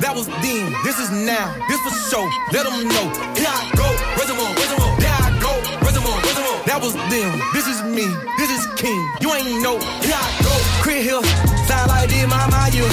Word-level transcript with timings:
That 0.00 0.16
was 0.16 0.26
then, 0.26 0.72
this 0.82 0.98
is 0.98 1.12
now, 1.12 1.54
this 1.68 1.78
for 1.86 1.94
show. 2.10 2.26
let 2.50 2.66
them 2.66 2.82
know. 2.88 3.06
Here 3.38 3.46
I 3.46 3.70
go, 3.78 3.86
raise 4.18 4.26
'em 4.26 4.42
up, 4.42 4.58
raise 4.58 4.72
'em 4.74 4.82
up. 4.82 4.98
There 4.98 5.06
I 5.06 5.30
go, 5.38 5.54
raise 5.86 5.94
'em 5.96 6.02
up, 6.10 6.18
raise 6.24 6.36
'em 6.36 6.46
up. 6.50 6.64
That 6.66 6.82
was 6.82 6.94
them, 7.14 7.38
this 7.54 7.68
is 7.68 7.84
me, 7.86 8.08
this 8.38 8.50
is 8.50 8.66
King. 8.74 8.98
You 9.20 9.32
ain't 9.34 9.62
know. 9.62 9.78
Here 10.02 10.18
I 10.18 10.30
go, 10.42 10.50
Crit 10.82 11.04
Hill, 11.04 11.22
sound 11.68 11.90
like 11.94 12.08
this, 12.10 12.26
my 12.26 12.44
my 12.50 12.66
you. 12.74 12.88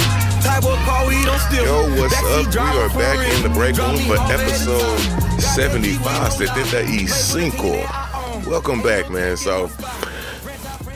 Type 0.46 0.64
of 0.64 0.78
car 0.86 1.08
we 1.08 1.26
don't 1.26 1.40
steal. 1.50 1.66
Yo, 1.66 1.90
what's 2.00 2.14
Backseat 2.14 2.56
up? 2.56 2.76
We 2.76 2.82
are 2.86 2.90
back 3.02 3.18
in 3.34 3.42
the 3.42 3.50
break 3.50 3.78
room 3.78 3.98
for 4.06 4.18
home 4.18 4.30
at 4.30 4.38
the 4.38 4.44
episode 4.46 5.00
time. 5.02 5.42
75, 5.42 6.34
75. 6.34 8.46
Welcome 8.46 8.82
back, 8.82 9.10
man. 9.10 9.38
So, 9.38 9.70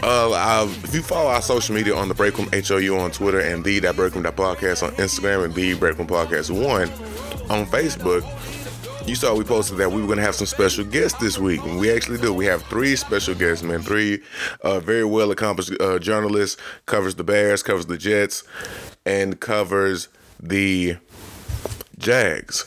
uh, 0.03 0.31
I, 0.31 0.63
if 0.83 0.95
you 0.95 1.01
follow 1.01 1.29
our 1.29 1.41
social 1.41 1.75
media 1.75 1.95
on 1.95 2.07
the 2.07 2.15
Breakroom 2.15 2.49
HOU 2.51 2.97
on 2.97 3.11
Twitter 3.11 3.39
and 3.39 3.63
the 3.63 3.79
that 3.79 3.95
Break 3.95 4.15
Room 4.15 4.23
that 4.23 4.35
podcast 4.35 4.83
on 4.83 4.91
Instagram 4.95 5.45
and 5.45 5.53
the 5.53 5.75
Breakroom 5.75 6.07
Podcast 6.07 6.49
One 6.49 6.89
on 7.51 7.65
Facebook, 7.67 8.25
you 9.07 9.15
saw 9.15 9.35
we 9.35 9.43
posted 9.43 9.77
that 9.77 9.91
we 9.91 10.01
were 10.01 10.07
going 10.07 10.17
to 10.17 10.23
have 10.23 10.35
some 10.35 10.47
special 10.47 10.85
guests 10.85 11.19
this 11.19 11.37
week, 11.37 11.61
and 11.63 11.79
we 11.79 11.91
actually 11.91 12.19
do. 12.19 12.33
We 12.33 12.45
have 12.45 12.63
three 12.63 12.95
special 12.95 13.35
guests, 13.35 13.63
man. 13.63 13.81
Three 13.81 14.21
uh, 14.61 14.79
very 14.79 15.05
well 15.05 15.31
accomplished 15.31 15.71
uh, 15.79 15.99
journalists. 15.99 16.59
Covers 16.85 17.15
the 17.15 17.23
Bears, 17.23 17.61
covers 17.61 17.85
the 17.85 17.97
Jets, 17.97 18.43
and 19.05 19.39
covers 19.39 20.07
the 20.41 20.97
Jags. 21.97 22.65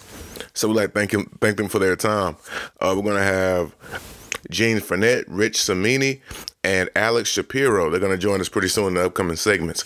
So 0.54 0.68
we 0.68 0.74
like 0.74 0.92
thank 0.92 1.12
him, 1.12 1.36
thank 1.40 1.56
them 1.56 1.68
for 1.68 1.80
their 1.80 1.96
time. 1.96 2.36
Uh, 2.80 2.94
we're 2.96 3.02
gonna 3.02 3.24
have 3.24 3.74
Gene 4.50 4.78
Frenette, 4.78 5.24
Rich 5.28 5.56
Cimini, 5.62 6.20
and 6.62 6.90
Alex 6.96 7.30
Shapiro. 7.30 7.90
They're 7.90 8.00
gonna 8.00 8.16
join 8.16 8.40
us 8.40 8.48
pretty 8.48 8.68
soon 8.68 8.88
in 8.88 8.94
the 8.94 9.06
upcoming 9.06 9.36
segments. 9.36 9.84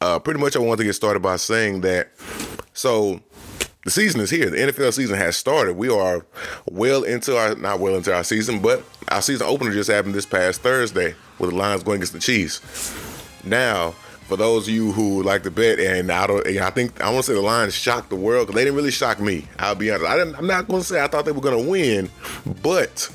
Uh, 0.00 0.18
pretty 0.18 0.40
much, 0.40 0.56
I 0.56 0.60
want 0.60 0.78
to 0.78 0.84
get 0.84 0.94
started 0.94 1.20
by 1.20 1.36
saying 1.36 1.82
that. 1.82 2.10
So 2.72 3.20
the 3.84 3.90
season 3.90 4.20
is 4.20 4.30
here. 4.30 4.50
The 4.50 4.58
NFL 4.58 4.92
season 4.92 5.16
has 5.16 5.36
started. 5.36 5.76
We 5.76 5.88
are 5.88 6.24
well 6.70 7.02
into 7.02 7.36
our 7.36 7.54
not 7.54 7.80
well 7.80 7.94
into 7.94 8.14
our 8.14 8.24
season, 8.24 8.60
but 8.60 8.84
our 9.08 9.22
season 9.22 9.46
opener 9.46 9.72
just 9.72 9.90
happened 9.90 10.14
this 10.14 10.26
past 10.26 10.60
Thursday 10.60 11.14
with 11.38 11.50
the 11.50 11.56
Lions 11.56 11.82
going 11.82 11.96
against 11.96 12.12
the 12.12 12.20
Chiefs. 12.20 12.94
Now, 13.44 13.92
for 14.30 14.36
those 14.36 14.68
of 14.68 14.74
you 14.74 14.92
who 14.92 15.22
like 15.22 15.42
to 15.44 15.50
bet, 15.50 15.80
and 15.80 16.12
I 16.12 16.26
don't, 16.26 16.46
I 16.46 16.70
think 16.70 17.00
I 17.00 17.10
want 17.10 17.24
to 17.24 17.32
say 17.32 17.34
the 17.34 17.40
Lions 17.40 17.74
shocked 17.74 18.10
the 18.10 18.16
world 18.16 18.46
because 18.46 18.56
they 18.56 18.64
didn't 18.64 18.76
really 18.76 18.90
shock 18.90 19.18
me. 19.18 19.46
I'll 19.58 19.74
be 19.74 19.90
honest. 19.90 20.06
I 20.06 20.20
I'm 20.20 20.46
not 20.46 20.68
going 20.68 20.82
to 20.82 20.86
say 20.86 21.02
I 21.02 21.08
thought 21.08 21.24
they 21.24 21.32
were 21.32 21.40
going 21.40 21.64
to 21.64 21.68
win, 21.70 22.10
but 22.62 23.10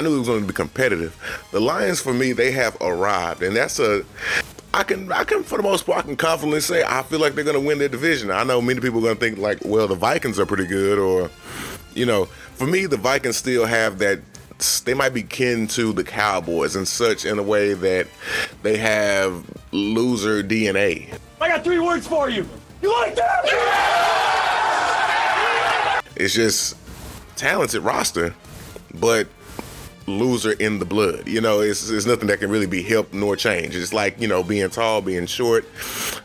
I 0.00 0.02
knew 0.02 0.14
it 0.14 0.20
was 0.20 0.28
going 0.28 0.40
to 0.40 0.46
be 0.46 0.54
competitive. 0.54 1.14
The 1.52 1.60
Lions, 1.60 2.00
for 2.00 2.14
me, 2.14 2.32
they 2.32 2.52
have 2.52 2.74
arrived, 2.80 3.42
and 3.42 3.54
that's 3.54 3.78
a. 3.78 4.02
I 4.72 4.82
can, 4.82 5.12
I 5.12 5.24
can, 5.24 5.42
for 5.42 5.58
the 5.58 5.62
most 5.62 5.84
part, 5.84 5.98
I 5.98 6.02
can 6.02 6.16
confidently 6.16 6.62
say 6.62 6.82
I 6.82 7.02
feel 7.02 7.18
like 7.18 7.34
they're 7.34 7.44
going 7.44 7.60
to 7.60 7.66
win 7.66 7.78
their 7.78 7.90
division. 7.90 8.30
I 8.30 8.42
know 8.44 8.62
many 8.62 8.80
people 8.80 9.00
are 9.00 9.02
going 9.02 9.16
to 9.16 9.20
think 9.20 9.36
like, 9.36 9.58
well, 9.62 9.86
the 9.86 9.94
Vikings 9.94 10.40
are 10.40 10.46
pretty 10.46 10.64
good, 10.64 10.98
or, 10.98 11.28
you 11.92 12.06
know, 12.06 12.24
for 12.54 12.66
me, 12.66 12.86
the 12.86 12.96
Vikings 12.96 13.36
still 13.36 13.66
have 13.66 13.98
that. 13.98 14.20
They 14.86 14.94
might 14.94 15.12
be 15.12 15.22
kin 15.22 15.66
to 15.68 15.92
the 15.92 16.04
Cowboys 16.04 16.76
and 16.76 16.88
such 16.88 17.26
in 17.26 17.38
a 17.38 17.42
way 17.42 17.74
that 17.74 18.06
they 18.62 18.78
have 18.78 19.44
loser 19.70 20.42
DNA. 20.42 21.12
I 21.42 21.48
got 21.48 21.62
three 21.62 21.78
words 21.78 22.06
for 22.06 22.30
you. 22.30 22.48
You 22.80 22.90
like 23.00 23.16
that? 23.16 23.44
It's 26.16 26.32
just 26.34 26.76
talented 27.36 27.82
roster, 27.82 28.34
but 28.94 29.26
loser 30.10 30.52
in 30.52 30.78
the 30.78 30.84
blood. 30.84 31.26
You 31.28 31.40
know, 31.40 31.60
it's, 31.60 31.88
it's 31.90 32.06
nothing 32.06 32.28
that 32.28 32.40
can 32.40 32.50
really 32.50 32.66
be 32.66 32.82
helped 32.82 33.14
nor 33.14 33.36
changed. 33.36 33.76
It's 33.76 33.92
like, 33.92 34.20
you 34.20 34.28
know, 34.28 34.42
being 34.42 34.68
tall, 34.70 35.00
being 35.00 35.26
short, 35.26 35.64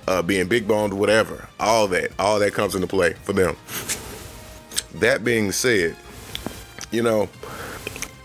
uh, 0.08 0.22
being 0.22 0.48
big 0.48 0.68
boned, 0.68 0.94
whatever. 0.94 1.48
All 1.60 1.88
that, 1.90 2.12
all 2.20 2.40
that 2.40 2.54
comes 2.54 2.76
into 2.76 2.88
play 2.88 3.14
for 3.14 3.34
them. 3.34 3.56
That 4.96 5.24
being 5.24 5.52
said, 5.52 5.96
you 6.92 7.04
know, 7.04 7.30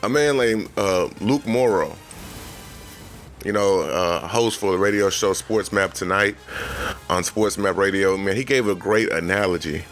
a 0.02 0.08
man 0.08 0.36
named 0.38 0.68
uh, 0.76 1.08
Luke 1.20 1.46
Morrow, 1.46 1.96
you 3.44 3.52
know, 3.52 3.80
uh, 3.82 4.26
host 4.26 4.58
for 4.58 4.72
the 4.72 4.78
radio 4.78 5.10
show 5.10 5.32
Sports 5.32 5.72
Map 5.72 5.94
Tonight 5.94 6.36
on 7.08 7.24
Sports 7.24 7.58
Map 7.58 7.76
Radio, 7.76 8.16
man, 8.16 8.36
he 8.36 8.44
gave 8.44 8.68
a 8.68 8.74
great 8.74 9.10
analogy 9.12 9.84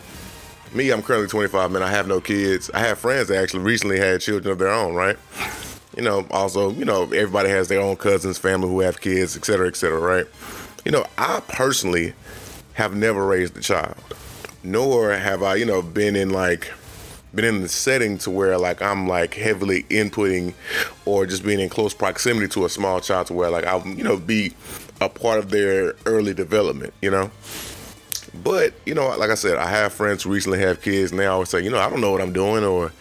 me, 0.74 0.90
I'm 0.90 1.02
currently 1.02 1.28
25, 1.28 1.70
man. 1.70 1.82
I 1.82 1.90
have 1.90 2.06
no 2.06 2.20
kids. 2.20 2.70
I 2.72 2.80
have 2.80 2.98
friends 2.98 3.28
that 3.28 3.42
actually 3.42 3.64
recently 3.64 3.98
had 3.98 4.20
children 4.20 4.52
of 4.52 4.58
their 4.58 4.68
own, 4.68 4.94
right? 4.94 5.16
You 5.96 6.02
know, 6.02 6.26
also, 6.30 6.70
you 6.70 6.84
know, 6.84 7.04
everybody 7.04 7.48
has 7.48 7.68
their 7.68 7.80
own 7.80 7.96
cousins, 7.96 8.38
family 8.38 8.68
who 8.68 8.80
have 8.80 9.00
kids, 9.00 9.36
et 9.36 9.44
cetera, 9.44 9.66
et 9.66 9.76
cetera, 9.76 9.98
right? 9.98 10.26
You 10.84 10.92
know, 10.92 11.04
I 11.16 11.40
personally 11.48 12.14
have 12.74 12.94
never 12.94 13.26
raised 13.26 13.56
a 13.56 13.60
child, 13.60 13.96
nor 14.62 15.12
have 15.12 15.42
I, 15.42 15.56
you 15.56 15.64
know, 15.64 15.82
been 15.82 16.14
in 16.14 16.30
like, 16.30 16.70
been 17.34 17.44
in 17.44 17.62
the 17.62 17.68
setting 17.68 18.16
to 18.18 18.30
where 18.30 18.56
like 18.56 18.80
I'm 18.80 19.08
like 19.08 19.34
heavily 19.34 19.82
inputting 19.84 20.54
or 21.04 21.26
just 21.26 21.44
being 21.44 21.60
in 21.60 21.68
close 21.68 21.92
proximity 21.92 22.48
to 22.48 22.64
a 22.64 22.68
small 22.68 23.00
child 23.00 23.26
to 23.26 23.34
where 23.34 23.50
like 23.50 23.66
I'll, 23.66 23.86
you 23.86 24.04
know, 24.04 24.16
be 24.16 24.54
a 25.00 25.08
part 25.08 25.38
of 25.38 25.50
their 25.50 25.94
early 26.06 26.32
development, 26.32 26.94
you 27.02 27.10
know? 27.10 27.30
But, 28.42 28.74
you 28.86 28.94
know, 28.94 29.08
like 29.16 29.30
I 29.30 29.34
said, 29.34 29.56
I 29.56 29.68
have 29.68 29.92
friends 29.92 30.22
who 30.22 30.30
recently 30.30 30.60
have 30.60 30.80
kids 30.80 31.10
and 31.10 31.18
they 31.18 31.26
always 31.26 31.48
say, 31.48 31.62
you 31.62 31.70
know, 31.70 31.78
I 31.78 31.90
don't 31.90 32.00
know 32.00 32.12
what 32.12 32.20
I'm 32.20 32.32
doing 32.32 32.64
or, 32.64 32.92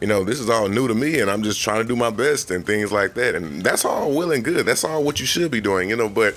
you 0.00 0.06
know, 0.06 0.24
this 0.24 0.40
is 0.40 0.50
all 0.50 0.68
new 0.68 0.88
to 0.88 0.94
me 0.94 1.20
and 1.20 1.30
I'm 1.30 1.42
just 1.42 1.60
trying 1.60 1.80
to 1.80 1.88
do 1.88 1.96
my 1.96 2.10
best 2.10 2.50
and 2.50 2.66
things 2.66 2.92
like 2.92 3.14
that. 3.14 3.34
And 3.34 3.62
that's 3.62 3.84
all 3.84 4.12
well 4.12 4.32
and 4.32 4.44
good. 4.44 4.66
That's 4.66 4.84
all 4.84 5.02
what 5.02 5.20
you 5.20 5.26
should 5.26 5.50
be 5.50 5.60
doing, 5.60 5.88
you 5.88 5.96
know, 5.96 6.08
but 6.08 6.34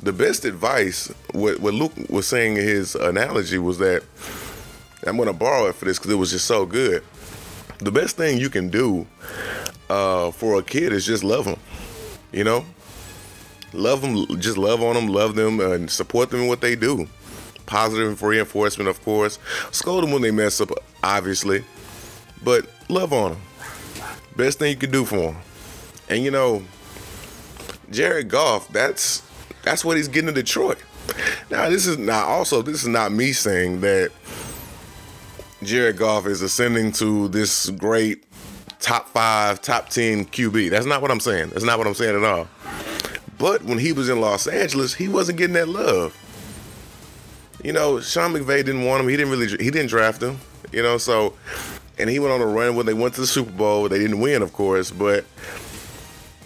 the 0.00 0.12
best 0.12 0.44
advice, 0.44 1.12
what, 1.32 1.58
what 1.60 1.74
Luke 1.74 1.92
was 2.08 2.26
saying 2.26 2.56
in 2.56 2.62
his 2.62 2.94
analogy 2.94 3.58
was 3.58 3.78
that 3.78 4.04
I'm 5.06 5.16
going 5.16 5.28
to 5.28 5.32
borrow 5.32 5.66
it 5.66 5.74
for 5.74 5.86
this 5.86 5.98
because 5.98 6.12
it 6.12 6.16
was 6.16 6.30
just 6.30 6.46
so 6.46 6.64
good. 6.64 7.02
The 7.78 7.92
best 7.92 8.16
thing 8.16 8.38
you 8.38 8.50
can 8.50 8.68
do 8.68 9.06
uh, 9.88 10.30
for 10.30 10.58
a 10.58 10.62
kid 10.62 10.92
is 10.92 11.06
just 11.06 11.24
love 11.24 11.44
them, 11.44 11.58
you 12.32 12.44
know? 12.44 12.64
Love 13.72 14.00
them, 14.00 14.40
just 14.40 14.56
love 14.56 14.82
on 14.82 14.94
them, 14.94 15.08
love 15.08 15.34
them, 15.34 15.60
and 15.60 15.90
support 15.90 16.30
them 16.30 16.42
in 16.42 16.48
what 16.48 16.60
they 16.60 16.74
do 16.74 17.08
positive 17.68 18.22
reinforcement, 18.22 18.88
of 18.88 19.00
course. 19.04 19.38
Scold 19.70 20.02
them 20.02 20.10
when 20.10 20.22
they 20.22 20.32
mess 20.32 20.60
up, 20.60 20.70
obviously, 21.04 21.64
but 22.42 22.66
love 22.88 23.12
on 23.12 23.32
them. 23.32 23.40
Best 24.36 24.58
thing 24.58 24.70
you 24.70 24.76
can 24.76 24.90
do 24.90 25.04
for 25.04 25.16
them. 25.16 25.36
And 26.08 26.24
you 26.24 26.30
know, 26.30 26.62
Jared 27.90 28.28
Goff, 28.28 28.68
that's 28.68 29.22
that's 29.62 29.84
what 29.84 29.96
he's 29.96 30.08
getting 30.08 30.28
in 30.28 30.34
Detroit. 30.34 30.78
Now, 31.50 31.68
this 31.68 31.86
is 31.86 31.98
not 31.98 32.26
also 32.26 32.62
this 32.62 32.82
is 32.82 32.88
not 32.88 33.12
me 33.12 33.32
saying 33.32 33.82
that 33.82 34.10
Jared 35.62 35.98
Goff 35.98 36.26
is 36.26 36.40
ascending 36.42 36.92
to 36.92 37.28
this 37.28 37.68
great 37.70 38.24
top 38.80 39.08
five, 39.10 39.60
top 39.60 39.90
ten 39.90 40.24
QB. 40.24 40.70
That's 40.70 40.86
not 40.86 41.02
what 41.02 41.10
I'm 41.10 41.20
saying. 41.20 41.50
That's 41.50 41.64
not 41.64 41.78
what 41.78 41.86
I'm 41.86 41.94
saying 41.94 42.16
at 42.16 42.24
all. 42.24 42.48
But 43.38 43.62
when 43.62 43.78
he 43.78 43.92
was 43.92 44.08
in 44.08 44.20
Los 44.20 44.46
Angeles, 44.46 44.94
he 44.94 45.08
wasn't 45.08 45.38
getting 45.38 45.54
that 45.54 45.68
love 45.68 46.16
you 47.62 47.72
know, 47.72 48.00
Sean 48.00 48.32
McVay 48.32 48.64
didn't 48.64 48.84
want 48.84 49.02
him. 49.02 49.08
He 49.08 49.16
didn't 49.16 49.32
really, 49.32 49.48
he 49.48 49.70
didn't 49.70 49.88
draft 49.88 50.22
him. 50.22 50.38
You 50.72 50.82
know, 50.82 50.98
so, 50.98 51.34
and 51.98 52.08
he 52.08 52.18
went 52.18 52.32
on 52.32 52.40
a 52.40 52.46
run 52.46 52.76
when 52.76 52.86
they 52.86 52.94
went 52.94 53.14
to 53.14 53.20
the 53.20 53.26
Super 53.26 53.50
Bowl. 53.50 53.88
They 53.88 53.98
didn't 53.98 54.20
win, 54.20 54.42
of 54.42 54.52
course, 54.52 54.90
but 54.90 55.24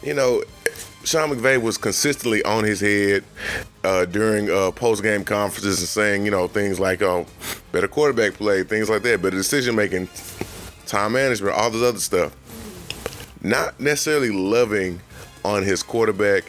you 0.02 0.14
know, 0.14 0.42
Sean 1.04 1.30
McVay 1.30 1.60
was 1.60 1.76
consistently 1.78 2.42
on 2.44 2.64
his 2.64 2.80
head 2.80 3.24
uh, 3.84 4.04
during 4.04 4.50
uh, 4.50 4.70
post 4.70 5.02
game 5.02 5.24
conferences 5.24 5.80
and 5.80 5.88
saying, 5.88 6.24
you 6.24 6.30
know, 6.30 6.46
things 6.46 6.78
like, 6.78 7.02
"Oh, 7.02 7.26
better 7.72 7.88
quarterback 7.88 8.34
play," 8.34 8.62
things 8.62 8.88
like 8.88 9.02
that. 9.02 9.20
better 9.20 9.36
decision 9.36 9.74
making, 9.74 10.08
time 10.86 11.12
management, 11.12 11.56
all 11.56 11.70
this 11.70 11.82
other 11.82 11.98
stuff, 11.98 12.36
not 13.42 13.78
necessarily 13.80 14.30
loving 14.30 15.00
on 15.44 15.62
his 15.62 15.82
quarterback 15.82 16.44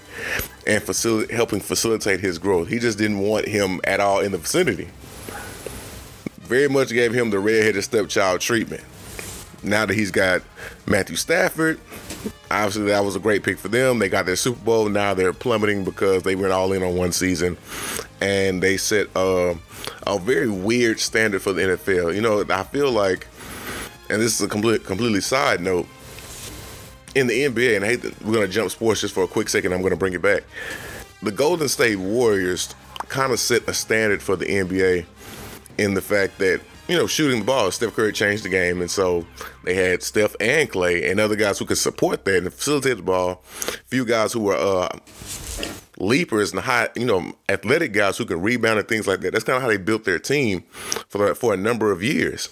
and 0.68 0.82
facil- 0.84 1.30
helping 1.32 1.60
facilitate 1.60 2.20
his 2.20 2.38
growth. 2.38 2.68
He 2.68 2.80
just 2.80 2.98
didn't 2.98 3.20
want 3.20 3.48
him 3.48 3.82
at 3.84 4.00
all 4.00 4.20
in 4.20 4.32
the 4.32 4.38
vicinity. 4.38 4.90
Very 6.42 6.68
much 6.68 6.90
gave 6.90 7.14
him 7.14 7.30
the 7.30 7.40
redheaded 7.40 7.84
stepchild 7.84 8.42
treatment. 8.42 8.84
Now 9.64 9.86
that 9.86 9.94
he's 9.94 10.12
got 10.12 10.42
Matthew 10.86 11.16
Stafford, 11.16 11.80
obviously 12.52 12.84
that 12.86 13.04
was 13.04 13.16
a 13.16 13.20
great 13.20 13.44
pick 13.44 13.58
for 13.58 13.70
them. 13.70 14.00
They 14.00 14.10
got 14.10 14.26
their 14.26 14.36
Super 14.36 14.60
Bowl. 14.60 14.90
Now 14.90 15.14
they're 15.14 15.34
plummeting 15.34 15.86
because 15.86 16.24
they 16.24 16.36
went 16.36 16.52
all 16.52 16.74
in 16.74 16.84
on 16.84 16.96
one 16.96 17.14
season, 17.14 17.58
and 18.20 18.62
they 18.62 18.76
set 18.76 19.08
uh, 19.16 19.56
a 20.06 20.20
very 20.20 20.50
weird 20.50 21.00
standard 21.00 21.42
for 21.42 21.54
the 21.54 21.62
NFL. 21.62 22.14
You 22.14 22.22
know, 22.22 22.44
I 22.50 22.64
feel 22.64 22.92
like, 22.92 23.28
and 24.10 24.22
this 24.22 24.40
is 24.40 24.42
a 24.46 24.50
complete, 24.50 24.86
completely 24.86 25.22
side 25.22 25.62
note 25.62 25.88
in 27.16 27.28
the 27.28 27.42
NBA, 27.42 27.76
and 27.76 27.86
I 27.86 27.90
hate 27.90 28.02
that 28.02 28.22
we're 28.24 28.34
going 28.34 28.48
to 28.48 28.52
jump 28.52 28.72
sports 28.72 29.02
just 29.02 29.14
for 29.14 29.24
a 29.24 29.28
quick 29.28 29.50
second. 29.50 29.74
I'm 29.74 29.82
going 29.82 29.92
to 29.92 29.98
bring 29.98 30.14
it 30.14 30.22
back. 30.22 30.44
The 31.22 31.32
Golden 31.32 31.70
State 31.70 31.98
Warriors 31.98 32.74
kind 33.10 33.32
of 33.32 33.40
set 33.40 33.68
a 33.68 33.74
standard 33.74 34.22
for 34.22 34.36
the 34.36 34.46
NBA 34.46 35.06
in 35.78 35.94
the 35.94 36.02
fact 36.02 36.40
that, 36.40 36.62
you 36.88 36.98
know, 36.98 37.08
shooting 37.08 37.40
the 37.40 37.46
ball, 37.46 37.72
Steph 37.72 37.96
Curry 37.96 38.12
changed 38.12 38.44
the 38.44 38.50
game. 38.50 38.82
And 38.82 38.92
so 38.92 39.26
they 39.64 39.74
had 39.74 40.04
Steph 40.04 40.36
and 40.40 40.70
Clay 40.70 41.10
and 41.10 41.20
other 41.20 41.36
guys 41.36 41.60
who 41.60 41.66
could 41.66 41.78
support 41.78 42.26
that 42.26 42.38
and 42.38 42.54
facilitate 42.54 42.98
the 42.98 43.04
ball. 43.04 43.36
Few 43.88 44.06
guys 44.06 44.34
who 44.34 44.42
were 44.42 44.56
uh, 44.56 44.90
leapers 45.98 46.52
and 46.52 46.62
high, 46.62 46.90
you 46.96 47.06
know, 47.06 47.34
athletic 47.48 47.94
guys 47.94 48.18
who 48.18 48.26
can 48.26 48.42
rebound 48.42 48.80
and 48.80 48.88
things 48.88 49.08
like 49.08 49.22
that. 49.22 49.32
That's 49.32 49.46
kind 49.46 49.58
of 49.58 49.64
how 49.64 49.70
they 49.70 49.78
built 49.78 50.04
their 50.04 50.20
team 50.20 50.62
for 51.08 51.34
for 51.36 51.54
a 51.54 51.58
number 51.58 51.92
of 51.92 52.04
years. 52.04 52.50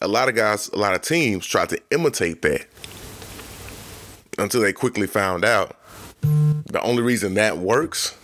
A 0.00 0.08
lot 0.08 0.28
of 0.28 0.34
guys, 0.34 0.68
a 0.68 0.76
lot 0.78 0.94
of 0.94 1.02
teams 1.02 1.46
tried 1.46 1.68
to 1.70 1.80
imitate 1.90 2.42
that 2.42 2.66
until 4.42 4.60
they 4.60 4.72
quickly 4.72 5.06
found 5.06 5.44
out 5.44 5.76
the 6.20 6.80
only 6.82 7.02
reason 7.02 7.34
that 7.34 7.58
works 7.58 8.16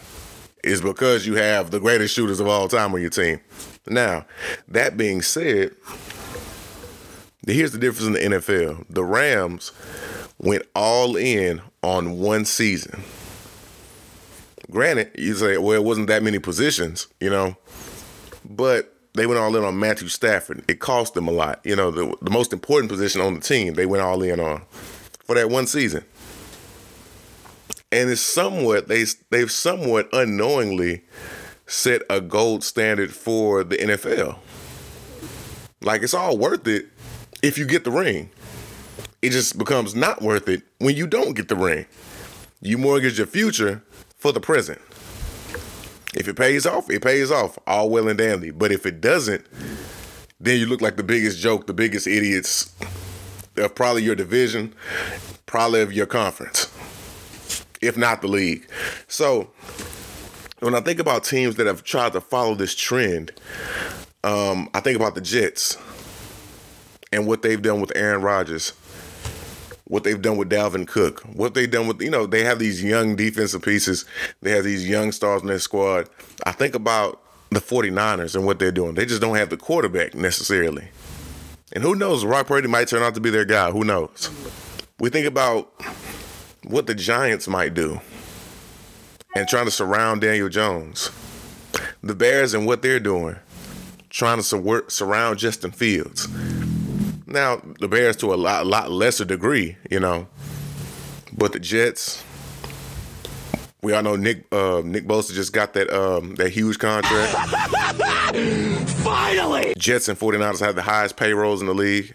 is 0.64 0.80
because 0.80 1.26
you 1.26 1.34
have 1.34 1.70
the 1.70 1.80
greatest 1.80 2.14
shooters 2.14 2.40
of 2.40 2.48
all 2.48 2.68
time 2.68 2.92
on 2.94 3.00
your 3.00 3.10
team. 3.10 3.40
Now, 3.86 4.26
that 4.68 4.96
being 4.96 5.22
said, 5.22 5.74
here's 7.46 7.72
the 7.72 7.78
difference 7.78 8.06
in 8.06 8.30
the 8.30 8.36
NFL. 8.36 8.84
The 8.90 9.04
Rams 9.04 9.72
went 10.38 10.64
all 10.74 11.16
in 11.16 11.60
on 11.82 12.18
one 12.18 12.44
season. 12.44 13.02
Granted, 14.70 15.10
you 15.16 15.34
say, 15.34 15.56
well, 15.56 15.76
it 15.76 15.84
wasn't 15.84 16.08
that 16.08 16.22
many 16.22 16.38
positions, 16.38 17.06
you 17.20 17.30
know, 17.30 17.56
but 18.44 18.94
they 19.14 19.26
went 19.26 19.40
all 19.40 19.56
in 19.56 19.64
on 19.64 19.78
Matthew 19.78 20.08
Stafford. 20.08 20.62
It 20.68 20.80
cost 20.80 21.14
them 21.14 21.26
a 21.26 21.30
lot. 21.30 21.60
You 21.64 21.76
know, 21.76 21.90
the, 21.90 22.14
the 22.20 22.30
most 22.30 22.52
important 22.52 22.90
position 22.90 23.20
on 23.20 23.34
the 23.34 23.40
team, 23.40 23.74
they 23.74 23.86
went 23.86 24.02
all 24.02 24.22
in 24.22 24.38
on 24.40 24.62
for 25.28 25.34
that 25.34 25.50
one 25.50 25.66
season. 25.66 26.02
And 27.92 28.08
it's 28.10 28.22
somewhat, 28.22 28.88
they, 28.88 29.04
they've 29.28 29.52
somewhat 29.52 30.08
unknowingly 30.12 31.04
set 31.66 32.00
a 32.08 32.22
gold 32.22 32.64
standard 32.64 33.12
for 33.12 33.62
the 33.62 33.76
NFL. 33.76 34.38
Like, 35.82 36.02
it's 36.02 36.14
all 36.14 36.38
worth 36.38 36.66
it 36.66 36.86
if 37.42 37.58
you 37.58 37.66
get 37.66 37.84
the 37.84 37.90
ring. 37.90 38.30
It 39.20 39.30
just 39.30 39.58
becomes 39.58 39.94
not 39.94 40.22
worth 40.22 40.48
it 40.48 40.62
when 40.78 40.96
you 40.96 41.06
don't 41.06 41.34
get 41.34 41.48
the 41.48 41.56
ring. 41.56 41.84
You 42.62 42.78
mortgage 42.78 43.18
your 43.18 43.26
future 43.26 43.82
for 44.16 44.32
the 44.32 44.40
present. 44.40 44.80
If 46.14 46.26
it 46.26 46.36
pays 46.36 46.64
off, 46.64 46.88
it 46.88 47.02
pays 47.02 47.30
off, 47.30 47.58
all 47.66 47.90
well 47.90 48.08
and 48.08 48.16
dandy. 48.16 48.50
But 48.50 48.72
if 48.72 48.86
it 48.86 49.02
doesn't, 49.02 49.44
then 50.40 50.58
you 50.58 50.64
look 50.64 50.80
like 50.80 50.96
the 50.96 51.02
biggest 51.02 51.38
joke, 51.38 51.66
the 51.66 51.74
biggest 51.74 52.06
idiots 52.06 52.72
of 53.58 53.74
probably 53.74 54.02
your 54.02 54.14
division, 54.14 54.74
probably 55.46 55.80
of 55.80 55.92
your 55.92 56.06
conference, 56.06 56.72
if 57.80 57.96
not 57.96 58.20
the 58.22 58.28
league. 58.28 58.68
So 59.06 59.50
when 60.60 60.74
I 60.74 60.80
think 60.80 61.00
about 61.00 61.24
teams 61.24 61.56
that 61.56 61.66
have 61.66 61.84
tried 61.84 62.12
to 62.12 62.20
follow 62.20 62.54
this 62.54 62.74
trend, 62.74 63.32
um, 64.24 64.68
I 64.74 64.80
think 64.80 64.96
about 64.96 65.14
the 65.14 65.20
Jets 65.20 65.76
and 67.12 67.26
what 67.26 67.42
they've 67.42 67.62
done 67.62 67.80
with 67.80 67.92
Aaron 67.94 68.22
Rodgers 68.22 68.72
what 69.88 70.04
they've 70.04 70.20
done 70.20 70.36
with 70.36 70.50
Dalvin 70.50 70.86
Cook, 70.86 71.22
what 71.22 71.54
they've 71.54 71.70
done 71.70 71.88
with, 71.88 72.00
you 72.00 72.10
know, 72.10 72.26
they 72.26 72.44
have 72.44 72.58
these 72.58 72.84
young 72.84 73.16
defensive 73.16 73.62
pieces, 73.62 74.04
they 74.42 74.50
have 74.50 74.64
these 74.64 74.86
young 74.88 75.12
stars 75.12 75.42
in 75.42 75.48
their 75.48 75.58
squad. 75.58 76.08
I 76.44 76.52
think 76.52 76.74
about 76.74 77.22
the 77.50 77.60
49ers 77.60 78.34
and 78.34 78.44
what 78.44 78.58
they're 78.58 78.70
doing. 78.70 78.94
They 78.94 79.06
just 79.06 79.22
don't 79.22 79.36
have 79.36 79.48
the 79.48 79.56
quarterback 79.56 80.14
necessarily. 80.14 80.88
And 81.72 81.84
who 81.84 81.94
knows, 81.94 82.24
Brock 82.24 82.46
Purdy 82.46 82.68
might 82.68 82.88
turn 82.88 83.02
out 83.02 83.14
to 83.14 83.20
be 83.20 83.30
their 83.30 83.44
guy. 83.44 83.70
Who 83.70 83.84
knows? 83.84 84.30
We 84.98 85.10
think 85.10 85.26
about 85.26 85.72
what 86.64 86.86
the 86.86 86.94
Giants 86.94 87.46
might 87.46 87.74
do 87.74 88.00
and 89.36 89.48
trying 89.48 89.66
to 89.66 89.70
surround 89.70 90.20
Daniel 90.22 90.48
Jones. 90.48 91.10
The 92.02 92.14
Bears 92.14 92.54
and 92.54 92.66
what 92.66 92.82
they're 92.82 93.00
doing, 93.00 93.36
trying 94.10 94.38
to 94.38 94.42
sur- 94.42 94.88
surround 94.88 95.38
Justin 95.38 95.70
Fields. 95.70 96.28
Now 97.26 97.60
the 97.78 97.88
Bears 97.88 98.16
to 98.16 98.32
a 98.32 98.36
lot, 98.36 98.66
lot 98.66 98.90
lesser 98.90 99.24
degree, 99.24 99.76
you 99.90 100.00
know, 100.00 100.28
but 101.32 101.52
the 101.52 101.60
Jets. 101.60 102.24
We 103.82 103.92
all 103.92 104.02
know 104.02 104.16
Nick 104.16 104.46
uh, 104.52 104.82
Nick 104.84 105.06
Bosa 105.06 105.32
just 105.32 105.52
got 105.52 105.74
that 105.74 105.90
um, 105.90 106.34
that 106.36 106.50
huge 106.50 106.78
contract. 106.78 107.34
Finally! 109.08 109.74
Jets 109.78 110.08
and 110.08 110.18
49ers 110.18 110.60
have 110.60 110.74
the 110.74 110.82
highest 110.82 111.16
payrolls 111.16 111.60
in 111.62 111.66
the 111.66 111.74
league. 111.74 112.14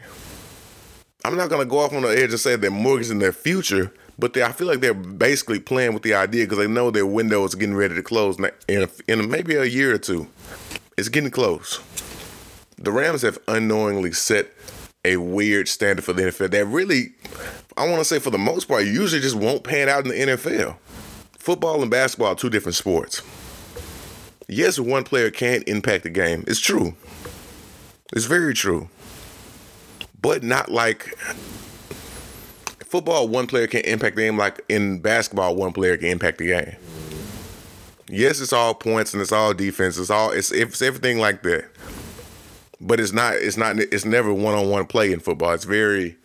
I'm 1.26 1.36
not 1.36 1.50
gonna 1.50 1.66
go 1.66 1.80
off 1.80 1.94
on 1.94 2.04
the 2.04 2.10
edge 2.10 2.30
and 2.30 2.40
say 2.40 2.56
they're 2.56 2.70
mortgaging 2.70 3.20
their 3.20 3.32
future, 3.32 3.92
but 4.20 4.34
they, 4.34 4.44
I 4.44 4.52
feel 4.52 4.68
like 4.68 4.82
they're 4.82 4.94
basically 4.94 5.60
playing 5.60 5.94
with 5.94 6.04
the 6.04 6.14
idea 6.14 6.46
because 6.46 6.60
they 6.60 6.68
know 6.68 6.92
their 6.92 7.06
window 7.06 7.44
is 7.46 7.56
getting 7.56 7.76
ready 7.76 7.96
to 7.96 8.04
close 8.04 8.38
in, 8.68 8.84
a, 8.84 8.90
in 9.08 9.30
maybe 9.30 9.56
a 9.56 9.64
year 9.64 9.96
or 9.96 9.98
two. 9.98 10.28
It's 10.98 11.10
getting 11.10 11.32
close. 11.32 11.80
The 12.78 12.92
Rams 12.92 13.24
have 13.24 13.40
unknowingly 13.48 14.12
set 14.12 14.52
a 15.06 15.18
weird 15.18 15.68
standard 15.68 16.06
for 16.06 16.14
the 16.14 16.24
NFL 16.24 16.52
that 16.52 16.66
really, 16.66 17.14
I 17.76 17.88
want 17.88 18.00
to 18.00 18.06
say 18.06 18.20
for 18.20 18.30
the 18.30 18.38
most 18.38 18.68
part, 18.68 18.86
usually 18.86 19.22
just 19.22 19.36
won't 19.36 19.64
pan 19.64 19.90
out 19.90 20.06
in 20.06 20.10
the 20.10 20.34
NFL. 20.34 20.78
Football 21.40 21.82
and 21.82 21.90
basketball 21.90 22.34
are 22.34 22.36
two 22.36 22.50
different 22.50 22.76
sports. 22.76 23.22
Yes, 24.48 24.80
one 24.80 25.04
player 25.04 25.32
can 25.32 25.64
impact 25.64 26.04
the 26.04 26.10
game. 26.10 26.44
It's 26.48 26.60
true. 26.60 26.96
It's 28.14 28.26
very 28.26 28.54
true. 28.54 28.90
But 30.22 30.44
not 30.44 30.72
like 30.72 31.16
football, 32.80 33.28
one 33.28 33.48
player 33.48 33.68
can 33.68 33.82
impact 33.82 34.16
the 34.16 34.24
game 34.24 34.38
like 34.38 34.62
in 34.70 35.00
basketball, 35.00 35.56
one 35.56 35.74
player 35.74 35.98
can 35.98 36.08
impact 36.08 36.38
the 36.38 36.48
game. 36.48 36.76
Yes, 38.10 38.40
it's 38.40 38.54
all 38.54 38.74
points 38.74 39.14
and 39.14 39.22
it's 39.22 39.32
all 39.32 39.54
defense. 39.54 39.98
It's 39.98 40.10
all 40.10 40.32
it's, 40.32 40.52
it's 40.52 40.82
everything 40.82 41.20
like 41.20 41.42
that 41.44 41.66
but 42.84 43.00
it's 43.00 43.14
not 43.14 43.36
it's 43.36 43.58
not 43.58 43.80
it's 43.80 44.06
never 44.06 44.34
one-on-one 44.34 44.86
play 44.86 45.12
in 45.12 45.20
football 45.20 45.54
it's 45.54 45.64
very 45.64 46.16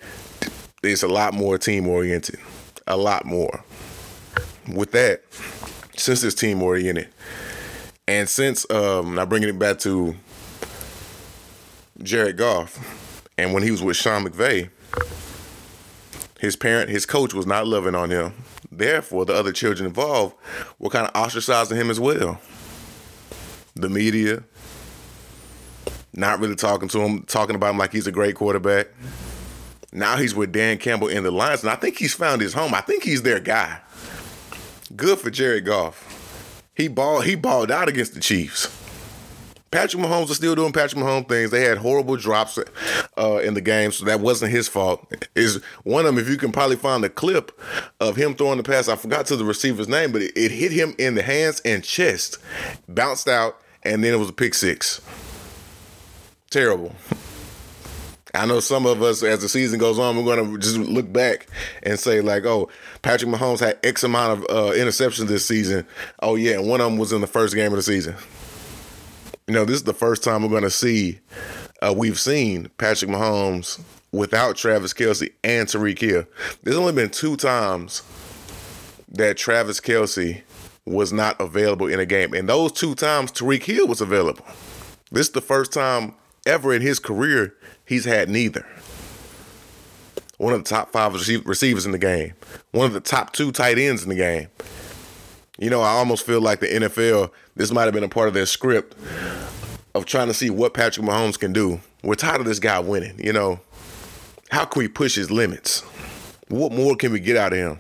it's 0.83 1.03
a 1.03 1.09
lot 1.09 1.33
more 1.33 1.57
team 1.57 1.87
oriented 1.87 2.39
a 2.87 2.97
lot 2.97 3.25
more 3.25 3.65
with 4.75 4.91
that 4.93 5.23
since 5.97 6.23
it's 6.25 6.35
team 6.35 6.63
oriented 6.63 7.09
and 8.09 8.29
since 8.29 8.69
um 8.71 9.15
now 9.15 9.25
bringing 9.25 9.49
it 9.49 9.59
back 9.59 9.79
to 9.79 10.17
Jared 12.03 12.37
Goff 12.37 13.23
and 13.37 13.53
when 13.53 13.63
he 13.63 13.71
was 13.71 13.83
with 13.83 13.97
Sean 13.97 14.25
McVay 14.25 14.71
his 16.41 16.57
parent 16.57 16.91
his 16.91 17.07
coach 17.07 17.35
was 17.35 17.47
not 17.47 17.69
loving 17.69 17.95
on 17.95 18.11
him 18.11 18.33
therefore 18.73 19.25
the 19.25 19.35
other 19.35 19.53
children 19.53 19.87
involved 19.87 20.35
were 20.81 20.91
kind 20.91 21.07
of 21.07 21.13
ostracizing 21.13 21.77
him 21.77 21.91
as 21.91 22.01
well 22.01 22.41
the 23.77 23.89
media 23.89 24.43
not 26.19 26.41
really 26.41 26.57
talking 26.57 26.89
to 26.89 27.01
him, 27.01 27.23
talking 27.23 27.55
about 27.55 27.71
him 27.71 27.79
like 27.79 27.93
he's 27.93 28.07
a 28.07 28.13
great 28.13 28.35
quarterback. 28.35 28.89
Now 29.93 30.17
he's 30.17 30.35
with 30.35 30.53
Dan 30.53 30.79
Campbell 30.79 31.09
in 31.09 31.23
the 31.23 31.31
Lions, 31.31 31.63
and 31.63 31.71
I 31.71 31.77
think 31.77 31.97
he's 31.97 32.13
found 32.13 32.43
his 32.43 32.53
home. 32.53 32.75
I 32.75 32.81
think 32.81 33.05
he's 33.05 33.23
their 33.23 33.41
guy. 33.41 33.79
Good 34.95 35.19
for 35.19 35.31
Jared 35.31 35.65
Goff. 35.65 36.08
He 36.79 36.89
balled 36.89 37.27
he 37.27 37.35
balled 37.35 37.71
out 37.71 37.89
against 37.89 38.15
the 38.15 38.21
Chiefs. 38.21 38.75
Patrick 39.71 40.03
Mahomes 40.03 40.29
was 40.29 40.39
still 40.39 40.55
doing 40.55 40.73
Patrick 40.73 41.03
Mahomes 41.03 41.29
things. 41.29 41.51
They 41.51 41.61
had 41.61 41.77
horrible 41.77 42.17
drops 42.17 42.59
uh, 43.19 43.37
in 43.39 43.53
the 43.53 43.61
game, 43.61 43.93
so 43.93 44.07
that 44.07 44.21
wasn't 44.21 44.51
his 44.51 44.67
fault. 44.67 45.07
Is 45.35 45.63
one 45.83 46.07
of 46.07 46.15
them? 46.15 46.25
If 46.25 46.31
you 46.31 46.39
can 46.39 46.53
probably 46.53 46.77
find 46.77 47.05
the 47.05 47.11
clip 47.11 47.53
of 48.01 48.17
him 48.17 48.35
throwing 48.35 48.57
the 48.57 48.63
pass, 48.63 48.89
I 48.89 48.97
forgot 48.97 49.27
to 49.27 49.37
the 49.37 49.45
receiver's 49.45 49.87
name, 49.87 50.11
but 50.11 50.23
it, 50.23 50.33
it 50.35 50.53
hit 50.53 50.73
him 50.73 50.95
in 50.97 51.17
the 51.17 51.23
hands 51.23 51.61
and 51.67 51.85
chest, 51.85 52.39
bounced 52.89 53.29
out, 53.29 53.61
and 53.83 54.03
then 54.03 54.15
it 54.15 54.19
was 54.19 54.31
a 54.31 54.33
pick 54.33 54.55
six 54.55 55.03
terrible. 56.51 56.95
I 58.39 58.47
know 58.47 58.61
some 58.61 58.87
of 58.87 59.03
us, 59.03 59.23
as 59.23 59.41
the 59.41 59.49
season 59.49 59.81
goes 59.81 59.99
on, 59.99 60.17
we're 60.17 60.37
going 60.37 60.53
to 60.53 60.59
just 60.59 60.77
look 60.77 61.13
back 61.13 61.49
and 61.83 61.99
say, 61.99 62.21
like, 62.21 62.45
oh, 62.45 62.71
Patrick 63.03 63.31
Mahomes 63.31 63.59
had 63.59 63.79
X 63.83 64.05
amount 64.05 64.39
of 64.39 64.45
uh, 64.45 64.73
interceptions 64.75 65.27
this 65.27 65.45
season. 65.45 65.85
Oh, 66.21 66.37
yeah, 66.37 66.53
and 66.53 66.69
one 66.69 66.81
of 66.81 66.89
them 66.89 66.99
was 66.99 67.13
in 67.13 67.21
the 67.21 67.27
first 67.27 67.55
game 67.55 67.73
of 67.73 67.77
the 67.77 67.83
season. 67.83 68.15
You 69.49 69.55
know, 69.55 69.65
this 69.65 69.77
is 69.77 69.83
the 69.83 69.95
first 69.95 70.23
time 70.23 70.43
we're 70.43 70.51
going 70.51 70.63
to 70.63 70.71
see, 70.71 71.19
uh, 71.83 71.93
we've 71.97 72.19
seen 72.19 72.71
Patrick 72.79 73.11
Mahomes 73.11 73.81
without 74.13 74.57
Travis 74.57 74.95
Kelce 74.95 75.33
and 75.43 75.67
Tyreek 75.67 75.99
Hill. 75.99 76.25
There's 76.63 76.77
only 76.77 76.93
been 76.93 77.11
two 77.11 77.37
times 77.37 78.03
that 79.11 79.37
Travis 79.37 79.81
Kelce 79.81 80.43
was 80.85 81.13
not 81.13 81.41
available 81.41 81.89
in 81.89 81.99
a 81.99 82.07
game. 82.07 82.35
And 82.35 82.49
those 82.49 82.73
two 82.73 82.95
times, 82.95 83.33
Tyreek 83.33 83.65
Hill 83.65 83.89
was 83.89 84.01
available. 84.01 84.47
This 85.11 85.27
is 85.27 85.33
the 85.33 85.41
first 85.41 85.73
time 85.73 86.15
ever 86.47 86.73
in 86.73 86.83
his 86.83 86.99
career 86.99 87.55
he's 87.89 88.05
had 88.05 88.29
neither. 88.29 88.67
One 90.37 90.53
of 90.53 90.63
the 90.63 90.69
top 90.69 90.93
five 90.93 91.15
receivers 91.15 91.87
in 91.87 91.91
the 91.91 91.99
game, 91.99 92.35
one 92.71 92.87
of 92.87 92.93
the 92.93 93.01
top 93.01 93.33
two 93.33 93.51
tight 93.51 93.79
ends 93.79 94.05
in 94.05 94.09
the 94.09 94.15
game. 94.15 94.49
You 95.59 95.71
know, 95.71 95.81
I 95.81 95.89
almost 95.89 96.25
feel 96.25 96.41
like 96.41 96.61
the 96.61 96.69
NFL, 96.69 97.33
this 97.57 97.73
might 97.73 97.85
have 97.85 97.95
been 97.95 98.05
a 98.05 98.09
part 98.09 98.29
of 98.29 98.35
their 98.35 98.47
script 98.47 98.97
of 99.97 100.05
trying 100.07 100.29
to 100.29 100.35
see 100.35 100.51
what 100.51 100.75
Patrick 100.75 101.05
Mahomes 101.05 101.37
can 101.37 101.53
do. 101.53 101.81
We're 102.05 102.15
tired 102.15 102.41
of 102.41 102.47
this 102.47 102.61
guy 102.61 102.79
winning. 102.79 103.19
You 103.19 103.33
know, 103.33 103.59
how 104.51 104.65
can 104.65 104.79
we 104.79 104.87
push 104.87 105.17
his 105.17 105.33
limits? 105.33 105.81
What 106.47 106.71
more 106.71 106.95
can 106.95 107.11
we 107.11 107.19
get 107.19 107.37
out 107.37 107.53
of 107.53 107.59
him? 107.59 107.79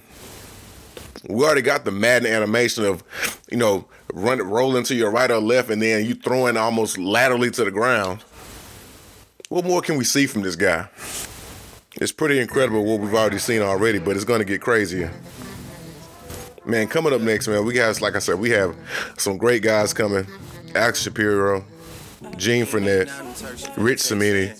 We 1.29 1.45
already 1.45 1.63
got 1.63 1.85
the 1.85 1.93
Madden 1.93 2.31
animation 2.31 2.85
of, 2.85 3.05
you 3.51 3.57
know, 3.57 3.87
run 4.13 4.39
rolling 4.39 4.83
to 4.85 4.95
your 4.97 5.13
right 5.13 5.31
or 5.31 5.39
left, 5.39 5.71
and 5.71 5.81
then 5.81 6.05
you 6.05 6.15
throwing 6.15 6.57
almost 6.57 6.99
laterally 6.99 7.53
to 7.53 7.65
the 7.65 7.71
ground. 7.71 8.25
What 9.49 9.65
more 9.65 9.81
can 9.81 9.97
we 9.97 10.05
see 10.05 10.27
from 10.27 10.43
this 10.43 10.57
guy? 10.57 10.89
It's 11.95 12.13
pretty 12.13 12.39
incredible 12.39 12.85
what 12.85 13.01
we've 13.01 13.15
already 13.15 13.39
seen 13.39 13.63
already, 13.63 13.99
but 13.99 14.15
it's 14.15 14.27
going 14.27 14.41
to 14.41 14.45
get 14.45 14.61
crazier. 14.61 15.11
Man, 16.67 16.87
coming 16.87 17.15
up 17.15 17.23
next, 17.23 17.49
man, 17.49 17.65
we 17.65 17.73
got 17.73 17.99
like 18.03 18.15
I 18.15 18.19
said, 18.19 18.39
we 18.39 18.51
have 18.51 18.77
some 19.17 19.39
great 19.39 19.63
guys 19.63 19.95
coming. 19.95 20.27
Alex 20.75 21.01
Shapiro, 21.01 21.65
Gene 22.37 22.67
Frenette, 22.67 23.09
Rich 23.79 24.01
Cimini, 24.01 24.53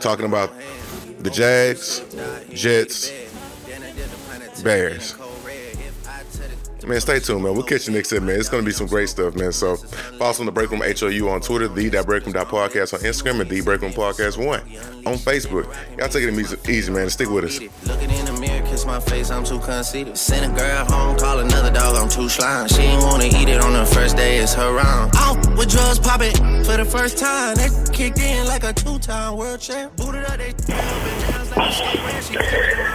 talking 0.00 0.24
about 0.24 0.50
the 1.18 1.28
Jags, 1.28 2.00
Jets, 2.54 3.12
Bears. 4.62 5.14
Man, 6.86 7.00
stay 7.00 7.18
tuned, 7.18 7.42
man. 7.42 7.52
We'll 7.52 7.64
catch 7.64 7.88
you 7.88 7.94
next 7.94 8.10
time, 8.10 8.26
man. 8.26 8.38
It's 8.38 8.48
going 8.48 8.62
to 8.62 8.66
be 8.66 8.72
some 8.72 8.86
great 8.86 9.08
stuff, 9.08 9.34
man. 9.34 9.50
So, 9.50 9.74
follow 9.74 10.30
us 10.30 10.38
on 10.38 10.46
the 10.46 10.52
Breakroom 10.52 10.82
HOU 10.82 11.28
on 11.28 11.40
Twitter, 11.40 11.66
the 11.66 11.90
Breakroom 12.06 12.32
Podcast 12.32 12.94
on 12.94 13.00
Instagram, 13.00 13.40
and 13.40 13.50
the 13.50 13.60
Breakroom 13.60 13.92
Podcast 13.92 14.38
1 14.38 14.60
on 15.04 15.18
Facebook. 15.18 15.66
Y'all 15.98 16.08
take 16.08 16.22
it 16.22 16.68
easy, 16.68 16.92
man. 16.92 17.10
Stick 17.10 17.28
with 17.28 17.44
us. 17.44 17.58
Looking 17.88 18.10
in 18.10 18.24
the 18.26 18.32
mirror, 18.34 18.64
kiss 18.66 18.86
my 18.86 19.00
face, 19.00 19.32
I'm 19.32 19.42
too 19.42 19.58
conceited. 19.58 20.16
Send 20.16 20.52
a 20.52 20.56
girl 20.56 20.84
home, 20.84 21.18
call 21.18 21.40
another 21.40 21.72
dog, 21.72 21.96
I'm 21.96 22.08
too 22.08 22.28
slime. 22.28 22.68
She 22.68 22.82
ain't 22.82 23.02
want 23.02 23.20
to 23.20 23.28
eat 23.28 23.48
it 23.48 23.60
on 23.62 23.72
the 23.72 23.84
first 23.84 24.16
day, 24.16 24.38
it's 24.38 24.54
her 24.54 24.72
round. 24.72 25.12
Out 25.16 25.44
with 25.58 25.68
drugs 25.68 25.98
popping 25.98 26.36
for 26.62 26.76
the 26.76 26.84
first 26.84 27.18
time. 27.18 27.56
That 27.56 27.90
kicked 27.92 28.20
in 28.20 28.46
like 28.46 28.62
a 28.62 28.72
two 28.72 29.00
time 29.00 29.36
world 29.36 29.60
champ. 29.60 29.96
Booted 29.96 30.24
up, 30.24 30.38
they 30.38 30.54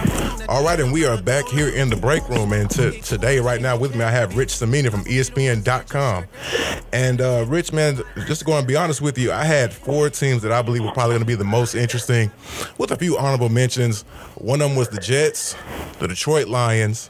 all 0.52 0.62
right, 0.62 0.78
and 0.80 0.92
we 0.92 1.06
are 1.06 1.20
back 1.20 1.48
here 1.48 1.70
in 1.70 1.88
the 1.88 1.96
break 1.96 2.28
room. 2.28 2.52
And 2.52 2.68
to, 2.72 2.90
today, 3.00 3.38
right 3.40 3.58
now, 3.58 3.74
with 3.74 3.96
me, 3.96 4.04
I 4.04 4.10
have 4.10 4.36
Rich 4.36 4.50
Cimini 4.50 4.90
from 4.90 5.02
ESPN.com. 5.04 6.26
And 6.92 7.22
uh, 7.22 7.46
Rich, 7.48 7.72
man, 7.72 8.02
just 8.26 8.44
going 8.44 8.60
to 8.60 8.68
be 8.68 8.76
honest 8.76 9.00
with 9.00 9.16
you, 9.16 9.32
I 9.32 9.44
had 9.44 9.72
four 9.72 10.10
teams 10.10 10.42
that 10.42 10.52
I 10.52 10.60
believe 10.60 10.84
were 10.84 10.92
probably 10.92 11.14
going 11.14 11.22
to 11.22 11.26
be 11.26 11.36
the 11.36 11.44
most 11.44 11.74
interesting, 11.74 12.30
with 12.76 12.90
a 12.90 12.96
few 12.96 13.16
honorable 13.16 13.48
mentions. 13.48 14.02
One 14.34 14.60
of 14.60 14.68
them 14.68 14.76
was 14.76 14.90
the 14.90 15.00
Jets, 15.00 15.56
the 16.00 16.06
Detroit 16.06 16.48
Lions, 16.48 17.08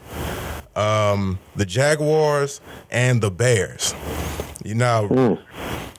um, 0.76 1.40
the 1.56 1.66
Jaguars, 1.66 2.61
and 2.92 3.20
the 3.20 3.32
Bears. 3.32 3.92
You 4.64 4.76
know, 4.76 5.08
mm. 5.11 5.42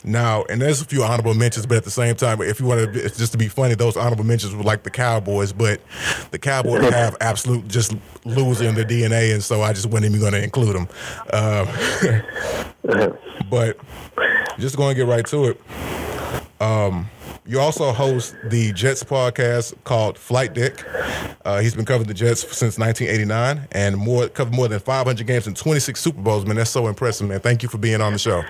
Now, 0.04 0.44
and 0.50 0.62
there's 0.62 0.82
a 0.82 0.86
few 0.86 1.04
honorable 1.04 1.34
mentions, 1.34 1.66
but 1.66 1.78
at 1.78 1.84
the 1.84 1.92
same 1.92 2.16
time, 2.16 2.42
if 2.42 2.60
you 2.60 2.66
want 2.66 2.94
to, 2.94 3.02
just 3.10 3.32
to 3.32 3.38
be 3.38 3.48
funny, 3.48 3.76
those 3.76 3.98
honorable 3.98 4.24
mentions 4.24 4.56
were 4.56 4.64
like 4.64 4.84
the 4.84 4.90
Cowboys, 4.90 5.54
but 5.54 5.82
the 6.32 6.40
Cowboys 6.40 6.82
have 6.94 7.16
absolute 7.22 7.68
just 7.68 7.94
loser 8.26 8.66
in 8.66 8.76
their 8.76 8.86
DNA, 8.86 9.34
and 9.34 9.44
so 9.44 9.62
I 9.62 9.74
just 9.74 9.88
wasn't 9.88 10.06
even 10.06 10.20
going 10.20 10.34
to 10.34 10.44
include 10.44 10.76
them. 10.76 10.88
Um, 11.34 11.68
but 13.50 13.78
just 14.60 14.78
going 14.78 14.96
to 14.96 15.02
get 15.02 15.08
right 15.08 15.26
to 15.28 15.46
it. 15.46 15.62
Um, 16.62 17.10
you 17.46 17.60
also 17.60 17.92
host 17.92 18.36
the 18.46 18.72
Jets 18.72 19.04
podcast 19.04 19.74
called 19.84 20.18
Flight 20.18 20.54
Deck. 20.54 20.86
Uh, 21.44 21.60
he's 21.60 21.76
been 21.76 21.84
covering 21.84 22.08
the 22.08 22.14
Jets 22.14 22.42
since 22.56 22.80
1989 22.80 23.68
and 23.74 23.98
more 23.98 24.30
covered 24.30 24.54
more 24.54 24.70
than 24.70 24.80
500 24.80 25.28
games 25.28 25.46
and 25.48 25.58
26 25.58 26.00
Super 26.00 26.22
Bowls. 26.22 26.46
Man, 26.46 26.56
that's 26.56 26.70
so 26.70 26.88
impressive, 26.88 27.28
man. 27.28 27.42
Thank 27.42 27.62
you 27.62 27.68
for 27.68 27.78
being 27.78 28.00
on 28.00 28.14
the 28.14 28.20
show. 28.20 28.44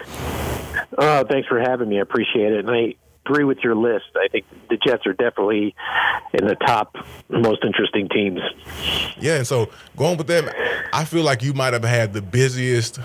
Oh, 0.97 1.23
thanks 1.25 1.47
for 1.47 1.59
having 1.59 1.89
me. 1.89 1.99
I 1.99 2.01
appreciate 2.01 2.53
it. 2.53 2.65
And 2.65 2.69
I 2.69 2.95
agree 3.25 3.43
with 3.43 3.59
your 3.63 3.75
list. 3.75 4.05
I 4.15 4.27
think 4.27 4.45
the 4.69 4.77
Jets 4.77 5.05
are 5.07 5.13
definitely 5.13 5.75
in 6.33 6.45
the 6.45 6.55
top 6.55 6.95
most 7.29 7.63
interesting 7.63 8.09
teams. 8.09 8.41
Yeah, 9.17 9.37
and 9.37 9.47
so 9.47 9.69
going 9.95 10.17
with 10.17 10.27
them, 10.27 10.49
I 10.91 11.05
feel 11.05 11.23
like 11.23 11.41
you 11.41 11.53
might 11.53 11.73
have 11.73 11.83
had 11.83 12.13
the 12.13 12.21
busiest, 12.21 12.99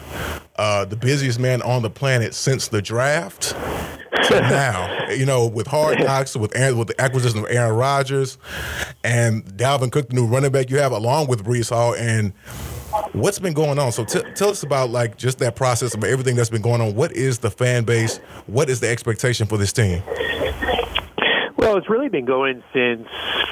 uh, 0.56 0.84
the 0.84 0.96
busiest 0.96 1.38
man 1.38 1.62
on 1.62 1.82
the 1.82 1.90
planet 1.90 2.34
since 2.34 2.68
the 2.68 2.82
draft 2.82 3.54
to 4.24 4.40
now. 4.40 5.08
You 5.10 5.24
know, 5.24 5.46
with 5.46 5.66
Hard 5.66 6.00
Knocks, 6.00 6.36
with 6.36 6.54
Aaron, 6.56 6.78
with 6.78 6.88
the 6.88 7.00
acquisition 7.00 7.38
of 7.38 7.46
Aaron 7.48 7.74
Rodgers, 7.76 8.38
and 9.04 9.44
Dalvin 9.44 9.92
Cook, 9.92 10.08
the 10.08 10.14
new 10.14 10.26
running 10.26 10.52
back 10.52 10.70
you 10.70 10.78
have, 10.78 10.92
along 10.92 11.28
with 11.28 11.44
Breece 11.44 11.70
Hall, 11.70 11.94
and 11.94 12.32
what's 13.12 13.38
been 13.38 13.52
going 13.52 13.78
on? 13.78 13.92
So 13.92 14.04
t- 14.04 14.22
tell 14.34 14.50
us 14.50 14.62
about 14.62 14.90
like 14.90 15.16
just 15.16 15.38
that 15.38 15.56
process 15.56 15.94
of 15.94 16.04
everything 16.04 16.36
that's 16.36 16.50
been 16.50 16.62
going 16.62 16.80
on. 16.80 16.94
What 16.94 17.12
is 17.12 17.38
the 17.38 17.50
fan 17.50 17.84
base? 17.84 18.18
What 18.46 18.70
is 18.70 18.80
the 18.80 18.88
expectation 18.88 19.46
for 19.46 19.56
this 19.56 19.72
team? 19.72 20.02
Well, 21.58 21.76
it's 21.76 21.90
really 21.90 22.08
been 22.08 22.24
going 22.24 22.62
since 22.72 23.08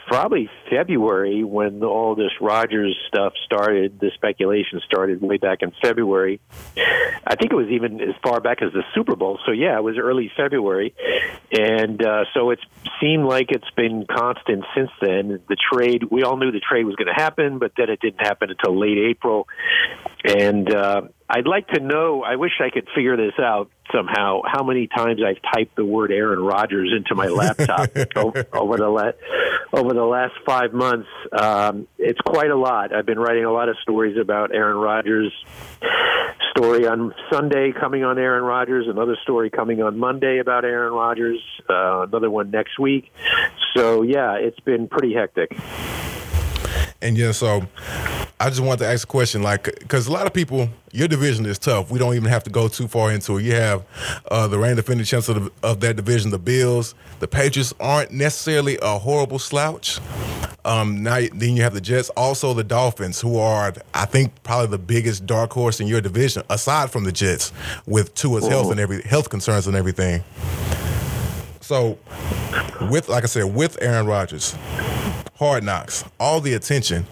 probably 0.07 0.49
February 0.71 1.43
when 1.43 1.83
all 1.83 2.15
this 2.15 2.31
Rodgers 2.41 2.97
stuff 3.09 3.33
started. 3.45 3.99
The 3.99 4.13
speculation 4.15 4.81
started 4.87 5.21
way 5.21 5.39
back 5.39 5.59
in 5.63 5.73
February. 5.83 6.41
I 7.27 7.35
think 7.35 7.51
it 7.51 7.57
was 7.57 7.67
even 7.69 8.01
as 8.01 8.15
far 8.23 8.41
back 8.41 8.63
as 8.63 8.73
the 8.73 8.85
Super 8.95 9.17
Bowl. 9.17 9.41
So 9.45 9.51
yeah, 9.51 9.77
it 9.77 9.83
was 9.83 9.99
early 9.99 10.31
February, 10.37 10.95
and 11.51 12.01
uh, 12.01 12.27
so 12.33 12.51
it's 12.51 12.63
seemed 13.01 13.25
like 13.25 13.51
it's 13.51 13.71
been 13.77 14.07
constant 14.09 14.65
since 14.77 14.91
then. 15.01 15.41
The 15.49 15.57
trade, 15.73 16.05
we 16.09 16.23
all 16.23 16.37
knew 16.37 16.53
the 16.53 16.61
trade 16.61 16.85
was 16.85 16.95
going 16.95 17.09
to 17.09 17.21
happen, 17.21 17.59
but 17.59 17.73
then 17.77 17.91
it 17.91 17.99
didn't 18.01 18.21
happen 18.21 18.51
until 18.51 18.79
late 18.79 18.99
April, 18.99 19.49
and 20.25 20.73
uh, 20.73 21.03
I'd 21.28 21.47
like 21.47 21.66
to 21.68 21.80
know. 21.80 22.23
I 22.23 22.37
wish 22.37 22.52
I 22.61 22.71
could 22.71 22.87
figure 22.95 23.16
this 23.16 23.35
out 23.40 23.68
somehow. 23.92 24.42
How 24.47 24.62
many 24.62 24.87
times 24.87 25.21
I've 25.26 25.40
typed 25.52 25.75
the 25.75 25.85
word 25.85 26.12
Aaron 26.12 26.38
Rodgers 26.38 26.92
into 26.97 27.14
my 27.14 27.26
laptop 27.26 27.90
over, 28.16 28.47
over 28.52 28.76
the 28.76 28.88
last 28.88 29.16
over 29.73 29.92
the 29.92 30.04
last 30.04 30.35
five 30.47 30.73
months? 30.73 31.09
Um, 31.33 31.88
it's 31.99 32.21
quite 32.21 32.50
a 32.50 32.56
lot. 32.56 32.95
I've 32.95 33.06
been 33.06 33.18
writing 33.18 33.45
a 33.45 33.52
lot 33.52 33.68
of 33.68 33.76
stories 33.83 34.16
about 34.16 34.54
Aaron 34.54 34.76
Rodgers. 34.76 35.33
Story 36.56 36.87
on 36.87 37.12
Sunday 37.30 37.73
coming 37.78 38.02
on 38.04 38.18
Aaron 38.18 38.45
Rodgers. 38.45 38.87
Another 38.88 39.16
story 39.23 39.50
coming 39.50 39.83
on 39.83 39.99
Monday 39.99 40.38
about 40.38 40.64
Aaron 40.64 40.92
Rodgers. 40.92 41.40
Uh, 41.68 42.02
another 42.02 42.30
one 42.30 42.50
next 42.50 42.78
week. 42.78 43.12
So 43.75 44.02
yeah, 44.02 44.37
it's 44.37 44.61
been 44.61 44.88
pretty 44.88 45.12
hectic. 45.12 45.54
And 47.02 47.18
yeah, 47.18 47.33
so 47.33 47.62
I 48.38 48.50
just 48.50 48.61
wanted 48.61 48.81
to 48.81 48.87
ask 48.87 49.05
a 49.05 49.11
question, 49.11 49.43
like, 49.43 49.64
because 49.64 50.09
a 50.09 50.12
lot 50.12 50.26
of 50.26 50.35
people, 50.35 50.69
your 50.93 51.09
division 51.09 51.47
is 51.47 51.59
tough. 51.59 51.90
We 51.90 51.99
don't 51.99 52.14
even 52.14 52.28
have 52.28 52.45
to 52.45 52.50
go 52.50 52.69
too 52.69 52.87
far 52.87 53.11
into 53.11 53.38
it. 53.38 53.45
You 53.45 53.55
have 53.55 53.83
uh, 54.31 54.47
the 54.47 54.59
reigning 54.59 54.76
defending 54.76 55.07
champs 55.07 55.31
of, 55.31 55.50
of, 55.62 55.81
that 55.81 55.97
division, 55.97 56.31
the 56.31 56.38
Bills. 56.38 56.95
The 57.21 57.28
Patriots 57.28 57.73
aren't 57.81 58.11
necessarily 58.11 58.78
a 58.83 58.99
horrible 58.99 59.38
slouch. 59.38 60.00
Um, 60.66 61.02
now, 61.02 61.21
then 61.33 61.57
you 61.57 61.62
have 61.62 61.73
the 61.73 61.81
Jets, 61.81 62.11
also 62.11 62.52
the 62.52 62.64
Dolphins, 62.64 63.23
who 63.23 63.38
are, 63.38 63.73
I 63.95 64.05
think, 64.05 64.43
probably 64.43 64.66
the 64.66 64.78
biggest 64.78 65.25
dark 65.25 65.52
horse 65.52 65.81
in 65.81 65.87
your 65.87 66.02
division, 66.02 66.43
aside 66.50 66.90
from 66.90 67.05
the 67.05 67.12
Jets, 67.12 67.52
with 67.87 68.14
Tua's 68.14 68.47
health 68.47 68.71
and 68.71 68.78
every 68.78 69.00
health 69.02 69.31
concerns 69.31 69.66
and 69.66 69.76
everything. 69.76 70.23
So, 71.61 71.99
with 72.90 73.09
like 73.09 73.25
I 73.25 73.26
said, 73.26 73.45
with 73.45 73.81
Aaron 73.81 74.07
Rodgers, 74.07 74.55
Hard 75.38 75.64
Knocks, 75.64 76.02
all 76.19 76.40
the 76.40 76.55
attention. 76.55 77.05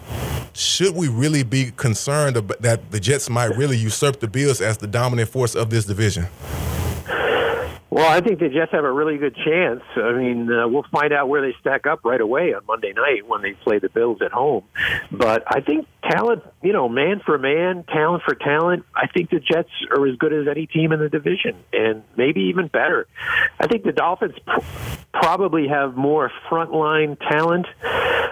Should 0.53 0.95
we 0.95 1.09
really 1.09 1.43
be 1.43 1.71
concerned 1.77 2.35
that 2.35 2.91
the 2.91 2.99
Jets 2.99 3.29
might 3.29 3.55
really 3.55 3.77
usurp 3.77 4.19
the 4.19 4.27
Bills 4.27 4.61
as 4.61 4.79
the 4.79 4.87
dominant 4.87 5.29
force 5.29 5.53
of 5.53 5.69
this 5.69 5.85
division? 5.85 6.25
Well, 7.95 8.11
I 8.11 8.19
think 8.19 8.39
the 8.39 8.49
Jets 8.49 8.73
have 8.73 8.83
a 8.83 8.91
really 8.91 9.17
good 9.17 9.37
chance. 9.37 9.81
I 9.95 10.11
mean, 10.11 10.51
uh, 10.51 10.67
we'll 10.67 10.83
find 10.91 11.13
out 11.13 11.29
where 11.29 11.41
they 11.41 11.55
stack 11.61 11.87
up 11.87 12.01
right 12.03 12.19
away 12.19 12.53
on 12.53 12.65
Monday 12.67 12.91
night 12.91 13.25
when 13.25 13.41
they 13.41 13.53
play 13.53 13.79
the 13.79 13.87
Bills 13.87 14.17
at 14.21 14.33
home. 14.33 14.65
But 15.13 15.43
I 15.47 15.61
think 15.61 15.87
talent, 16.03 16.43
you 16.61 16.73
know, 16.73 16.89
man 16.89 17.21
for 17.25 17.37
man, 17.37 17.85
talent 17.85 18.23
for 18.23 18.35
talent, 18.35 18.83
I 18.93 19.07
think 19.07 19.29
the 19.29 19.39
Jets 19.39 19.69
are 19.91 20.05
as 20.09 20.17
good 20.17 20.33
as 20.33 20.45
any 20.45 20.67
team 20.67 20.91
in 20.91 20.99
the 20.99 21.07
division 21.07 21.55
and 21.71 22.03
maybe 22.17 22.41
even 22.49 22.67
better. 22.67 23.07
I 23.61 23.67
think 23.67 23.85
the 23.85 23.93
Dolphins 23.93 24.35
pr- 24.45 24.59
probably 25.13 25.69
have 25.69 25.95
more 25.95 26.29
frontline 26.49 27.17
talent. 27.17 27.67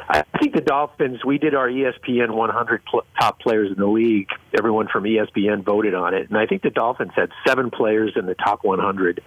I 0.09 0.23
think 0.39 0.53
the 0.53 0.61
Dolphins, 0.61 1.23
we 1.25 1.37
did 1.37 1.55
our 1.55 1.67
ESPN 1.69 2.35
100 2.35 2.85
pl- 2.85 3.03
top 3.19 3.39
players 3.39 3.71
in 3.71 3.79
the 3.79 3.87
league. 3.87 4.27
Everyone 4.57 4.87
from 4.87 5.05
ESPN 5.05 5.63
voted 5.63 5.95
on 5.95 6.13
it. 6.13 6.29
And 6.29 6.37
I 6.37 6.45
think 6.45 6.61
the 6.61 6.69
Dolphins 6.69 7.13
had 7.15 7.29
seven 7.47 7.71
players 7.71 8.13
in 8.15 8.25
the 8.25 8.35
top 8.35 8.63
100. 8.63 9.21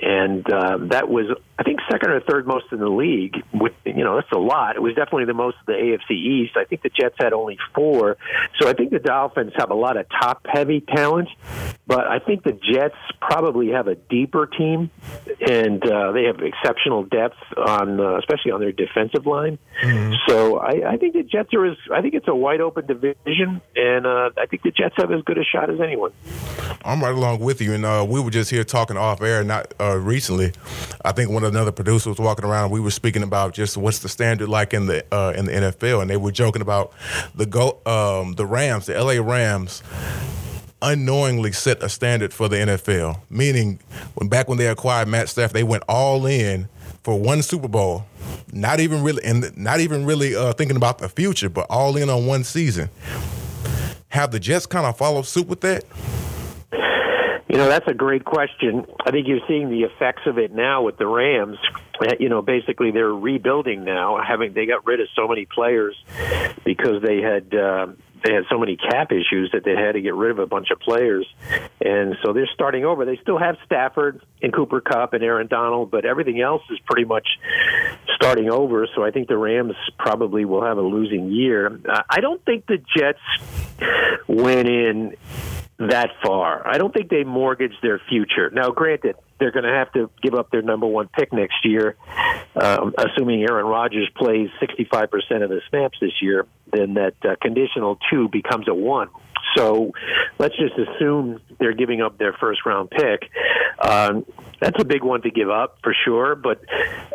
And 0.00 0.50
um, 0.52 0.88
that 0.88 1.08
was, 1.08 1.26
I 1.58 1.62
think, 1.62 1.80
second 1.90 2.10
or 2.10 2.20
third 2.20 2.46
most 2.46 2.66
in 2.72 2.78
the 2.78 2.88
league. 2.88 3.34
With, 3.52 3.72
you 3.84 4.04
know, 4.04 4.16
that's 4.16 4.32
a 4.32 4.38
lot. 4.38 4.76
It 4.76 4.82
was 4.82 4.94
definitely 4.94 5.24
the 5.26 5.34
most 5.34 5.56
of 5.60 5.66
the 5.66 5.72
AFC 5.72 6.12
East. 6.12 6.56
I 6.56 6.64
think 6.64 6.82
the 6.82 6.90
Jets 6.90 7.16
had 7.18 7.32
only 7.32 7.58
four. 7.74 8.16
So 8.60 8.68
I 8.68 8.72
think 8.72 8.90
the 8.90 8.98
Dolphins 8.98 9.52
have 9.56 9.70
a 9.70 9.74
lot 9.74 9.96
of 9.96 10.06
top 10.08 10.46
heavy 10.46 10.80
talent, 10.80 11.28
but 11.86 12.06
I 12.06 12.18
think 12.18 12.44
the 12.44 12.52
Jets 12.52 12.96
probably 13.20 13.70
have 13.70 13.88
a 13.88 13.94
deeper 13.94 14.46
team, 14.46 14.90
and 15.40 15.82
uh, 15.84 16.12
they 16.12 16.24
have 16.24 16.40
exceptional 16.40 17.04
depth 17.04 17.36
on, 17.56 18.00
uh, 18.00 18.18
especially 18.18 18.52
on 18.52 18.60
their 18.60 18.72
defensive 18.72 19.26
line. 19.26 19.58
Mm-hmm. 19.82 20.14
So 20.28 20.58
I, 20.58 20.92
I 20.92 20.96
think 20.96 21.14
the 21.14 21.22
Jets 21.22 21.52
are 21.54 21.66
as 21.66 21.76
I 21.92 22.02
think 22.02 22.14
it's 22.14 22.28
a 22.28 22.34
wide 22.34 22.60
open 22.60 22.86
division, 22.86 23.60
and 23.74 24.06
uh, 24.06 24.30
I 24.36 24.46
think 24.46 24.62
the 24.62 24.70
Jets 24.70 24.94
have 24.98 25.10
as 25.12 25.22
good 25.22 25.38
a 25.38 25.44
shot 25.44 25.70
as 25.70 25.80
anyone. 25.80 26.12
I'm 26.84 27.02
right 27.02 27.14
along 27.14 27.40
with 27.40 27.60
you, 27.60 27.72
and 27.72 27.84
uh, 27.84 28.06
we 28.08 28.20
were 28.20 28.30
just 28.30 28.50
here 28.50 28.64
talking 28.64 28.96
off 28.96 29.20
air, 29.20 29.37
not 29.44 29.72
uh, 29.80 29.98
recently. 29.98 30.52
I 31.04 31.12
think 31.12 31.30
one 31.30 31.44
of 31.44 31.52
the 31.52 31.60
other 31.60 31.72
producers 31.72 32.06
was 32.06 32.18
walking 32.18 32.44
around. 32.44 32.70
We 32.70 32.80
were 32.80 32.90
speaking 32.90 33.22
about 33.22 33.54
just 33.54 33.76
what's 33.76 34.00
the 34.00 34.08
standard 34.08 34.48
like 34.48 34.74
in 34.74 34.86
the 34.86 35.04
uh, 35.12 35.32
in 35.36 35.46
the 35.46 35.52
NFL, 35.52 36.02
and 36.02 36.10
they 36.10 36.16
were 36.16 36.32
joking 36.32 36.62
about 36.62 36.92
the 37.34 37.46
go 37.46 37.80
um, 37.86 38.34
the 38.34 38.46
Rams, 38.46 38.86
the 38.86 39.02
LA 39.02 39.22
Rams 39.22 39.82
unknowingly 40.80 41.52
set 41.52 41.82
a 41.82 41.88
standard 41.88 42.32
for 42.32 42.48
the 42.48 42.56
NFL. 42.56 43.20
Meaning, 43.30 43.80
when 44.14 44.28
back 44.28 44.48
when 44.48 44.58
they 44.58 44.68
acquired 44.68 45.08
Matt 45.08 45.28
Stafford, 45.28 45.54
they 45.54 45.64
went 45.64 45.84
all 45.88 46.26
in 46.26 46.68
for 47.02 47.18
one 47.18 47.42
Super 47.42 47.68
Bowl, 47.68 48.06
not 48.52 48.80
even 48.80 49.02
really 49.02 49.24
and 49.24 49.56
not 49.56 49.80
even 49.80 50.04
really 50.04 50.36
uh, 50.36 50.52
thinking 50.52 50.76
about 50.76 50.98
the 50.98 51.08
future, 51.08 51.48
but 51.48 51.66
all 51.70 51.96
in 51.96 52.10
on 52.10 52.26
one 52.26 52.44
season. 52.44 52.88
have 54.08 54.30
the 54.30 54.40
Jets 54.40 54.66
kind 54.66 54.86
of 54.86 54.96
follow 54.96 55.22
suit 55.22 55.46
with 55.46 55.60
that? 55.60 55.84
You 57.48 57.56
know, 57.56 57.68
that's 57.68 57.88
a 57.88 57.94
great 57.94 58.24
question. 58.26 58.84
I 59.06 59.10
think 59.10 59.26
you're 59.26 59.40
seeing 59.48 59.70
the 59.70 59.82
effects 59.84 60.22
of 60.26 60.38
it 60.38 60.52
now 60.52 60.82
with 60.82 60.98
the 60.98 61.06
Rams. 61.06 61.56
Uh, 62.00 62.14
You 62.20 62.28
know, 62.28 62.42
basically 62.42 62.90
they're 62.90 63.08
rebuilding 63.08 63.84
now. 63.84 64.20
Having 64.22 64.52
they 64.52 64.66
got 64.66 64.86
rid 64.86 65.00
of 65.00 65.08
so 65.16 65.26
many 65.26 65.46
players 65.46 65.96
because 66.64 67.02
they 67.02 67.22
had 67.22 67.54
uh, 67.54 67.86
they 68.22 68.34
had 68.34 68.44
so 68.50 68.58
many 68.58 68.76
cap 68.76 69.12
issues 69.12 69.50
that 69.52 69.64
they 69.64 69.74
had 69.74 69.92
to 69.92 70.00
get 70.00 70.14
rid 70.14 70.30
of 70.30 70.38
a 70.38 70.46
bunch 70.46 70.70
of 70.70 70.78
players, 70.80 71.26
and 71.80 72.16
so 72.22 72.32
they're 72.32 72.50
starting 72.52 72.84
over. 72.84 73.04
They 73.04 73.16
still 73.22 73.38
have 73.38 73.56
Stafford 73.64 74.20
and 74.42 74.52
Cooper 74.52 74.80
Kupp 74.80 75.14
and 75.14 75.22
Aaron 75.22 75.46
Donald, 75.46 75.90
but 75.90 76.04
everything 76.04 76.40
else 76.40 76.62
is 76.70 76.78
pretty 76.84 77.04
much 77.04 77.26
starting 78.14 78.50
over. 78.50 78.86
So 78.94 79.02
I 79.02 79.10
think 79.10 79.28
the 79.28 79.38
Rams 79.38 79.74
probably 79.98 80.44
will 80.44 80.64
have 80.64 80.78
a 80.78 80.82
losing 80.82 81.30
year. 81.32 81.80
Uh, 81.88 82.02
I 82.10 82.20
don't 82.20 82.44
think 82.44 82.66
the 82.66 82.78
Jets 82.96 83.20
went 84.26 84.68
in 84.68 85.14
that 85.78 86.10
far. 86.24 86.66
I 86.66 86.78
don't 86.78 86.92
think 86.92 87.08
they 87.08 87.24
mortgage 87.24 87.74
their 87.82 88.00
future. 88.08 88.50
Now, 88.50 88.70
granted, 88.70 89.16
they're 89.38 89.52
going 89.52 89.64
to 89.64 89.72
have 89.72 89.92
to 89.92 90.10
give 90.20 90.34
up 90.34 90.50
their 90.50 90.62
number 90.62 90.86
one 90.86 91.08
pick 91.08 91.32
next 91.32 91.64
year, 91.64 91.96
um, 92.60 92.92
assuming 92.98 93.42
Aaron 93.42 93.66
Rodgers 93.66 94.10
plays 94.16 94.48
65% 94.60 95.10
of 95.42 95.50
the 95.50 95.60
snaps 95.70 95.98
this 96.00 96.20
year. 96.20 96.46
Then 96.72 96.94
that 96.94 97.14
uh, 97.22 97.36
conditional 97.40 97.98
two 98.10 98.28
becomes 98.28 98.66
a 98.68 98.74
one. 98.74 99.08
So 99.56 99.92
let's 100.38 100.56
just 100.56 100.74
assume 100.76 101.40
they're 101.58 101.72
giving 101.72 102.02
up 102.02 102.18
their 102.18 102.32
first 102.32 102.66
round 102.66 102.90
pick. 102.90 103.30
Um, 103.80 104.26
that's 104.60 104.80
a 104.80 104.84
big 104.84 105.02
one 105.02 105.22
to 105.22 105.30
give 105.30 105.50
up 105.50 105.78
for 105.82 105.94
sure. 106.04 106.34
But 106.34 106.60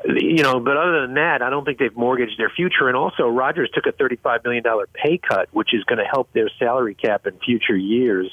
you 0.05 0.43
know, 0.43 0.59
but 0.59 0.77
other 0.77 1.01
than 1.01 1.15
that, 1.15 1.41
I 1.41 1.49
don't 1.49 1.65
think 1.65 1.79
they've 1.79 1.95
mortgaged 1.95 2.39
their 2.39 2.49
future. 2.49 2.87
And 2.87 2.95
also, 2.95 3.27
Rodgers 3.27 3.69
took 3.73 3.85
a 3.85 3.91
thirty-five 3.91 4.43
million 4.43 4.63
dollar 4.63 4.87
pay 4.93 5.17
cut, 5.17 5.49
which 5.51 5.73
is 5.73 5.83
going 5.83 5.99
to 5.99 6.05
help 6.05 6.31
their 6.33 6.49
salary 6.59 6.95
cap 6.95 7.27
in 7.27 7.37
future 7.39 7.75
years. 7.75 8.31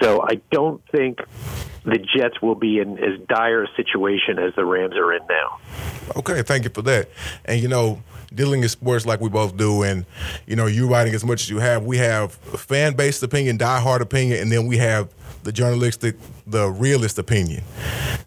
So 0.00 0.22
I 0.22 0.40
don't 0.50 0.82
think 0.90 1.18
the 1.84 1.98
Jets 1.98 2.40
will 2.42 2.54
be 2.54 2.78
in 2.78 2.98
as 2.98 3.20
dire 3.28 3.64
a 3.64 3.68
situation 3.76 4.38
as 4.38 4.54
the 4.54 4.64
Rams 4.64 4.96
are 4.96 5.12
in 5.12 5.22
now. 5.28 5.58
Okay, 6.16 6.42
thank 6.42 6.64
you 6.64 6.70
for 6.70 6.82
that. 6.82 7.08
And 7.44 7.60
you 7.60 7.68
know, 7.68 8.02
dealing 8.34 8.62
in 8.62 8.68
sports 8.68 9.06
like 9.06 9.20
we 9.20 9.28
both 9.28 9.56
do, 9.56 9.82
and 9.82 10.04
you 10.46 10.56
know, 10.56 10.66
you 10.66 10.88
writing 10.88 11.14
as 11.14 11.24
much 11.24 11.42
as 11.42 11.50
you 11.50 11.58
have, 11.58 11.84
we 11.84 11.98
have 11.98 12.32
fan 12.32 12.94
based 12.94 13.22
opinion, 13.22 13.56
die-hard 13.56 14.02
opinion, 14.02 14.40
and 14.40 14.52
then 14.52 14.66
we 14.66 14.76
have 14.78 15.08
the 15.44 15.52
journalistic, 15.52 16.16
the 16.46 16.68
realist 16.68 17.18
opinion. 17.18 17.62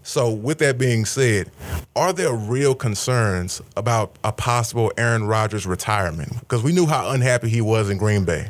So, 0.03 0.31
with 0.31 0.57
that 0.59 0.77
being 0.77 1.05
said, 1.05 1.51
are 1.95 2.13
there 2.13 2.33
real 2.33 2.73
concerns 2.73 3.61
about 3.77 4.15
a 4.23 4.31
possible 4.31 4.91
Aaron 4.97 5.25
Rodgers 5.25 5.65
retirement? 5.67 6.39
Because 6.39 6.63
we 6.63 6.71
knew 6.71 6.87
how 6.87 7.11
unhappy 7.11 7.49
he 7.49 7.61
was 7.61 7.89
in 7.89 7.97
Green 7.97 8.25
Bay. 8.25 8.49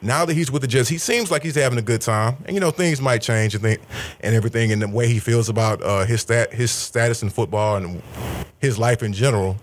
Now 0.00 0.24
that 0.24 0.34
he's 0.34 0.50
with 0.50 0.62
the 0.62 0.68
Jets, 0.68 0.88
he 0.88 0.98
seems 0.98 1.30
like 1.30 1.42
he's 1.42 1.54
having 1.54 1.78
a 1.78 1.82
good 1.82 2.00
time, 2.00 2.36
and 2.44 2.54
you 2.54 2.60
know 2.60 2.70
things 2.70 3.00
might 3.00 3.22
change 3.22 3.54
and, 3.54 3.64
and 3.64 4.34
everything, 4.34 4.72
and 4.72 4.82
the 4.82 4.88
way 4.88 5.06
he 5.06 5.18
feels 5.20 5.48
about 5.48 5.82
uh, 5.82 6.04
his 6.04 6.22
stat, 6.22 6.52
his 6.52 6.72
status 6.72 7.22
in 7.22 7.30
football 7.30 7.76
and 7.76 8.02
his 8.58 8.78
life 8.78 9.02
in 9.02 9.12
general. 9.12 9.56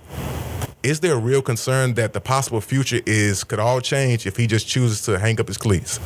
Is 0.81 1.01
there 1.01 1.13
a 1.13 1.19
real 1.19 1.41
concern 1.41 1.95
that 1.95 2.13
the 2.13 2.21
possible 2.21 2.61
future 2.61 3.01
is 3.05 3.43
could 3.43 3.59
all 3.59 3.81
change 3.81 4.25
if 4.25 4.37
he 4.37 4.47
just 4.47 4.67
chooses 4.67 5.01
to 5.03 5.19
hang 5.19 5.39
up 5.39 5.47
his 5.47 5.57
cleats? 5.57 5.99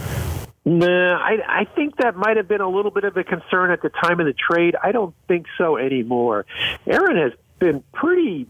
Nah, 0.65 1.17
I, 1.17 1.37
I 1.47 1.65
think 1.75 1.97
that 1.97 2.15
might 2.15 2.37
have 2.37 2.47
been 2.47 2.61
a 2.61 2.69
little 2.69 2.89
bit 2.89 3.03
of 3.03 3.15
a 3.15 3.23
concern 3.23 3.69
at 3.69 3.81
the 3.81 3.89
time 3.89 4.19
of 4.19 4.25
the 4.25 4.33
trade. 4.33 4.75
I 4.81 4.91
don't 4.91 5.13
think 5.27 5.45
so 5.57 5.77
anymore. 5.77 6.45
Aaron 6.87 7.17
has 7.17 7.33
been 7.59 7.83
pretty 7.93 8.47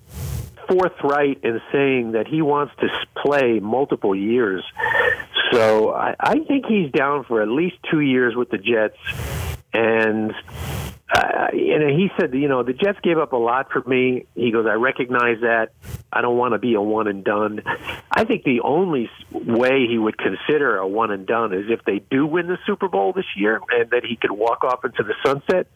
forthright 0.70 1.44
in 1.44 1.60
saying 1.72 2.14
that 2.14 2.28
he 2.28 2.42
wants 2.42 2.74
to 2.80 2.88
play 3.22 3.60
multiple 3.60 4.16
years. 4.16 4.64
So 5.52 5.94
I, 5.94 6.16
I 6.20 6.40
think 6.40 6.68
he's 6.68 6.92
down 6.92 7.26
for 7.26 7.42
at 7.42 7.50
least 7.50 7.76
two 7.92 8.00
years 8.00 8.36
with 8.36 8.50
the 8.50 8.58
Jets. 8.58 8.98
And 9.74 10.34
uh, 11.16 11.48
and 11.52 11.92
he 11.92 12.10
said, 12.20 12.34
you 12.34 12.48
know, 12.48 12.64
the 12.64 12.74
Jets 12.74 12.98
gave 13.04 13.20
up 13.20 13.34
a 13.34 13.38
lot 13.38 13.72
for 13.72 13.88
me. 13.88 14.26
He 14.34 14.52
goes, 14.52 14.66
I 14.66 14.74
recognize 14.74 15.42
that. 15.42 15.70
I 16.12 16.22
don't 16.22 16.38
want 16.38 16.54
to 16.54 16.60
be 16.60 16.74
a 16.74 16.82
one 16.82 17.08
and 17.08 17.24
done. 17.24 17.62
I 18.12 18.24
think 18.24 18.44
the 18.44 18.62
only 18.62 19.10
way 19.32 19.86
he 19.88 19.98
would 19.98 20.18
consider 20.18 20.78
a 20.78 20.88
one 20.88 21.12
and 21.12 21.28
done 21.28 21.54
is 21.54 21.66
if 21.70 21.84
they 21.86 22.00
do 22.10 22.26
win 22.26 22.48
the 22.48 22.58
Super 22.66 22.88
Bowl 22.88 23.14
this 23.14 23.26
year, 23.36 23.60
and 23.70 23.92
that 23.92 24.04
he 24.04 24.16
could 24.16 24.32
walk 24.32 24.64
off 24.64 24.84
into 24.86 25.04
the 25.04 25.14
sunset. 25.26 25.68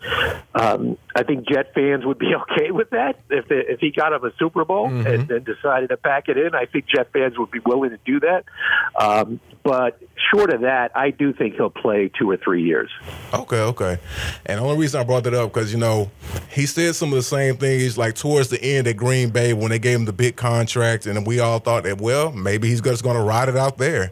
Um, 0.56 0.98
I 1.16 1.24
think 1.24 1.48
Jet 1.48 1.74
fans 1.74 2.06
would 2.06 2.18
be 2.18 2.34
okay 2.52 2.72
with 2.72 2.90
that 2.92 3.20
if 3.30 3.48
they, 3.48 3.64
if 3.68 3.80
he 3.80 3.92
got 3.92 4.14
him 4.14 4.24
a 4.24 4.32
Super 4.40 4.66
Bowl 4.66 4.88
and 4.88 5.28
then 5.28 5.44
decided 5.44 5.90
to 5.90 5.98
pack 5.98 6.30
it 6.30 6.38
in. 6.38 6.56
I 6.56 6.66
think 6.66 6.86
Jet 6.88 7.12
fans 7.14 7.38
would 7.38 7.52
be 7.52 7.60
willing 7.64 7.92
to 7.92 8.00
do 8.06 8.20
that. 8.22 8.46
Um, 9.00 9.40
but 9.64 10.00
short 10.32 10.54
of 10.54 10.62
that, 10.62 10.92
I 10.96 11.12
do 11.12 11.34
think 11.34 11.56
he'll 11.56 11.70
play 11.70 12.10
two 12.18 12.30
or 12.30 12.38
three 12.38 12.64
years. 12.64 12.90
Okay, 13.34 13.60
okay. 13.60 13.98
And 14.46 14.60
the 14.60 14.64
only 14.64 14.78
reason 14.78 15.02
I 15.02 15.04
brought 15.04 15.24
that 15.30 15.34
up 15.34 15.54
because 15.54 15.72
you 15.72 15.80
know 15.80 16.10
he 16.50 16.66
said 16.66 16.96
some 16.96 17.10
of 17.10 17.16
the 17.16 17.24
same 17.24 17.58
things 17.58 17.98
like 17.98 18.16
towards 18.16 18.50
the 18.50 18.62
end 18.62 18.88
at 18.88 18.98
Green 18.98 19.30
Bay 19.30 19.54
when 19.54 19.70
they 19.70 19.80
gave 19.80 19.98
him 20.00 20.06
the 20.06 20.14
big 20.14 20.36
contract, 20.36 21.06
and 21.06 21.26
we 21.28 21.40
all 21.40 21.60
thought 21.60 21.84
that 21.84 22.00
well 22.00 22.32
maybe 22.32 22.70
he's 22.70 22.82
just 22.82 23.04
going 23.04 23.18
to 23.18 23.24
ride 23.24 23.50
it 23.50 23.58
out 23.58 23.78
there. 23.78 24.12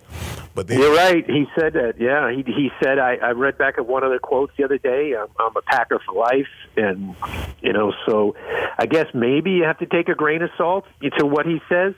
But 0.53 0.67
then 0.67 0.79
You're 0.79 0.95
right. 0.95 1.25
He 1.29 1.45
said 1.59 1.73
that. 1.73 1.95
Yeah, 1.99 2.31
he 2.31 2.43
he 2.43 2.71
said. 2.81 2.97
I, 2.97 3.15
I 3.15 3.31
read 3.31 3.57
back 3.57 3.77
at 3.77 3.85
one 3.85 4.03
of 4.03 4.11
the 4.11 4.19
quotes 4.19 4.53
the 4.57 4.63
other 4.63 4.77
day. 4.77 5.13
I'm, 5.13 5.27
I'm 5.39 5.55
a 5.55 5.61
Packer 5.61 5.99
for 6.05 6.15
life, 6.15 6.47
and 6.77 7.15
you 7.61 7.73
know, 7.73 7.93
so 8.05 8.35
I 8.77 8.85
guess 8.85 9.07
maybe 9.13 9.51
you 9.51 9.63
have 9.63 9.79
to 9.79 9.85
take 9.85 10.09
a 10.09 10.15
grain 10.15 10.41
of 10.41 10.49
salt 10.57 10.85
to 11.19 11.25
what 11.25 11.45
he 11.45 11.61
says. 11.69 11.93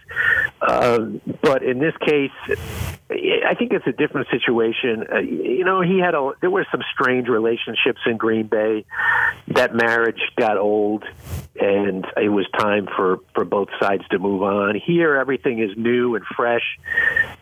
Um, 0.62 1.22
but 1.42 1.64
in 1.64 1.80
this 1.80 1.94
case, 1.98 2.32
I 3.10 3.56
think 3.58 3.72
it's 3.72 3.88
a 3.88 3.94
different 3.94 4.28
situation. 4.30 5.06
Uh, 5.12 5.20
you 5.20 5.64
know, 5.64 5.82
he 5.82 6.00
had 6.00 6.14
a 6.14 6.32
there 6.42 6.50
were 6.50 6.66
some 6.72 6.82
strange 6.94 7.28
relationships 7.28 8.00
in 8.06 8.18
Green 8.18 8.48
Bay. 8.48 8.86
That 9.48 9.74
marriage 9.74 10.20
got 10.36 10.58
old, 10.58 11.06
and 11.60 12.06
it 12.18 12.30
was 12.30 12.46
time 12.58 12.88
for 12.96 13.20
for 13.34 13.46
both 13.46 13.70
sides 13.80 14.04
to 14.10 14.20
move 14.20 14.44
on. 14.44 14.80
Here, 14.86 15.16
everything 15.16 15.60
is 15.60 15.72
new 15.78 16.16
and 16.16 16.26
fresh, 16.36 16.78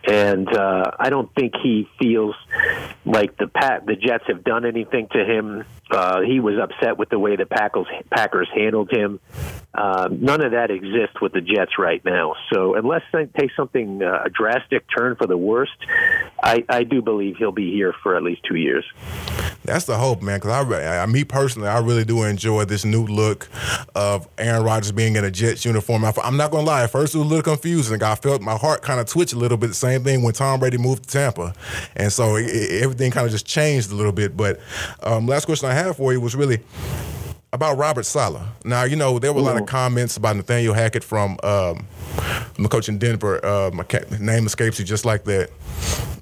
and 0.06 0.48
uh, 0.56 0.92
I 1.00 1.10
don't 1.10 1.34
think 1.34 1.54
he 1.62 1.88
feels 1.98 2.36
like 3.04 3.36
the 3.36 3.48
Pat, 3.48 3.86
the 3.86 3.96
Jets 3.96 4.24
have 4.28 4.44
done 4.44 4.64
anything 4.64 5.08
to 5.12 5.24
him. 5.24 5.64
Uh, 5.90 6.20
he 6.20 6.38
was 6.38 6.54
upset 6.58 6.96
with 6.96 7.08
the 7.08 7.18
way 7.26 7.36
the 7.36 7.46
Packers 7.46 7.86
Packers 8.10 8.48
handled 8.54 8.90
him. 8.90 9.20
Uh, 9.74 10.08
none 10.10 10.40
of 10.42 10.52
that 10.52 10.70
exists 10.70 11.20
with 11.20 11.32
the 11.32 11.40
Jets 11.42 11.72
right 11.78 12.02
now. 12.04 12.34
So 12.52 12.76
unless 12.76 13.02
they 13.12 13.26
take 13.38 13.50
something 13.54 14.02
uh, 14.02 14.22
a 14.24 14.30
drastic 14.30 14.84
turn 14.96 15.16
for 15.16 15.26
the 15.26 15.36
worst, 15.36 15.72
I, 16.42 16.64
I 16.68 16.84
do 16.84 17.02
believe 17.02 17.36
he'll 17.36 17.52
be 17.52 17.72
here 17.72 17.94
for 18.02 18.16
at 18.16 18.22
least 18.22 18.42
two 18.48 18.56
years. 18.56 18.84
That's 19.64 19.84
the 19.84 19.98
hope, 19.98 20.22
man. 20.22 20.38
Because 20.38 20.72
I, 20.72 21.02
I, 21.02 21.06
me 21.06 21.24
personally, 21.24 21.68
I 21.68 21.80
really 21.80 22.04
do 22.04 22.22
enjoy 22.22 22.64
this 22.64 22.84
new 22.86 23.04
look 23.04 23.48
of 23.94 24.28
Aaron 24.38 24.62
Rodgers 24.64 24.92
being 24.92 25.16
in 25.16 25.24
a 25.24 25.30
Jets 25.30 25.64
uniform. 25.66 26.04
I, 26.06 26.12
am 26.24 26.36
not 26.38 26.52
gonna 26.52 26.64
lie, 26.66 26.84
at 26.84 26.90
first 26.92 27.14
it 27.14 27.18
was 27.18 27.26
a 27.26 27.28
little 27.28 27.42
confusing. 27.42 28.02
I 28.02 28.14
felt 28.14 28.40
my 28.40 28.56
heart 28.56 28.80
kind 28.82 28.98
of 29.00 29.06
twitch 29.06 29.32
a 29.34 29.36
little 29.36 29.58
bit. 29.58 29.66
The 29.66 29.74
same 29.74 30.04
thing 30.04 30.22
when 30.22 30.32
Tom 30.32 30.60
Brady 30.60 30.78
moved 30.78 31.02
to 31.04 31.08
Tampa, 31.10 31.52
and 31.96 32.10
so 32.12 32.36
it, 32.36 32.46
it- 32.46 32.82
everything 32.82 33.10
kind 33.10 33.26
of 33.26 33.32
just 33.32 33.44
changed 33.46 33.90
a 33.90 33.94
little 33.94 34.12
bit. 34.12 34.36
But 34.36 34.60
um, 35.02 35.26
last 35.26 35.44
question 35.46 35.68
I 35.68 35.74
have 35.74 35.96
for 35.96 36.12
you 36.12 36.20
was 36.20 36.34
really 36.36 36.60
about 37.56 37.78
Robert 37.78 38.04
Saleh. 38.04 38.42
Now, 38.64 38.84
you 38.84 38.94
know, 38.94 39.18
there 39.18 39.32
were 39.32 39.40
a 39.40 39.42
lot 39.42 39.60
of 39.60 39.66
comments 39.66 40.16
about 40.16 40.36
Nathaniel 40.36 40.74
Hackett 40.74 41.02
from 41.02 41.38
um, 41.42 41.86
my 42.58 42.68
coach 42.68 42.88
in 42.88 42.98
Denver. 42.98 43.44
Uh, 43.44 43.70
my 43.72 43.82
ca- 43.82 44.04
name 44.20 44.46
escapes 44.46 44.78
you 44.78 44.84
just 44.84 45.04
like 45.04 45.24
that. 45.24 45.50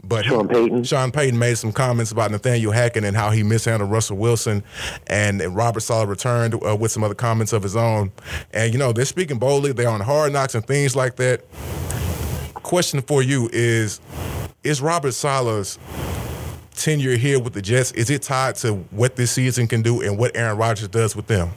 But 0.05 0.25
Sean 0.27 0.47
Payton. 0.49 0.85
Sean 0.85 1.11
Payton 1.11 1.39
made 1.39 1.59
some 1.59 1.73
comments 1.73 2.13
about 2.13 2.31
Nathaniel 2.31 2.73
Hackett 2.73 3.05
and 3.05 3.17
how 3.17 3.31
he 3.31 3.43
mishandled 3.43 3.91
Russell 3.91 4.17
Wilson, 4.17 4.63
and, 5.09 5.41
and 5.41 5.57
Robert 5.57 5.81
Saleh 5.81 6.09
returned 6.09 6.55
uh, 6.55 6.77
with 6.77 6.93
some 6.93 7.03
other 7.03 7.15
comments 7.15 7.53
of 7.53 7.63
his 7.63 7.75
own. 7.75 8.13
And 8.53 8.73
you 8.73 8.79
know, 8.79 8.93
they're 8.93 9.05
speaking 9.05 9.39
boldly. 9.39 9.73
They're 9.73 9.89
on 9.89 10.01
hard 10.01 10.33
knocks 10.33 10.55
and 10.55 10.65
things 10.65 10.95
like 10.95 11.17
that. 11.17 11.45
Question 12.55 13.01
for 13.03 13.23
you 13.23 13.49
is: 13.53 14.01
Is 14.63 14.81
Robert 14.81 15.13
Saleh's 15.13 15.79
tenure 16.75 17.17
here 17.17 17.39
with 17.39 17.53
the 17.53 17.63
Jets 17.63 17.93
is 17.93 18.11
it 18.11 18.23
tied 18.23 18.57
to 18.57 18.75
what 18.91 19.17
this 19.17 19.33
season 19.33 19.67
can 19.67 19.83
do 19.83 20.03
and 20.03 20.19
what 20.19 20.37
Aaron 20.37 20.57
Rodgers 20.59 20.89
does 20.89 21.17
with 21.17 21.27
them? 21.27 21.51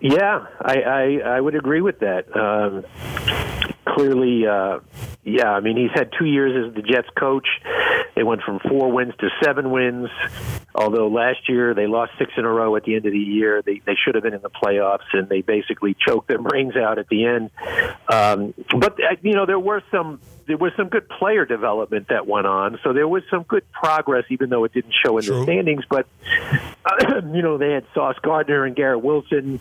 Yeah, 0.00 0.46
I, 0.60 0.80
I, 0.80 1.20
I 1.24 1.40
would 1.40 1.54
agree 1.54 1.80
with 1.80 1.98
that. 2.00 2.34
Um, 2.36 2.84
clearly, 3.86 4.46
uh, 4.46 4.80
yeah, 5.24 5.48
I 5.48 5.60
mean, 5.60 5.76
he's 5.76 5.90
had 5.94 6.12
two 6.18 6.26
years 6.26 6.68
as 6.68 6.74
the 6.74 6.82
Jets 6.82 7.08
coach. 7.18 7.48
They 8.14 8.22
went 8.22 8.42
from 8.42 8.60
four 8.60 8.92
wins 8.92 9.14
to 9.18 9.28
seven 9.42 9.70
wins. 9.70 10.08
Although 10.74 11.08
last 11.08 11.48
year 11.48 11.74
they 11.74 11.86
lost 11.86 12.12
six 12.18 12.32
in 12.36 12.44
a 12.44 12.48
row 12.48 12.76
at 12.76 12.84
the 12.84 12.94
end 12.94 13.06
of 13.06 13.12
the 13.12 13.18
year, 13.18 13.62
they 13.62 13.80
they 13.84 13.94
should 13.94 14.14
have 14.14 14.22
been 14.22 14.34
in 14.34 14.42
the 14.42 14.50
playoffs, 14.50 15.06
and 15.12 15.28
they 15.28 15.40
basically 15.40 15.96
choked 16.06 16.28
their 16.28 16.38
brains 16.38 16.76
out 16.76 16.98
at 16.98 17.08
the 17.08 17.24
end. 17.24 17.50
Um, 18.08 18.54
but 18.78 18.92
uh, 18.94 19.16
you 19.22 19.32
know, 19.32 19.46
there 19.46 19.58
were 19.58 19.82
some 19.90 20.20
there 20.46 20.56
was 20.56 20.72
some 20.76 20.88
good 20.88 21.08
player 21.08 21.44
development 21.44 22.08
that 22.08 22.26
went 22.26 22.46
on, 22.46 22.78
so 22.84 22.92
there 22.92 23.08
was 23.08 23.22
some 23.30 23.42
good 23.42 23.64
progress, 23.72 24.24
even 24.30 24.50
though 24.50 24.64
it 24.64 24.72
didn't 24.72 24.94
show 25.04 25.18
in 25.18 25.24
True. 25.24 25.38
the 25.38 25.42
standings. 25.42 25.84
But 25.88 26.06
uh, 26.84 27.20
you 27.32 27.42
know, 27.42 27.58
they 27.58 27.72
had 27.72 27.84
Sauce 27.94 28.16
Gardner 28.22 28.64
and 28.64 28.76
Garrett 28.76 29.02
Wilson 29.02 29.60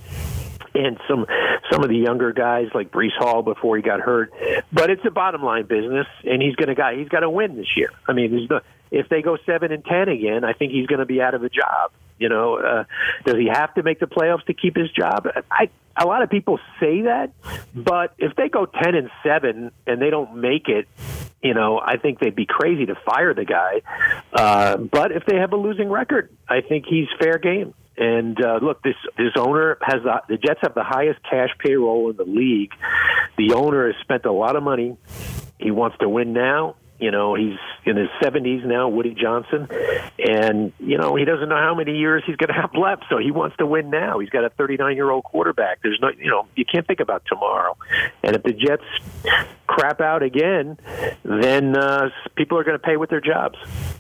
and 0.75 0.99
some 1.07 1.25
some 1.71 1.83
of 1.83 1.89
the 1.89 1.97
younger 1.97 2.31
guys 2.31 2.67
like 2.73 2.91
Breece 2.91 3.17
Hall 3.17 3.41
before 3.41 3.77
he 3.77 3.81
got 3.81 3.99
hurt. 3.99 4.31
But 4.71 4.89
it's 4.89 5.05
a 5.05 5.11
bottom 5.11 5.41
line 5.41 5.65
business, 5.65 6.07
and 6.23 6.41
he's 6.41 6.55
going 6.55 6.75
to 6.75 6.95
he's 6.95 7.09
got 7.09 7.21
to 7.21 7.29
win 7.29 7.55
this 7.55 7.75
year. 7.75 7.91
I 8.07 8.13
mean, 8.13 8.31
there's 8.31 8.49
no, 8.49 8.59
if 8.91 9.09
they 9.09 9.21
go 9.21 9.37
seven 9.45 9.71
and 9.71 9.83
ten 9.83 10.09
again, 10.09 10.43
I 10.43 10.53
think 10.53 10.71
he's 10.71 10.87
going 10.87 10.99
to 10.99 11.05
be 11.05 11.21
out 11.21 11.33
of 11.33 11.43
a 11.43 11.49
job. 11.49 11.91
You 12.17 12.29
know, 12.29 12.57
uh, 12.57 12.83
does 13.25 13.35
he 13.35 13.47
have 13.51 13.73
to 13.75 13.83
make 13.83 13.99
the 13.99 14.05
playoffs 14.07 14.45
to 14.45 14.53
keep 14.53 14.75
his 14.77 14.89
job? 14.91 15.27
I 15.51 15.69
a 15.97 16.05
lot 16.05 16.21
of 16.21 16.29
people 16.29 16.59
say 16.79 17.03
that, 17.03 17.31
but 17.73 18.13
if 18.17 18.35
they 18.35 18.49
go 18.49 18.65
ten 18.65 18.95
and 18.95 19.09
seven 19.23 19.71
and 19.87 20.01
they 20.01 20.09
don't 20.09 20.37
make 20.37 20.67
it, 20.67 20.87
you 21.41 21.53
know, 21.53 21.79
I 21.79 21.97
think 21.97 22.19
they'd 22.19 22.35
be 22.35 22.45
crazy 22.45 22.85
to 22.87 22.95
fire 22.95 23.33
the 23.33 23.45
guy. 23.45 23.81
Uh, 24.33 24.77
but 24.77 25.11
if 25.11 25.25
they 25.25 25.37
have 25.37 25.53
a 25.53 25.57
losing 25.57 25.89
record, 25.89 26.35
I 26.49 26.61
think 26.61 26.85
he's 26.85 27.07
fair 27.19 27.37
game. 27.37 27.73
And 27.97 28.43
uh, 28.43 28.59
look, 28.61 28.81
this 28.83 28.95
this 29.17 29.31
owner 29.37 29.77
has 29.81 30.03
the, 30.03 30.21
the 30.27 30.37
Jets 30.37 30.59
have 30.63 30.73
the 30.73 30.83
highest 30.83 31.19
cash 31.29 31.49
payroll 31.59 32.09
in 32.09 32.17
the 32.17 32.25
league. 32.25 32.71
The 33.37 33.53
owner 33.53 33.87
has 33.87 33.95
spent 34.01 34.25
a 34.25 34.33
lot 34.33 34.55
of 34.55 34.63
money. 34.63 34.97
He 35.59 35.71
wants 35.71 35.97
to 35.99 36.09
win 36.09 36.33
now. 36.33 36.75
You 36.99 37.11
know, 37.11 37.35
he's 37.35 37.57
in 37.85 37.97
his 37.97 38.07
70s 38.21 38.65
now, 38.65 38.87
Woody 38.87 39.13
Johnson, 39.13 39.67
and 40.17 40.71
you 40.79 40.97
know 40.97 41.15
he 41.15 41.25
doesn't 41.25 41.49
know 41.49 41.57
how 41.57 41.75
many 41.75 41.97
years 41.97 42.23
he's 42.25 42.37
going 42.37 42.47
to 42.47 42.61
have 42.61 42.73
left. 42.73 43.05
So 43.09 43.17
he 43.17 43.31
wants 43.31 43.57
to 43.57 43.65
win 43.65 43.89
now. 43.89 44.19
He's 44.19 44.29
got 44.29 44.45
a 44.45 44.49
39 44.49 44.95
year 44.95 45.11
old 45.11 45.25
quarterback. 45.25 45.79
There's 45.83 45.99
no, 46.01 46.09
you 46.17 46.29
know, 46.29 46.47
you 46.55 46.63
can't 46.63 46.87
think 46.87 47.01
about 47.01 47.23
tomorrow. 47.27 47.77
And 48.23 48.35
if 48.35 48.43
the 48.43 48.53
Jets 48.53 48.83
crap 49.67 50.01
out 50.01 50.23
again, 50.23 50.77
then 51.23 51.75
uh, 51.75 52.09
people 52.35 52.57
are 52.57 52.63
going 52.63 52.77
to 52.77 52.83
pay 52.83 52.97
with 52.97 53.09
their 53.09 53.21
jobs. 53.21 53.57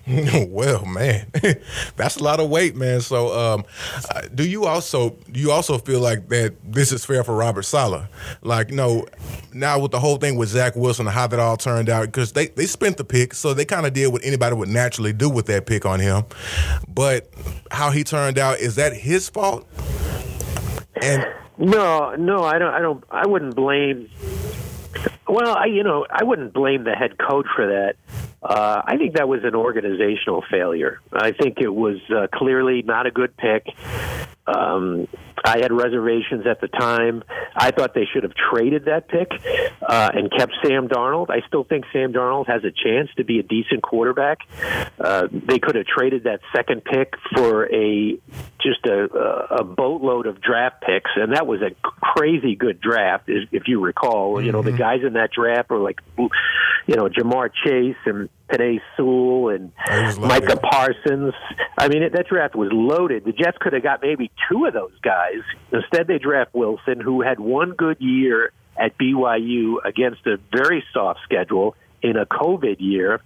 well, 0.47 0.85
man, 0.85 1.27
that's 1.95 2.17
a 2.17 2.23
lot 2.23 2.39
of 2.39 2.49
weight, 2.49 2.75
man. 2.75 3.01
So, 3.01 3.37
um, 3.37 3.65
uh, 4.13 4.21
do 4.33 4.47
you 4.47 4.65
also 4.65 5.17
do 5.31 5.39
you 5.39 5.51
also 5.51 5.77
feel 5.77 5.99
like 5.99 6.29
that 6.29 6.55
this 6.63 6.91
is 6.91 7.03
fair 7.03 7.23
for 7.23 7.35
Robert 7.35 7.63
Saleh? 7.63 8.07
Like, 8.41 8.69
you 8.69 8.75
know, 8.75 9.05
now 9.53 9.79
with 9.79 9.91
the 9.91 9.99
whole 9.99 10.17
thing 10.17 10.35
with 10.35 10.49
Zach 10.49 10.75
Wilson, 10.75 11.07
how 11.07 11.27
that 11.27 11.39
all 11.39 11.57
turned 11.57 11.89
out, 11.89 12.05
because 12.05 12.33
they 12.33 12.47
they 12.47 12.65
spent 12.65 12.97
the 12.97 13.03
pick, 13.03 13.33
so 13.33 13.53
they 13.53 13.65
kind 13.65 13.85
of 13.85 13.93
did 13.93 14.11
what 14.11 14.23
anybody 14.23 14.55
would 14.55 14.69
naturally 14.69 15.13
do 15.13 15.29
with 15.29 15.47
that 15.47 15.65
pick 15.65 15.85
on 15.85 15.99
him. 15.99 16.23
But 16.87 17.29
how 17.71 17.89
he 17.91 18.03
turned 18.03 18.37
out 18.37 18.59
is 18.59 18.75
that 18.75 18.93
his 18.93 19.29
fault? 19.29 19.67
And 21.01 21.25
no, 21.57 22.15
no, 22.15 22.43
I 22.43 22.59
don't. 22.59 22.73
I 22.73 22.79
don't. 22.79 23.03
I 23.09 23.25
wouldn't 23.25 23.55
blame 23.55 24.09
well, 25.27 25.55
I, 25.55 25.65
you 25.65 25.83
know, 25.83 26.05
I 26.09 26.23
wouldn't 26.23 26.53
blame 26.53 26.83
the 26.83 26.93
head 26.93 27.17
coach 27.17 27.47
for 27.55 27.67
that. 27.67 27.95
Uh, 28.41 28.81
I 28.85 28.97
think 28.97 29.15
that 29.15 29.27
was 29.27 29.43
an 29.43 29.55
organizational 29.55 30.43
failure. 30.51 30.99
I 31.11 31.31
think 31.31 31.57
it 31.59 31.73
was 31.73 31.97
uh, 32.15 32.27
clearly 32.33 32.83
not 32.83 33.07
a 33.07 33.11
good 33.11 33.35
pick. 33.37 33.65
Um, 34.47 35.07
I 35.43 35.59
had 35.59 35.71
reservations 35.71 36.45
at 36.47 36.61
the 36.61 36.67
time. 36.67 37.23
I 37.55 37.71
thought 37.71 37.93
they 37.93 38.05
should 38.11 38.23
have 38.23 38.33
traded 38.33 38.85
that 38.85 39.07
pick 39.07 39.31
uh, 39.81 40.11
and 40.13 40.31
kept 40.31 40.53
Sam 40.63 40.87
Darnold. 40.87 41.29
I 41.29 41.45
still 41.47 41.63
think 41.63 41.85
Sam 41.91 42.13
Darnold 42.13 42.47
has 42.47 42.63
a 42.63 42.71
chance 42.71 43.09
to 43.17 43.23
be 43.23 43.39
a 43.39 43.43
decent 43.43 43.81
quarterback. 43.81 44.39
Uh, 44.99 45.27
they 45.31 45.59
could 45.59 45.75
have 45.75 45.85
traded 45.85 46.23
that 46.23 46.41
second 46.55 46.83
pick 46.83 47.13
for 47.35 47.65
a 47.73 48.17
just 48.61 48.85
a, 48.85 49.05
a 49.59 49.63
boatload 49.63 50.27
of 50.27 50.41
draft 50.41 50.81
picks, 50.81 51.11
and 51.15 51.33
that 51.33 51.45
was 51.45 51.61
a 51.61 51.71
crazy 52.15 52.55
good 52.55 52.79
draft, 52.79 53.25
if 53.27 53.67
you 53.67 53.79
recall. 53.79 54.35
Mm-hmm. 54.35 54.45
You 54.45 54.51
know, 54.51 54.61
the 54.61 54.71
mm-hmm. 54.71 54.77
guys 54.77 54.99
in 55.05 55.13
that 55.13 55.31
draft 55.31 55.69
were 55.69 55.79
like, 55.79 55.99
you 56.17 56.95
know, 56.95 57.09
Ja'Marr 57.09 57.49
Chase 57.65 57.97
and 58.05 58.29
Penei 58.49 58.79
Sewell 58.95 59.49
and 59.49 59.71
Micah 60.19 60.57
Parsons. 60.57 61.33
I 61.77 61.87
mean, 61.87 62.03
it, 62.03 62.13
that 62.13 62.27
draft 62.27 62.55
was 62.55 62.69
loaded. 62.71 63.25
The 63.25 63.31
Jets 63.31 63.57
could 63.59 63.73
have 63.73 63.83
got 63.83 64.01
maybe 64.01 64.31
two 64.49 64.65
of 64.65 64.73
those 64.73 64.97
guys. 65.01 65.41
Instead, 65.71 66.07
they 66.07 66.19
draft 66.19 66.53
Wilson, 66.53 66.99
who 67.01 67.21
had 67.21 67.39
one 67.39 67.71
good 67.71 67.97
year 67.99 68.51
at 68.77 68.97
BYU 68.97 69.77
against 69.83 70.25
a 70.27 70.37
very 70.51 70.83
soft 70.93 71.21
schedule 71.23 71.75
in 72.05 72.17
a 72.17 72.25
COVID 72.25 72.75
year, 72.79 73.19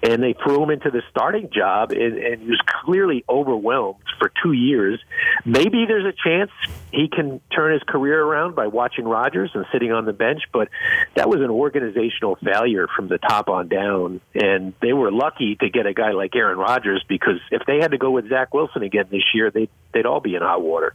and 0.00 0.22
they 0.22 0.34
threw 0.44 0.62
him 0.62 0.70
into 0.70 0.90
the 0.90 1.02
starting 1.10 1.50
job, 1.52 1.90
and, 1.90 2.16
and 2.16 2.40
he 2.40 2.48
was 2.48 2.60
clearly 2.84 3.24
overwhelmed 3.28 3.98
for 4.20 4.30
two 4.42 4.52
years. 4.52 5.00
Maybe 5.44 5.84
there's 5.86 6.06
a 6.06 6.12
chance 6.12 6.50
he 6.92 7.08
can 7.08 7.40
turn 7.54 7.72
his 7.72 7.82
career 7.82 8.22
around 8.22 8.54
by 8.54 8.68
watching 8.68 9.06
Rodgers 9.06 9.50
and 9.54 9.66
sitting 9.72 9.90
on 9.90 10.04
the 10.04 10.12
bench, 10.12 10.42
but 10.52 10.68
that 11.16 11.28
was 11.28 11.40
an 11.40 11.50
organizational 11.50 12.36
failure 12.36 12.86
from 12.94 13.08
the 13.08 13.18
top 13.18 13.48
on 13.48 13.66
down, 13.66 14.20
and 14.34 14.72
they 14.80 14.92
were 14.92 15.10
lucky 15.10 15.56
to 15.56 15.68
get 15.68 15.86
a 15.86 15.92
guy 15.92 16.12
like 16.12 16.36
Aaron 16.36 16.58
Rodgers 16.58 17.04
because 17.08 17.40
if 17.50 17.62
they 17.66 17.78
had 17.78 17.90
to 17.90 17.98
go 17.98 18.12
with 18.12 18.28
Zach 18.28 18.54
Wilson 18.54 18.84
again 18.84 19.06
this 19.10 19.24
year, 19.34 19.50
they 19.50 19.68
they'd 19.92 20.06
all 20.06 20.20
be 20.20 20.36
in 20.36 20.42
hot 20.42 20.62
water. 20.62 20.94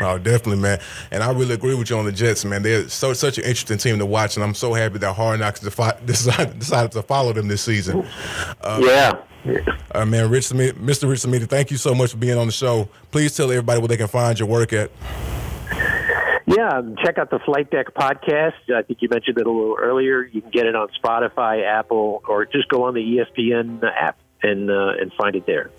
Oh, 0.00 0.18
definitely, 0.18 0.60
man. 0.60 0.80
And 1.10 1.22
I 1.22 1.30
really 1.32 1.54
agree 1.54 1.74
with 1.74 1.90
you 1.90 1.98
on 1.98 2.04
the 2.04 2.12
Jets, 2.12 2.44
man. 2.44 2.62
They're 2.62 2.88
so 2.88 3.12
such 3.12 3.38
an 3.38 3.44
interesting 3.44 3.78
team 3.78 3.98
to 3.98 4.06
watch, 4.06 4.36
and 4.36 4.44
I'm 4.44 4.54
so 4.54 4.74
happy 4.74 4.98
that 4.98 5.12
Hard 5.12 5.40
Knocks 5.40 5.60
decided, 6.04 6.58
decided 6.58 6.92
to 6.92 7.02
follow 7.02 7.32
them 7.32 7.48
this 7.48 7.62
season. 7.62 8.06
Uh, 8.60 8.80
yeah. 8.82 9.12
Uh, 9.94 10.06
man, 10.06 10.30
Rich, 10.30 10.48
Mr. 10.48 11.08
Rich 11.08 11.20
Cimini, 11.20 11.46
thank 11.46 11.70
you 11.70 11.76
so 11.76 11.94
much 11.94 12.12
for 12.12 12.16
being 12.16 12.38
on 12.38 12.46
the 12.46 12.52
show. 12.52 12.88
Please 13.10 13.36
tell 13.36 13.50
everybody 13.50 13.78
where 13.78 13.88
they 13.88 13.96
can 13.96 14.08
find 14.08 14.38
your 14.38 14.48
work 14.48 14.72
at. 14.72 14.90
Yeah, 16.46 16.82
check 17.02 17.18
out 17.18 17.30
the 17.30 17.38
Flight 17.44 17.70
Deck 17.70 17.94
podcast. 17.94 18.52
I 18.74 18.82
think 18.82 19.00
you 19.00 19.08
mentioned 19.08 19.38
it 19.38 19.46
a 19.46 19.50
little 19.50 19.76
earlier. 19.80 20.24
You 20.24 20.42
can 20.42 20.50
get 20.50 20.66
it 20.66 20.74
on 20.74 20.88
Spotify, 21.02 21.64
Apple, 21.64 22.22
or 22.28 22.44
just 22.44 22.68
go 22.68 22.84
on 22.84 22.94
the 22.94 23.00
ESPN 23.00 23.82
app 23.82 24.18
and 24.42 24.70
uh, 24.70 24.92
and 25.00 25.12
find 25.14 25.36
it 25.36 25.46
there. 25.46 25.70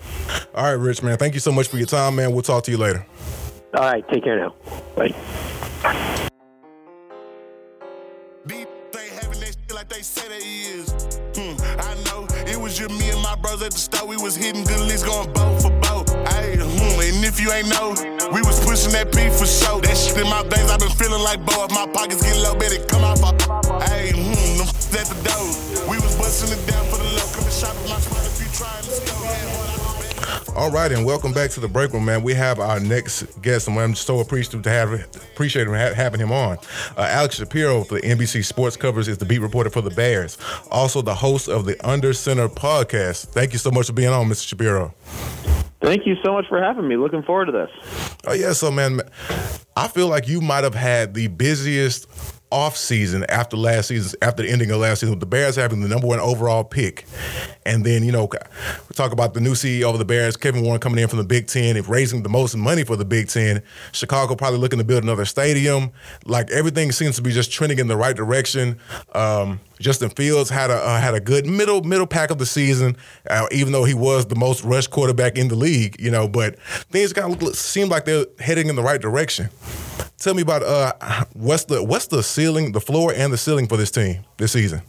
All 0.56 0.63
right, 0.63 0.71
Rich, 0.71 1.04
man. 1.04 1.17
Thank 1.17 1.36
you 1.36 1.39
so 1.39 1.51
much 1.51 1.67
for 1.67 1.78
your 1.78 1.88
time, 1.88 2.15
man. 2.15 2.34
We'll 2.34 2.41
talk 2.41 2.63
to 2.63 2.71
you 2.71 2.78
later. 2.78 3.06
All 3.73 3.82
right, 3.82 4.08
take 4.10 4.23
care 4.23 4.39
now. 4.39 4.56
Bye. 4.95 5.13
at 13.65 13.71
the 13.71 14.06
we 14.06 14.17
was 14.17 14.36
hitting 14.36 14.63
good 14.63 14.86
going 15.01 15.60
for. 15.60 15.71
Ayy, 16.38 16.62
hmm, 16.62 17.01
and 17.01 17.25
if 17.25 17.39
you 17.39 17.51
ain't 17.51 17.69
know, 17.69 17.95
we 18.34 18.41
was 18.45 18.63
pushing 18.65 18.91
that 18.91 19.12
beef 19.12 19.34
for 19.34 19.45
show. 19.45 19.80
That 19.82 19.97
shit 19.97 20.17
in 20.17 20.30
my 20.30 20.43
veins, 20.43 20.69
i 20.69 20.78
been 20.78 20.89
feeling 20.93 21.23
like. 21.23 21.39
If 21.45 21.71
my 21.71 21.88
pockets 21.88 22.21
get 22.21 22.38
low, 22.38 22.54
better 22.56 22.84
come 22.86 23.04
off. 23.04 23.21
Ayy, 23.89 24.13
hmm, 24.13 24.58
them 24.60 24.69
at 24.69 25.08
the 25.10 25.17
door. 25.25 25.89
We 25.89 25.97
was 25.97 26.15
busting 26.15 26.54
it 26.54 26.62
down 26.69 26.86
for 26.91 26.97
the. 26.97 27.06
Come 27.34 27.43
and 27.43 27.54
shop 27.54 27.75
my 27.89 27.97
spot 27.99 28.25
if 28.25 28.38
you 28.39 28.49
to 28.54 29.12
go. 29.12 29.64
All 30.55 30.71
right, 30.71 30.89
and 30.89 31.05
welcome 31.05 31.33
back 31.33 31.49
to 31.51 31.59
the 31.59 31.67
break 31.67 31.91
room, 31.91 32.05
man. 32.05 32.23
We 32.23 32.33
have 32.33 32.61
our 32.61 32.79
next 32.79 33.41
guest, 33.41 33.67
and 33.67 33.77
I'm 33.77 33.93
so 33.93 34.21
appreciative 34.21 34.61
to 34.61 34.69
have 34.69 34.93
appreciate 35.33 35.67
him 35.67 35.73
having 35.73 36.21
him 36.21 36.31
on. 36.31 36.57
Uh, 36.95 37.01
Alex 37.01 37.35
Shapiro 37.35 37.83
for 37.83 37.95
the 37.95 38.01
NBC 38.01 38.45
Sports 38.45 38.77
covers 38.77 39.09
is 39.09 39.17
the 39.17 39.25
beat 39.25 39.39
reporter 39.39 39.69
for 39.69 39.81
the 39.81 39.89
Bears, 39.89 40.37
also 40.71 41.01
the 41.01 41.13
host 41.13 41.49
of 41.49 41.65
the 41.65 41.77
Under 41.85 42.13
Center 42.13 42.47
podcast. 42.47 43.27
Thank 43.33 43.51
you 43.51 43.59
so 43.59 43.69
much 43.69 43.87
for 43.87 43.93
being 43.93 44.07
on, 44.07 44.29
Mr. 44.29 44.47
Shapiro. 44.47 44.93
Thank 45.81 46.05
you 46.05 46.15
so 46.23 46.31
much 46.31 46.47
for 46.47 46.61
having 46.61 46.87
me. 46.87 46.95
Looking 46.95 47.23
forward 47.23 47.47
to 47.47 47.51
this. 47.51 47.69
Oh 48.25 48.31
yeah, 48.31 48.53
so 48.53 48.71
man, 48.71 49.01
I 49.75 49.89
feel 49.89 50.07
like 50.07 50.29
you 50.29 50.39
might 50.39 50.63
have 50.63 50.73
had 50.73 51.15
the 51.15 51.27
busiest 51.27 52.07
off 52.51 52.77
season 52.77 53.25
after 53.29 53.58
last 53.58 53.88
season, 53.88 54.17
after 54.21 54.43
the 54.43 54.49
ending 54.49 54.71
of 54.71 54.77
last 54.77 54.99
season, 54.99 55.12
with 55.12 55.19
the 55.19 55.25
Bears 55.25 55.55
having 55.55 55.81
the 55.81 55.88
number 55.88 56.08
one 56.08 56.19
overall 56.19 56.63
pick, 56.63 57.05
and 57.65 57.86
then 57.86 58.03
you 58.03 58.12
know 58.12 58.29
we 58.31 58.93
talk 58.93 59.12
about 59.12 59.34
the 59.34 59.41
new 59.41 59.53
CEO 59.53 59.91
of 59.91 59.99
the 59.99 60.05
Bears, 60.05 60.38
Kevin 60.38 60.63
Warren, 60.63 60.79
coming 60.79 60.99
in 60.99 61.08
from 61.08 61.17
the 61.17 61.25
Big 61.25 61.47
Ten, 61.47 61.75
and 61.75 61.88
raising 61.88 62.23
the 62.23 62.29
most 62.29 62.55
money 62.55 62.84
for 62.84 62.95
the 62.95 63.05
Big 63.05 63.27
Ten. 63.27 63.62
Chicago 63.91 64.36
probably 64.36 64.60
looking 64.60 64.79
to 64.79 64.86
build 64.86 65.03
another 65.03 65.25
stadium. 65.25 65.91
Like 66.25 66.49
everything 66.51 66.91
seems 66.91 67.15
to 67.17 67.21
be 67.21 67.31
just 67.31 67.51
trending 67.51 67.79
in 67.79 67.88
the 67.88 67.97
right 67.97 68.15
direction. 68.15 68.79
Um, 69.13 69.60
Justin 69.79 70.09
Fields 70.09 70.49
had 70.49 70.69
a 70.69 70.75
uh, 70.75 70.99
had 70.99 71.13
a 71.13 71.19
good 71.19 71.45
middle 71.45 71.83
middle 71.83 72.07
pack 72.07 72.31
of 72.31 72.38
the 72.38 72.45
season, 72.45 72.95
uh, 73.29 73.47
even 73.51 73.73
though 73.73 73.83
he 73.83 73.93
was 73.93 74.25
the 74.27 74.35
most 74.35 74.63
rushed 74.63 74.91
quarterback 74.91 75.38
in 75.38 75.47
the 75.47 75.55
league. 75.55 75.95
You 75.99 76.11
know, 76.11 76.27
but 76.27 76.59
things 76.91 77.13
kind 77.13 77.41
of 77.41 77.55
seem 77.55 77.89
like 77.89 78.05
they're 78.05 78.25
heading 78.39 78.67
in 78.67 78.75
the 78.75 78.83
right 78.83 79.01
direction. 79.01 79.49
Tell 80.17 80.33
me 80.33 80.41
about 80.41 80.63
uh, 80.63 80.93
what's 81.33 81.65
the 81.65 81.83
what's 81.83 82.07
the 82.07 82.23
ceiling, 82.23 82.71
the 82.71 82.81
floor, 82.81 83.13
and 83.13 83.31
the 83.31 83.38
ceiling 83.38 83.67
for 83.67 83.77
this 83.77 83.91
team 83.91 84.23
this 84.38 84.51
season. 84.51 84.81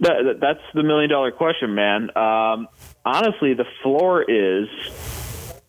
That, 0.00 0.38
that's 0.40 0.60
the 0.74 0.82
million 0.82 1.10
dollar 1.10 1.30
question, 1.30 1.74
man. 1.74 2.16
Um, 2.16 2.68
honestly, 3.04 3.54
the 3.54 3.66
floor 3.82 4.22
is 4.22 4.68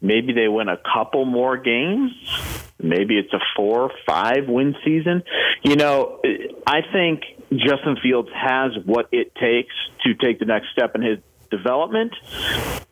maybe 0.02 0.34
they 0.34 0.48
win 0.48 0.68
a 0.68 0.78
couple 0.78 1.26
more 1.26 1.58
games. 1.58 2.12
Maybe 2.82 3.18
it's 3.18 3.32
a 3.34 3.40
four 3.56 3.84
or 3.84 3.92
five 4.08 4.48
win 4.48 4.76
season. 4.84 5.24
You 5.64 5.76
know, 5.76 6.20
I 6.66 6.82
think 6.92 7.22
Justin 7.52 7.98
Fields 8.02 8.30
has 8.34 8.72
what 8.86 9.10
it 9.12 9.36
takes 9.36 9.74
to 10.04 10.16
take 10.16 10.40
the 10.40 10.46
next 10.46 10.72
step 10.72 10.96
in 10.96 11.02
his 11.02 11.20
development 11.52 12.14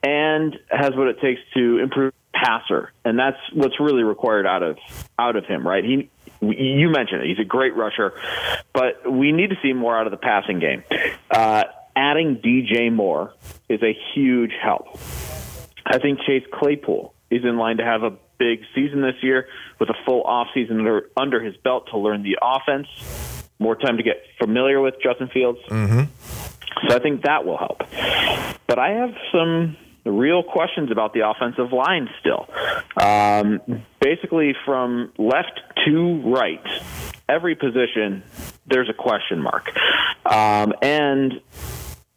and 0.03 0.57
has 0.69 0.95
what 0.95 1.07
it 1.07 1.19
takes 1.21 1.41
to 1.55 1.79
improve 1.79 2.13
passer, 2.33 2.91
and 3.03 3.17
that's 3.17 3.37
what's 3.53 3.79
really 3.79 4.03
required 4.03 4.45
out 4.45 4.63
of 4.63 4.77
out 5.17 5.35
of 5.35 5.45
him, 5.45 5.67
right? 5.67 5.83
He 5.83 6.09
you 6.41 6.89
mentioned 6.89 7.23
it; 7.23 7.27
he's 7.27 7.39
a 7.39 7.47
great 7.47 7.75
rusher, 7.75 8.13
but 8.73 9.11
we 9.11 9.31
need 9.31 9.49
to 9.49 9.57
see 9.63 9.73
more 9.73 9.97
out 9.97 10.05
of 10.05 10.11
the 10.11 10.17
passing 10.17 10.59
game. 10.59 10.83
Uh, 11.29 11.63
adding 11.95 12.37
DJ 12.37 12.93
Moore 12.93 13.33
is 13.67 13.81
a 13.81 13.97
huge 14.13 14.53
help. 14.61 14.97
I 15.89 15.97
think 15.97 16.19
Chase 16.25 16.43
Claypool 16.53 17.13
is 17.31 17.43
in 17.43 17.57
line 17.57 17.77
to 17.77 17.83
have 17.83 18.03
a 18.03 18.11
big 18.37 18.59
season 18.73 19.01
this 19.01 19.15
year 19.21 19.47
with 19.79 19.89
a 19.89 19.95
full 20.05 20.23
offseason 20.23 20.79
under, 20.79 21.09
under 21.17 21.43
his 21.43 21.55
belt 21.57 21.87
to 21.91 21.97
learn 21.97 22.23
the 22.23 22.37
offense, 22.41 22.87
more 23.59 23.75
time 23.75 23.97
to 23.97 24.03
get 24.03 24.23
familiar 24.39 24.79
with 24.79 24.95
Justin 25.03 25.29
Fields. 25.33 25.59
Mm-hmm. 25.67 26.87
So 26.87 26.95
I 26.95 26.99
think 26.99 27.23
that 27.23 27.45
will 27.45 27.57
help. 27.57 27.79
But 28.67 28.79
I 28.79 28.91
have 28.91 29.09
some 29.31 29.75
real 30.05 30.43
questions 30.43 30.91
about 30.91 31.13
the 31.13 31.27
offensive 31.27 31.73
line 31.73 32.09
still. 32.19 32.47
Um, 33.01 33.83
basically, 33.99 34.55
from 34.65 35.11
left 35.17 35.59
to 35.85 36.21
right, 36.23 36.65
every 37.27 37.55
position, 37.55 38.23
there's 38.67 38.89
a 38.89 38.93
question 38.93 39.41
mark. 39.41 39.69
Um, 40.25 40.73
and 40.81 41.41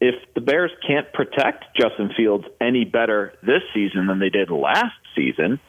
if 0.03 0.15
the 0.35 0.41
Bears 0.41 0.71
can't 0.85 1.11
protect 1.13 1.63
Justin 1.79 2.11
Fields 2.15 2.43
any 2.59 2.83
better 2.83 3.33
this 3.41 3.61
season 3.73 4.07
than 4.07 4.19
they 4.19 4.29
did 4.29 4.49
last 4.51 4.97
season, 5.15 5.61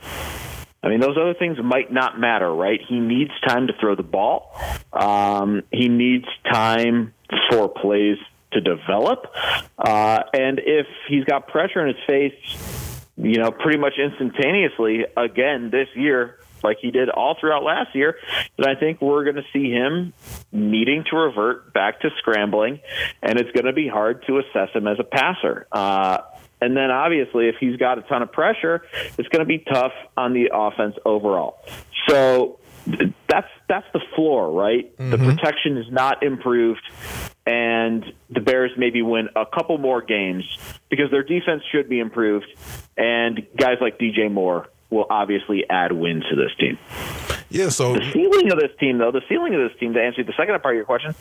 I 0.83 0.89
mean, 0.89 0.99
those 0.99 1.17
other 1.17 1.35
things 1.35 1.57
might 1.63 1.93
not 1.93 2.19
matter, 2.19 2.53
right? 2.53 2.81
He 2.87 2.99
needs 2.99 3.31
time 3.47 3.69
to 3.69 3.73
throw 3.81 3.95
the 3.95 4.03
ball. 4.03 4.61
Um, 4.93 5.63
he 5.71 5.89
needs 5.89 6.27
time 6.53 7.15
for 7.49 7.69
plays 7.69 8.19
to 8.53 8.61
develop. 8.61 9.33
Uh, 9.79 10.25
and 10.33 10.59
if 10.59 10.87
he's 11.09 11.25
got 11.25 11.47
pressure 11.47 11.87
in 11.87 11.95
his 11.95 12.05
face, 12.05 13.07
you 13.17 13.39
know, 13.39 13.53
pretty 13.53 13.79
much 13.79 13.95
instantaneously 14.03 15.07
again 15.17 15.71
this 15.71 15.87
year, 15.95 16.41
like 16.65 16.79
he 16.81 16.91
did 16.91 17.09
all 17.09 17.37
throughout 17.39 17.63
last 17.63 17.95
year, 17.95 18.17
then 18.57 18.67
I 18.69 18.79
think 18.79 19.01
we're 19.01 19.25
going 19.25 19.37
to 19.37 19.45
see 19.53 19.71
him 19.71 20.13
needing 20.51 21.05
to 21.11 21.17
revert 21.17 21.73
back 21.73 22.01
to 22.01 22.11
scrambling, 22.19 22.81
and 23.23 23.39
it's 23.39 23.51
going 23.53 23.67
to 23.67 23.73
be 23.73 23.87
hard 23.87 24.25
to 24.27 24.39
assess 24.39 24.71
him 24.75 24.89
as 24.89 24.99
a 24.99 25.05
passer. 25.05 25.67
Uh, 25.71 26.19
and 26.61 26.77
then 26.77 26.91
obviously, 26.91 27.49
if 27.49 27.57
he's 27.61 27.77
got 27.77 27.99
a 27.99 28.03
ton 28.03 28.23
of 28.23 28.33
pressure, 28.33 28.83
it's 29.19 29.29
going 29.29 29.41
to 29.41 29.45
be 29.45 29.59
tough 29.59 29.93
on 30.17 30.33
the 30.33 30.51
offense 30.53 30.97
overall. 31.05 31.59
So 32.09 32.59
that's 33.29 33.49
that's 33.69 33.87
the 33.93 34.01
floor, 34.15 34.51
right? 34.51 34.97
Mm-hmm. 34.97 35.11
The 35.11 35.19
protection 35.19 35.77
is 35.79 35.87
not 35.91 36.23
improved, 36.23 36.83
and 37.47 38.05
the 38.31 38.41
Bears 38.41 38.73
maybe 38.77 39.03
win 39.03 39.29
a 39.37 39.45
couple 39.47 39.79
more 39.79 40.03
games 40.03 40.45
because 40.89 41.11
their 41.11 41.23
defense 41.23 41.63
should 41.71 41.89
be 41.89 41.99
improved, 41.99 42.47
and 42.97 43.47
guys 43.57 43.77
like 43.81 43.99
DJ 43.99 44.31
Moore 44.31 44.69
will 44.95 45.07
obviously 45.11 45.69
add 45.69 45.93
wins 45.93 46.25
to 46.31 46.37
this 46.37 46.55
team. 46.59 46.79
Yeah. 47.51 47.69
So 47.69 47.95
the 47.95 48.11
ceiling 48.13 48.51
of 48.53 48.59
this 48.59 48.71
team, 48.79 48.99
though, 48.99 49.13
the 49.13 49.23
ceiling 49.29 49.55
of 49.55 49.69
this 49.69 49.79
team, 49.79 49.93
to 49.95 50.01
answer 50.01 50.25
the 50.25 50.33
second 50.37 50.61
part 50.63 50.75
of 50.75 50.77
your 50.77 50.87
question, 50.87 51.15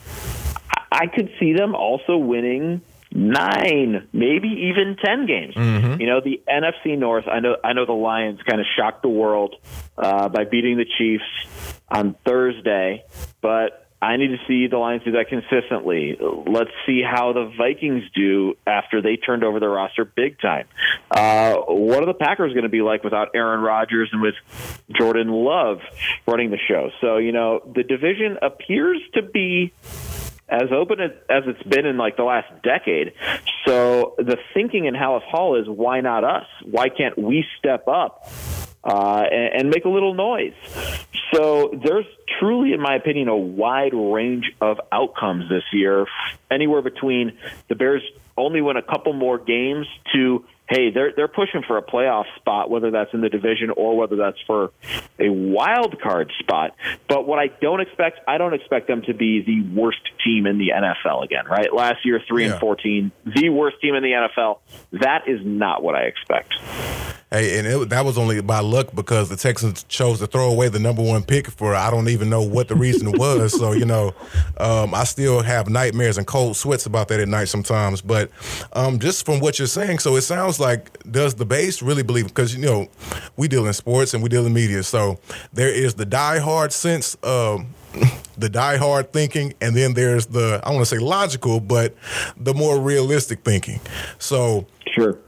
I 0.90 1.06
could 1.06 1.30
see 1.38 1.52
them 1.52 1.74
also 1.74 2.16
winning 2.16 2.80
nine, 3.12 4.08
maybe 4.12 4.48
even 4.48 4.96
ten 5.02 5.26
games. 5.26 5.54
Mm-hmm. 5.54 6.00
You 6.00 6.06
know, 6.06 6.20
the 6.20 6.42
NFC 6.48 6.98
North. 6.98 7.26
I 7.28 7.40
know. 7.40 7.56
I 7.62 7.72
know 7.72 7.86
the 7.86 7.92
Lions 7.92 8.40
kind 8.42 8.60
of 8.60 8.66
shocked 8.76 9.02
the 9.02 9.08
world 9.08 9.56
uh, 9.96 10.28
by 10.28 10.44
beating 10.44 10.76
the 10.76 10.86
Chiefs 10.98 11.24
on 11.88 12.16
Thursday, 12.24 13.04
but 13.40 13.83
I 14.04 14.18
need 14.18 14.28
to 14.28 14.38
see 14.46 14.66
the 14.66 14.76
Lions 14.76 15.02
do 15.02 15.12
that 15.12 15.28
consistently. 15.28 16.18
Let's 16.20 16.70
see 16.84 17.02
how 17.02 17.32
the 17.32 17.50
Vikings 17.56 18.02
do 18.14 18.54
after 18.66 19.00
they 19.00 19.16
turned 19.16 19.44
over 19.44 19.60
their 19.60 19.70
roster 19.70 20.04
big 20.04 20.38
time. 20.40 20.66
Uh, 21.10 21.54
what 21.68 22.02
are 22.02 22.06
the 22.06 22.12
Packers 22.12 22.52
going 22.52 22.64
to 22.64 22.68
be 22.68 22.82
like 22.82 23.02
without 23.02 23.28
Aaron 23.34 23.60
Rodgers 23.60 24.10
and 24.12 24.20
with 24.20 24.34
Jordan 24.92 25.28
Love 25.28 25.78
running 26.26 26.50
the 26.50 26.58
show? 26.68 26.90
So, 27.00 27.16
you 27.16 27.32
know, 27.32 27.60
the 27.74 27.82
division 27.82 28.36
appears 28.42 29.00
to 29.14 29.22
be 29.22 29.72
as 30.50 30.70
open 30.70 31.00
as, 31.00 31.12
it's 31.46 31.62
been 31.62 31.86
in 31.86 31.96
like 31.96 32.18
the 32.18 32.24
last 32.24 32.48
decade. 32.62 33.14
So 33.66 34.16
the 34.18 34.36
thinking 34.52 34.84
in 34.84 34.92
Halas 34.92 35.22
Hall 35.22 35.58
is 35.58 35.66
why 35.66 36.02
not 36.02 36.24
us? 36.24 36.46
Why 36.62 36.90
can't 36.90 37.16
we 37.16 37.46
step 37.58 37.88
up 37.88 38.28
uh, 38.84 39.24
and, 39.30 39.60
and 39.60 39.70
make 39.70 39.84
a 39.84 39.88
little 39.88 40.14
noise? 40.14 40.54
So 41.32 41.78
there's 41.84 42.06
truly, 42.38 42.72
in 42.72 42.80
my 42.80 42.94
opinion, 42.96 43.28
a 43.28 43.36
wide 43.36 43.94
range 43.94 44.52
of 44.60 44.80
outcomes 44.92 45.48
this 45.48 45.64
year, 45.72 46.06
anywhere 46.50 46.82
between 46.82 47.38
the 47.68 47.74
Bears 47.74 48.02
only 48.36 48.60
win 48.60 48.76
a 48.76 48.82
couple 48.82 49.12
more 49.12 49.38
games 49.38 49.86
to 50.12 50.44
hey, 50.68 50.90
they're 50.90 51.12
they're 51.14 51.28
pushing 51.28 51.62
for 51.66 51.76
a 51.76 51.82
playoff 51.82 52.24
spot, 52.36 52.70
whether 52.70 52.90
that's 52.90 53.12
in 53.12 53.20
the 53.20 53.28
division 53.28 53.70
or 53.70 53.96
whether 53.96 54.16
that's 54.16 54.38
for 54.46 54.70
a 55.18 55.28
wild 55.28 56.00
card 56.00 56.32
spot. 56.40 56.74
But 57.08 57.26
what 57.26 57.38
I 57.38 57.48
don't 57.60 57.80
expect, 57.80 58.20
I 58.26 58.38
don't 58.38 58.54
expect 58.54 58.88
them 58.88 59.02
to 59.02 59.14
be 59.14 59.42
the 59.42 59.78
worst 59.78 60.00
team 60.24 60.46
in 60.46 60.58
the 60.58 60.70
NFL 60.70 61.24
again. 61.24 61.46
Right? 61.46 61.72
Last 61.72 62.04
year, 62.04 62.20
three 62.26 62.46
yeah. 62.46 62.52
and 62.52 62.60
fourteen, 62.60 63.12
the 63.24 63.50
worst 63.50 63.80
team 63.80 63.94
in 63.94 64.02
the 64.02 64.12
NFL. 64.12 64.58
That 64.92 65.28
is 65.28 65.40
not 65.44 65.82
what 65.82 65.94
I 65.94 66.02
expect. 66.02 66.54
Hey, 67.34 67.58
and 67.58 67.66
it, 67.66 67.88
that 67.88 68.04
was 68.04 68.16
only 68.16 68.40
by 68.42 68.60
luck 68.60 68.94
because 68.94 69.28
the 69.28 69.36
Texans 69.36 69.82
chose 69.88 70.20
to 70.20 70.28
throw 70.28 70.52
away 70.52 70.68
the 70.68 70.78
number 70.78 71.02
one 71.02 71.24
pick 71.24 71.50
for 71.50 71.74
I 71.74 71.90
don't 71.90 72.08
even 72.08 72.30
know 72.30 72.42
what 72.42 72.68
the 72.68 72.76
reason 72.76 73.10
was. 73.18 73.58
So 73.58 73.72
you 73.72 73.84
know, 73.84 74.14
um, 74.58 74.94
I 74.94 75.02
still 75.02 75.42
have 75.42 75.68
nightmares 75.68 76.16
and 76.16 76.28
cold 76.28 76.56
sweats 76.56 76.86
about 76.86 77.08
that 77.08 77.18
at 77.18 77.26
night 77.26 77.48
sometimes. 77.48 78.00
But 78.00 78.30
um, 78.74 79.00
just 79.00 79.26
from 79.26 79.40
what 79.40 79.58
you're 79.58 79.66
saying, 79.66 79.98
so 79.98 80.14
it 80.14 80.22
sounds 80.22 80.60
like 80.60 80.96
does 81.10 81.34
the 81.34 81.44
base 81.44 81.82
really 81.82 82.04
believe? 82.04 82.28
Because 82.28 82.54
you 82.54 82.64
know, 82.64 82.86
we 83.36 83.48
deal 83.48 83.66
in 83.66 83.72
sports 83.72 84.14
and 84.14 84.22
we 84.22 84.28
deal 84.28 84.46
in 84.46 84.52
media, 84.52 84.84
so 84.84 85.18
there 85.52 85.74
is 85.74 85.94
the 85.94 86.06
die-hard 86.06 86.72
sense. 86.72 87.16
Um, 87.24 87.66
the 88.38 88.48
die-hard 88.48 89.12
thinking, 89.12 89.54
and 89.60 89.76
then 89.76 89.94
there's 89.94 90.26
the 90.26 90.60
I 90.62 90.70
want 90.70 90.82
to 90.82 90.86
say 90.86 90.98
logical, 90.98 91.58
but 91.58 91.96
the 92.36 92.54
more 92.54 92.78
realistic 92.78 93.40
thinking. 93.40 93.80
So 94.20 94.66
Sure. 94.94 95.18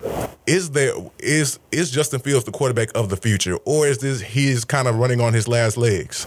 Is 0.46 0.70
there 0.70 0.92
is 1.18 1.59
is 1.72 1.90
Justin 1.90 2.20
Fields 2.20 2.44
the 2.44 2.52
quarterback 2.52 2.90
of 2.94 3.09
the 3.09 3.16
future, 3.16 3.57
or 3.64 3.87
is 3.87 3.98
this 3.98 4.20
he's 4.20 4.64
kind 4.64 4.87
of 4.87 4.96
running 4.96 5.20
on 5.20 5.33
his 5.33 5.48
last 5.48 5.76
legs? 5.76 6.26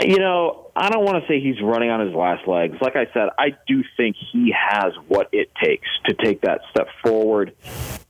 You 0.00 0.18
know, 0.18 0.69
I 0.80 0.88
don't 0.88 1.04
want 1.04 1.22
to 1.22 1.28
say 1.28 1.40
he's 1.40 1.60
running 1.62 1.90
on 1.90 2.00
his 2.00 2.14
last 2.14 2.48
legs. 2.48 2.78
Like 2.80 2.96
I 2.96 3.04
said, 3.12 3.28
I 3.38 3.50
do 3.68 3.84
think 3.98 4.16
he 4.32 4.54
has 4.58 4.94
what 5.08 5.28
it 5.30 5.50
takes 5.62 5.86
to 6.06 6.14
take 6.14 6.40
that 6.40 6.62
step 6.70 6.86
forward 7.02 7.54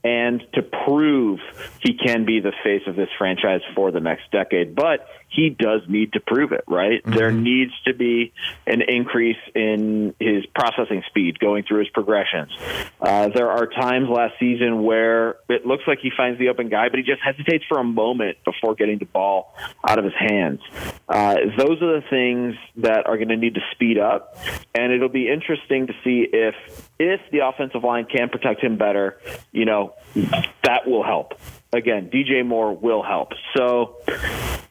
and 0.05 0.41
to 0.55 0.63
prove 0.63 1.41
he 1.81 1.95
can 1.95 2.25
be 2.25 2.41
the 2.41 2.53
face 2.65 2.83
of 2.87 2.97
this 2.97 3.09
franchise 3.19 3.61
for 3.75 3.91
the 3.91 4.01
next 4.01 4.31
decade. 4.31 4.75
But 4.75 5.07
he 5.29 5.51
does 5.51 5.83
need 5.89 6.15
to 6.15 6.21
prove 6.21 6.53
it, 6.53 6.65
right? 6.67 7.03
Mm-hmm. 7.03 7.13
There 7.13 7.33
needs 7.33 7.73
to 7.87 7.95
be 7.95 8.33
an 8.67 8.83
increase 8.83 9.37
in 9.55 10.15
his 10.19 10.47
processing 10.55 11.03
speed 11.09 11.39
going 11.39 11.65
through 11.65 11.81
his 11.81 11.89
progressions. 11.89 12.51
Uh, 13.01 13.29
there 13.29 13.51
are 13.51 13.67
times 13.67 14.09
last 14.09 14.35
season 14.41 14.83
where 14.83 15.37
it 15.49 15.67
looks 15.67 15.85
like 15.87 15.99
he 16.01 16.11
finds 16.17 16.39
the 16.39 16.49
open 16.49 16.69
guy, 16.69 16.89
but 16.89 16.99
he 16.99 17.05
just 17.05 17.23
hesitates 17.23 17.65
for 17.69 17.79
a 17.79 17.85
moment 17.85 18.39
before 18.45 18.75
getting 18.75 18.99
the 18.99 19.05
ball 19.05 19.55
out 19.87 19.99
of 19.99 20.05
his 20.05 20.15
hands. 20.19 20.61
Uh, 21.09 21.37
those 21.57 21.83
are 21.83 22.01
the 22.01 22.05
things 22.09 22.57
that 22.77 23.07
are 23.07 23.17
going 23.17 23.29
to 23.29 23.37
need 23.37 23.55
to 23.55 23.61
speed 23.73 23.99
up, 23.99 24.37
and 24.75 24.93
it'll 24.93 25.09
be 25.09 25.29
interesting 25.29 25.87
to 25.87 25.93
see 26.05 26.27
if 26.33 26.55
if 26.99 27.21
the 27.33 27.47
offensive 27.47 27.85
line 27.85 28.07
can 28.07 28.29
protect 28.29 28.63
him 28.63 28.77
better, 28.77 29.19
you 29.53 29.65
know, 29.65 29.95
that 30.15 30.87
will 30.87 31.03
help. 31.03 31.35
Again, 31.73 32.11
DJ 32.13 32.45
Moore 32.45 32.75
will 32.75 33.03
help. 33.03 33.33
So, 33.57 33.97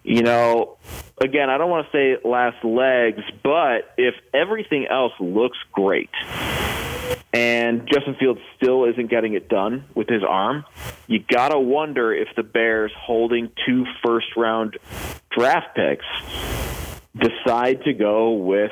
you 0.03 0.21
know, 0.21 0.77
again, 1.21 1.49
I 1.49 1.57
don't 1.57 1.69
want 1.69 1.87
to 1.87 1.91
say 1.91 2.27
last 2.27 2.63
legs, 2.63 3.21
but 3.43 3.93
if 3.97 4.15
everything 4.33 4.87
else 4.87 5.13
looks 5.19 5.57
great 5.71 6.09
and 7.33 7.87
Justin 7.87 8.15
Fields 8.19 8.39
still 8.57 8.85
isn't 8.85 9.09
getting 9.09 9.33
it 9.33 9.49
done 9.49 9.85
with 9.93 10.09
his 10.09 10.23
arm, 10.27 10.65
you 11.07 11.19
got 11.19 11.49
to 11.49 11.59
wonder 11.59 12.13
if 12.13 12.27
the 12.35 12.43
Bears 12.43 12.91
holding 12.97 13.51
two 13.65 13.85
first 14.03 14.35
round 14.35 14.77
draft 15.31 15.75
picks 15.75 16.05
decide 17.19 17.83
to 17.83 17.93
go 17.93 18.31
with 18.31 18.71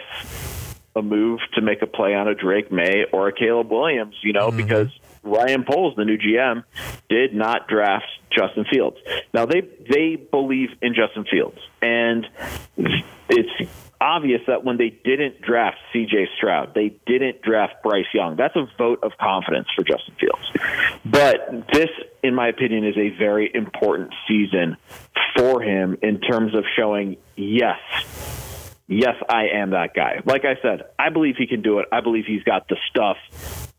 a 0.96 1.02
move 1.02 1.40
to 1.54 1.62
make 1.62 1.82
a 1.82 1.88
play 1.88 2.16
on 2.16 2.28
a 2.28 2.36
Drake 2.36 2.72
Maye 2.72 3.06
or 3.14 3.28
a 3.28 3.34
Caleb 3.34 3.72
Williams, 3.72 4.16
you 4.24 4.34
know, 4.34 4.48
mm-hmm. 4.48 4.58
because 4.58 4.88
Ryan 5.24 5.64
Poles, 5.64 5.96
the 5.96 6.06
new 6.06 6.18
GM, 6.18 6.64
did 7.10 7.34
not 7.34 7.68
draft 7.68 8.06
Justin 8.36 8.66
Fields. 8.70 8.98
Now 9.34 9.46
they 9.46 9.62
they 9.62 10.16
believe 10.16 10.70
in 10.82 10.94
Justin 10.96 11.26
Fields, 11.30 11.60
and 11.82 12.28
it's 13.30 13.72
obvious 14.00 14.42
that 14.48 14.64
when 14.64 14.78
they 14.78 14.90
didn't 14.90 15.42
draft 15.42 15.78
C.J. 15.92 16.30
Stroud, 16.38 16.74
they 16.76 16.96
didn't 17.06 17.42
draft 17.42 17.82
Bryce 17.84 18.06
Young. 18.14 18.36
That's 18.36 18.56
a 18.56 18.68
vote 18.78 19.00
of 19.04 19.12
confidence 19.20 19.68
for 19.76 19.84
Justin 19.84 20.16
Fields. 20.20 20.52
But 21.04 21.68
this, 21.74 21.90
in 22.24 22.36
my 22.36 22.48
opinion, 22.48 22.86
is 22.86 22.98
a 22.98 23.10
very 23.18 23.52
important 23.54 24.14
season 24.28 24.78
for 25.36 25.62
him 25.62 25.98
in 26.02 26.20
terms 26.20 26.56
of 26.56 26.64
showing 26.76 27.18
yes 27.36 27.80
yes, 28.88 29.15
I 29.30 29.47
am 29.56 29.71
that 29.71 29.93
guy. 29.95 30.21
Like 30.26 30.43
I 30.45 30.62
said, 30.62 30.84
I 30.97 31.10
believe 31.10 31.36
he 31.38 31.47
can 31.47 31.62
do 31.62 31.80
it. 31.80 31.88
I 31.91 32.02
believe 32.02 32.26
he's 32.26 32.43
got 32.43 32.67
the 32.67 32.78
stuff. 32.89 33.17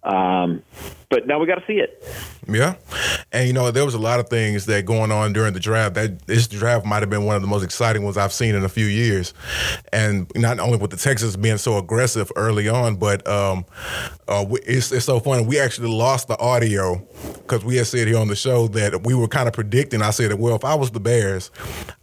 Um, 0.03 0.63
but 1.11 1.27
now 1.27 1.39
we 1.39 1.47
got 1.47 1.57
to 1.57 1.67
see 1.67 1.81
it. 1.81 2.05
Yeah, 2.51 2.77
And 3.31 3.47
you 3.47 3.53
know, 3.53 3.71
there 3.71 3.85
was 3.85 3.93
a 3.93 3.99
lot 3.99 4.21
of 4.21 4.31
things 4.31 4.65
that 4.67 4.87
going 4.87 5.13
on 5.13 5.35
during 5.35 5.53
the 5.53 5.61
draft. 5.61 5.95
That 5.95 6.27
this 6.27 6.49
draft 6.49 6.87
might 6.87 7.01
have 7.01 7.11
been 7.11 7.25
one 7.25 7.37
of 7.37 7.43
the 7.43 7.49
most 7.49 7.63
exciting 7.63 8.05
ones 8.05 8.17
I've 8.17 8.33
seen 8.33 8.55
in 8.55 8.65
a 8.65 8.71
few 8.71 8.87
years. 8.87 9.35
And 9.93 10.31
not 10.35 10.59
only 10.59 10.79
with 10.79 10.91
the 10.91 10.97
Texans 10.97 11.37
being 11.37 11.59
so 11.59 11.77
aggressive 11.77 12.33
early 12.37 12.67
on, 12.67 12.97
but 12.97 13.27
um, 13.29 13.67
uh, 14.29 14.47
it's, 14.67 14.93
it's 14.93 15.05
so 15.05 15.21
funny. 15.21 15.45
We 15.45 15.61
actually 15.61 15.91
lost 15.91 16.29
the 16.29 16.39
audio 16.39 17.07
because 17.35 17.67
we 17.67 17.77
had 17.77 17.87
said 17.87 18.09
here 18.09 18.17
on 18.17 18.29
the 18.29 18.37
show 18.37 18.67
that 18.69 19.05
we 19.05 19.15
were 19.15 19.29
kind 19.29 19.47
of 19.47 19.53
predicting. 19.53 20.01
I 20.01 20.11
said, 20.11 20.33
well, 20.39 20.57
if 20.57 20.65
I 20.65 20.75
was 20.75 20.91
the 20.91 21.01
Bears, 21.01 21.51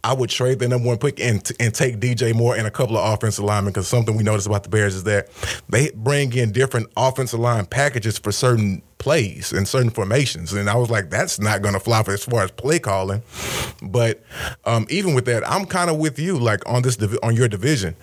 I 0.04 0.12
would 0.12 0.30
trade 0.30 0.60
the 0.60 0.68
number 0.68 0.86
one 0.86 0.98
pick 0.98 1.18
and, 1.18 1.48
and 1.58 1.74
take 1.74 1.98
DJ 1.98 2.34
Moore 2.34 2.56
and 2.56 2.68
a 2.68 2.70
couple 2.70 2.96
of 2.96 3.14
offensive 3.14 3.44
linemen 3.44 3.72
because 3.72 3.88
something 3.88 4.16
we 4.16 4.22
noticed 4.22 4.46
about 4.46 4.62
the 4.62 4.68
Bears 4.68 4.94
is 4.94 5.04
that 5.04 5.28
they 5.68 5.90
bring 5.92 6.32
in 6.34 6.52
different 6.52 6.88
offensive 6.96 7.40
line 7.40 7.66
for 7.94 8.32
certain 8.32 8.82
plays 8.98 9.52
and 9.52 9.66
certain 9.68 9.90
formations. 9.90 10.52
And 10.52 10.68
I 10.68 10.76
was 10.76 10.90
like, 10.90 11.10
that's 11.10 11.38
not 11.38 11.62
going 11.62 11.74
to 11.74 11.80
fly 11.80 12.02
for 12.02 12.12
as 12.12 12.24
far 12.24 12.42
as 12.42 12.50
play 12.50 12.78
calling. 12.78 13.22
But 13.82 14.22
um, 14.64 14.86
even 14.90 15.14
with 15.14 15.26
that, 15.26 15.48
I'm 15.48 15.66
kind 15.66 15.90
of 15.90 15.98
with 15.98 16.18
you, 16.18 16.38
like 16.38 16.62
on 16.66 16.82
this 16.82 16.98
on 17.22 17.34
your 17.36 17.48
division. 17.48 17.96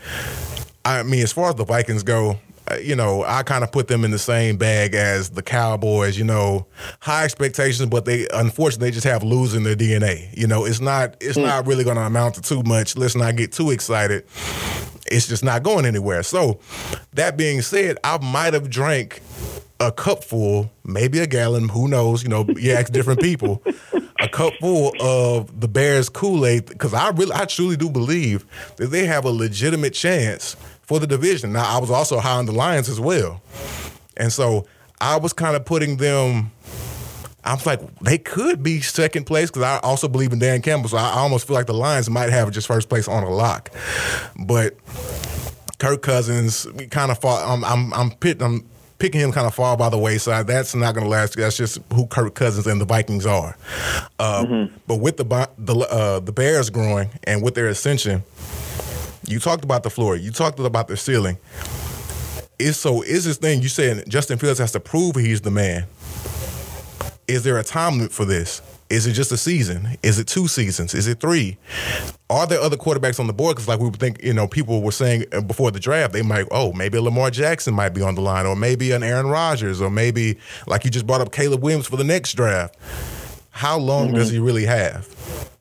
I 0.86 1.04
mean, 1.04 1.24
as 1.24 1.32
far 1.32 1.50
as 1.50 1.56
the 1.56 1.66
Vikings 1.66 2.04
go, 2.04 2.40
uh, 2.72 2.76
you 2.76 2.96
know, 2.96 3.24
I 3.24 3.44
kind 3.44 3.64
of 3.64 3.72
put 3.72 3.88
them 3.88 4.06
in 4.06 4.12
the 4.12 4.20
same 4.20 4.56
bag 4.58 4.96
as 4.96 5.32
the 5.32 5.42
Cowboys. 5.42 6.18
You 6.18 6.24
know, 6.24 6.66
high 7.00 7.26
expectations, 7.26 7.90
but 7.90 8.06
they 8.06 8.28
unfortunately 8.34 8.90
they 8.90 8.94
just 8.94 9.06
have 9.06 9.24
losing 9.24 9.64
their 9.64 9.76
DNA. 9.76 10.36
You 10.38 10.48
know, 10.48 10.66
it's 10.66 10.80
not 10.80 11.18
it's 11.20 11.38
mm. 11.38 11.44
not 11.44 11.68
really 11.68 11.84
going 11.84 11.98
to 11.98 12.04
amount 12.04 12.36
to 12.36 12.42
too 12.42 12.64
much. 12.64 12.96
Let's 12.96 13.16
not 13.16 13.36
get 13.36 13.52
too 13.52 13.72
excited. 13.72 14.26
It's 15.08 15.28
just 15.28 15.44
not 15.44 15.64
going 15.64 15.86
anywhere. 15.86 16.24
So, 16.24 16.60
that 17.12 17.36
being 17.36 17.62
said, 17.62 17.98
I 18.04 18.18
might 18.20 18.54
have 18.54 18.70
drank 18.70 19.22
a 19.88 19.92
cup 19.92 20.24
full, 20.24 20.72
maybe 20.84 21.20
a 21.20 21.28
gallon, 21.28 21.70
who 21.70 21.88
knows? 21.88 22.24
You 22.24 22.30
know, 22.30 22.46
you 22.58 22.72
ask 22.72 22.92
different 22.92 23.22
people. 23.22 23.62
a 24.20 24.30
cup 24.30 24.54
full 24.60 24.94
of 25.02 25.60
the 25.60 25.68
Bears 25.68 26.10
Kool 26.10 26.46
Aid 26.46 26.66
because 26.66 26.94
I 26.94 27.10
really, 27.10 27.34
I 27.34 27.46
truly 27.46 27.76
do 27.76 27.90
believe 27.90 28.46
that 28.78 28.88
they 28.88 29.06
have 29.06 29.26
a 29.26 29.30
legitimate 29.30 29.94
chance 29.94 30.56
for 30.82 31.00
the 31.00 31.08
division. 31.08 31.54
Now, 31.54 31.76
I 31.76 31.80
was 31.80 31.92
also 31.92 32.20
high 32.20 32.38
on 32.38 32.46
the 32.46 32.52
Lions 32.54 32.90
as 32.90 33.00
well, 33.00 33.42
and 34.16 34.32
so 34.32 34.66
I 35.02 35.18
was 35.18 35.34
kind 35.34 35.56
of 35.56 35.66
putting 35.66 35.98
them. 35.98 36.52
I 37.46 37.56
was 37.56 37.66
like, 37.66 37.82
they 38.00 38.18
could 38.18 38.64
be 38.64 38.80
second 38.80 39.26
place 39.26 39.52
because 39.52 39.64
I 39.64 39.80
also 39.80 40.08
believe 40.08 40.32
in 40.32 40.40
Dan 40.40 40.62
Campbell. 40.62 40.88
So 40.88 40.98
I 40.98 41.12
almost 41.12 41.46
feel 41.46 41.56
like 41.56 41.66
the 41.66 41.74
Lions 41.74 42.10
might 42.10 42.30
have 42.30 42.50
just 42.52 42.68
first 42.68 42.88
place 42.88 43.08
on 43.08 43.24
a 43.24 43.30
lock, 43.30 43.70
but. 44.40 44.76
Kirk 45.80 46.02
Cousins, 46.02 46.66
we 46.76 46.88
kind 46.88 47.12
of 47.12 47.20
fought. 47.20 47.46
I'm, 47.46 47.66
I'm, 47.66 47.94
I'm, 47.94 48.12
pit, 48.12 48.42
I'm 48.42 48.64
picking 49.04 49.20
him 49.20 49.34
kind 49.34 49.46
of 49.46 49.54
fall 49.54 49.76
by 49.76 49.90
the 49.90 49.98
wayside. 49.98 50.48
That's 50.48 50.74
not 50.74 50.96
going 50.96 51.04
to 51.04 51.10
last. 51.10 51.36
That's 51.36 51.58
just 51.58 51.78
who 51.92 52.08
Kirk 52.08 52.36
Cousins 52.36 52.66
and 52.68 52.80
the 52.80 52.86
Vikings 52.86 53.26
are. 53.26 53.58
Uh, 54.18 54.46
mm-hmm. 54.46 54.76
But 54.88 55.02
with 55.02 55.18
the 55.18 55.26
the 55.58 55.76
uh, 55.76 56.22
the 56.22 56.32
Bears 56.32 56.70
growing 56.70 57.10
and 57.26 57.44
with 57.44 57.54
their 57.54 57.68
ascension, 57.68 58.24
you 59.28 59.40
talked 59.40 59.66
about 59.66 59.84
the 59.84 59.90
floor. 59.90 60.16
You 60.16 60.32
talked 60.32 60.58
about 60.58 60.88
the 60.88 60.96
ceiling. 60.96 61.38
Is 62.58 62.78
so 62.78 63.02
is 63.02 63.26
this 63.26 63.36
thing 63.36 63.62
you 63.62 63.68
said 63.68 64.10
Justin 64.10 64.38
Fields 64.38 64.60
has 64.60 64.72
to 64.72 64.80
prove 64.80 65.18
he's 65.18 65.42
the 65.42 65.52
man. 65.52 65.86
Is 67.28 67.44
there 67.44 67.58
a 67.58 67.64
time 67.64 67.98
limit 67.98 68.14
for 68.14 68.24
this? 68.24 68.62
Is 68.94 69.08
it 69.08 69.14
just 69.14 69.32
a 69.32 69.38
season? 69.38 69.98
Is 70.04 70.20
it 70.20 70.28
two 70.28 70.48
seasons? 70.48 70.94
Is 70.94 71.08
it 71.08 71.20
three? 71.20 71.58
Are 72.30 72.46
there 72.46 72.60
other 72.60 72.78
quarterbacks 72.78 73.20
on 73.20 73.26
the 73.26 73.34
board? 73.34 73.56
Because 73.56 73.68
like 73.68 73.80
we 73.80 73.90
think, 73.90 74.24
you 74.24 74.36
know, 74.36 74.48
people 74.48 74.84
were 74.84 74.92
saying 74.92 75.26
uh, 75.34 75.42
before 75.42 75.72
the 75.72 75.80
draft, 75.80 76.14
they 76.14 76.22
might, 76.22 76.46
oh, 76.52 76.74
maybe 76.74 77.00
a 77.00 77.02
Lamar 77.02 77.32
Jackson 77.32 77.74
might 77.74 77.90
be 77.90 78.04
on 78.04 78.14
the 78.14 78.22
line, 78.22 78.46
or 78.46 78.56
maybe 78.56 78.92
an 78.92 79.02
Aaron 79.02 79.26
Rodgers, 79.26 79.82
or 79.82 79.90
maybe 79.90 80.38
like 80.68 80.86
you 80.86 80.92
just 80.92 81.08
brought 81.08 81.22
up 81.22 81.32
Caleb 81.32 81.64
Williams 81.64 81.88
for 81.88 81.98
the 81.98 82.04
next 82.04 82.34
draft. 82.34 82.78
How 83.50 83.80
long 83.80 84.10
mm-hmm. 84.10 84.18
does 84.18 84.30
he 84.30 84.38
really 84.38 84.66
have? 84.66 85.10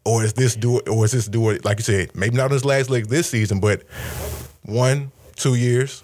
Or 0.05 0.23
is 0.23 0.35
this 0.35 0.55
do 0.55 0.81
or 0.81 1.07
is 1.07 1.13
this 1.13 1.27
do 1.27 1.49
it 1.49 1.65
like 1.65 1.79
you 1.79 1.85
said, 1.85 2.15
maybe 2.15 2.37
not 2.37 2.45
on 2.45 2.51
his 2.51 2.67
last 2.67 2.91
leg 2.91 3.07
this 3.07 3.31
season, 3.31 3.61
but 3.61 3.83
one, 4.65 5.11
two 5.37 5.55
years? 5.55 6.03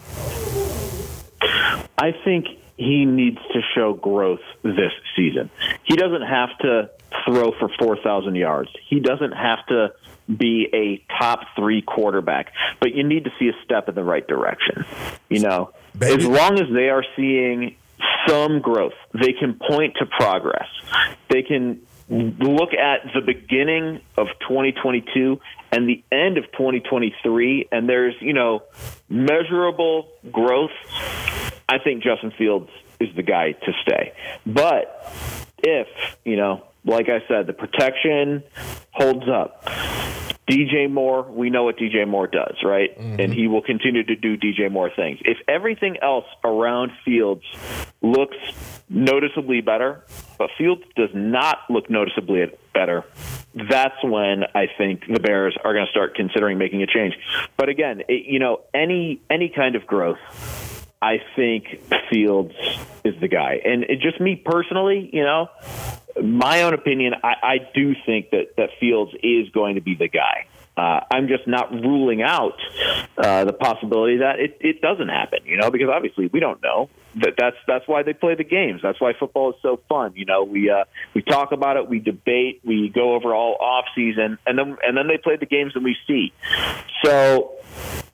I 1.98 2.12
think 2.24 2.57
he 2.78 3.04
needs 3.04 3.38
to 3.52 3.60
show 3.74 3.92
growth 3.92 4.40
this 4.62 4.92
season. 5.16 5.50
He 5.84 5.96
doesn't 5.96 6.22
have 6.22 6.56
to 6.60 6.90
throw 7.26 7.52
for 7.58 7.68
4,000 7.78 8.34
yards. 8.36 8.70
He 8.88 9.00
doesn't 9.00 9.32
have 9.32 9.66
to 9.66 9.92
be 10.34 10.68
a 10.72 11.04
top 11.18 11.40
three 11.56 11.82
quarterback, 11.82 12.52
but 12.80 12.94
you 12.94 13.02
need 13.02 13.24
to 13.24 13.30
see 13.38 13.48
a 13.48 13.64
step 13.64 13.88
in 13.88 13.94
the 13.94 14.04
right 14.04 14.26
direction. 14.26 14.84
You 15.28 15.40
know, 15.40 15.72
Baby. 15.98 16.22
as 16.22 16.26
long 16.26 16.60
as 16.60 16.72
they 16.72 16.88
are 16.88 17.04
seeing 17.16 17.76
some 18.28 18.60
growth, 18.60 18.92
they 19.12 19.32
can 19.32 19.54
point 19.54 19.96
to 19.98 20.06
progress. 20.06 20.68
They 21.30 21.42
can 21.42 21.80
look 22.08 22.72
at 22.74 23.12
the 23.14 23.20
beginning 23.20 24.00
of 24.16 24.28
2022 24.48 25.40
and 25.72 25.88
the 25.88 26.02
end 26.10 26.38
of 26.38 26.44
2023, 26.52 27.68
and 27.72 27.88
there's, 27.88 28.14
you 28.20 28.32
know, 28.32 28.62
measurable 29.08 30.08
growth. 30.30 30.70
I 31.68 31.78
think 31.78 32.02
Justin 32.02 32.32
Fields 32.36 32.70
is 32.98 33.14
the 33.14 33.22
guy 33.22 33.52
to 33.52 33.72
stay. 33.82 34.12
But 34.46 35.12
if, 35.58 35.86
you 36.24 36.36
know, 36.36 36.64
like 36.84 37.08
I 37.08 37.26
said, 37.28 37.46
the 37.46 37.52
protection 37.52 38.42
holds 38.92 39.28
up. 39.28 39.64
DJ 40.48 40.90
Moore, 40.90 41.24
we 41.30 41.50
know 41.50 41.64
what 41.64 41.76
DJ 41.76 42.08
Moore 42.08 42.26
does, 42.26 42.56
right? 42.64 42.98
Mm-hmm. 42.98 43.20
And 43.20 43.34
he 43.34 43.48
will 43.48 43.60
continue 43.60 44.02
to 44.02 44.16
do 44.16 44.38
DJ 44.38 44.70
Moore 44.72 44.90
things. 44.94 45.18
If 45.22 45.36
everything 45.46 45.98
else 46.00 46.24
around 46.42 46.90
Fields 47.04 47.44
looks 48.00 48.36
noticeably 48.88 49.60
better, 49.60 50.04
but 50.38 50.48
Fields 50.56 50.82
does 50.96 51.10
not 51.12 51.58
look 51.68 51.90
noticeably 51.90 52.46
better, 52.72 53.04
that's 53.68 54.02
when 54.02 54.44
I 54.54 54.68
think 54.78 55.02
the 55.06 55.20
Bears 55.20 55.54
are 55.62 55.74
going 55.74 55.84
to 55.84 55.90
start 55.90 56.14
considering 56.14 56.56
making 56.56 56.82
a 56.82 56.86
change. 56.86 57.14
But 57.58 57.68
again, 57.68 58.02
it, 58.08 58.24
you 58.24 58.38
know, 58.38 58.62
any 58.72 59.20
any 59.28 59.50
kind 59.54 59.76
of 59.76 59.86
growth 59.86 60.18
I 61.00 61.20
think 61.36 61.64
Fields 62.10 62.54
is 63.04 63.14
the 63.20 63.28
guy. 63.28 63.60
And 63.64 63.84
it, 63.84 64.00
just 64.00 64.20
me 64.20 64.36
personally, 64.36 65.08
you 65.12 65.22
know, 65.22 65.48
my 66.22 66.62
own 66.62 66.74
opinion, 66.74 67.14
I, 67.22 67.34
I 67.42 67.58
do 67.74 67.94
think 68.04 68.30
that, 68.30 68.56
that 68.56 68.70
Fields 68.80 69.12
is 69.22 69.48
going 69.50 69.76
to 69.76 69.80
be 69.80 69.94
the 69.94 70.08
guy. 70.08 70.46
Uh, 70.76 71.00
I'm 71.10 71.26
just 71.26 71.46
not 71.48 71.72
ruling 71.72 72.22
out 72.22 72.58
uh, 73.16 73.44
the 73.44 73.52
possibility 73.52 74.18
that 74.18 74.38
it, 74.38 74.58
it 74.60 74.80
doesn't 74.80 75.08
happen, 75.08 75.40
you 75.44 75.56
know, 75.56 75.72
because 75.72 75.88
obviously 75.88 76.30
we 76.32 76.38
don't 76.38 76.62
know. 76.62 76.88
That 77.16 77.34
that's 77.36 77.56
that's 77.66 77.88
why 77.88 78.04
they 78.04 78.12
play 78.12 78.36
the 78.36 78.44
games. 78.44 78.80
That's 78.80 79.00
why 79.00 79.12
football 79.18 79.50
is 79.50 79.56
so 79.60 79.80
fun. 79.88 80.12
You 80.14 80.24
know, 80.24 80.44
we 80.44 80.70
uh, 80.70 80.84
we 81.14 81.22
talk 81.22 81.50
about 81.50 81.78
it, 81.78 81.88
we 81.88 81.98
debate, 81.98 82.60
we 82.64 82.90
go 82.90 83.16
over 83.16 83.34
all 83.34 83.56
off 83.58 83.86
season, 83.96 84.38
and 84.46 84.56
then 84.56 84.76
and 84.86 84.96
then 84.96 85.08
they 85.08 85.18
play 85.18 85.34
the 85.34 85.46
games 85.46 85.72
and 85.74 85.82
we 85.82 85.96
see. 86.06 86.32
So 87.04 87.54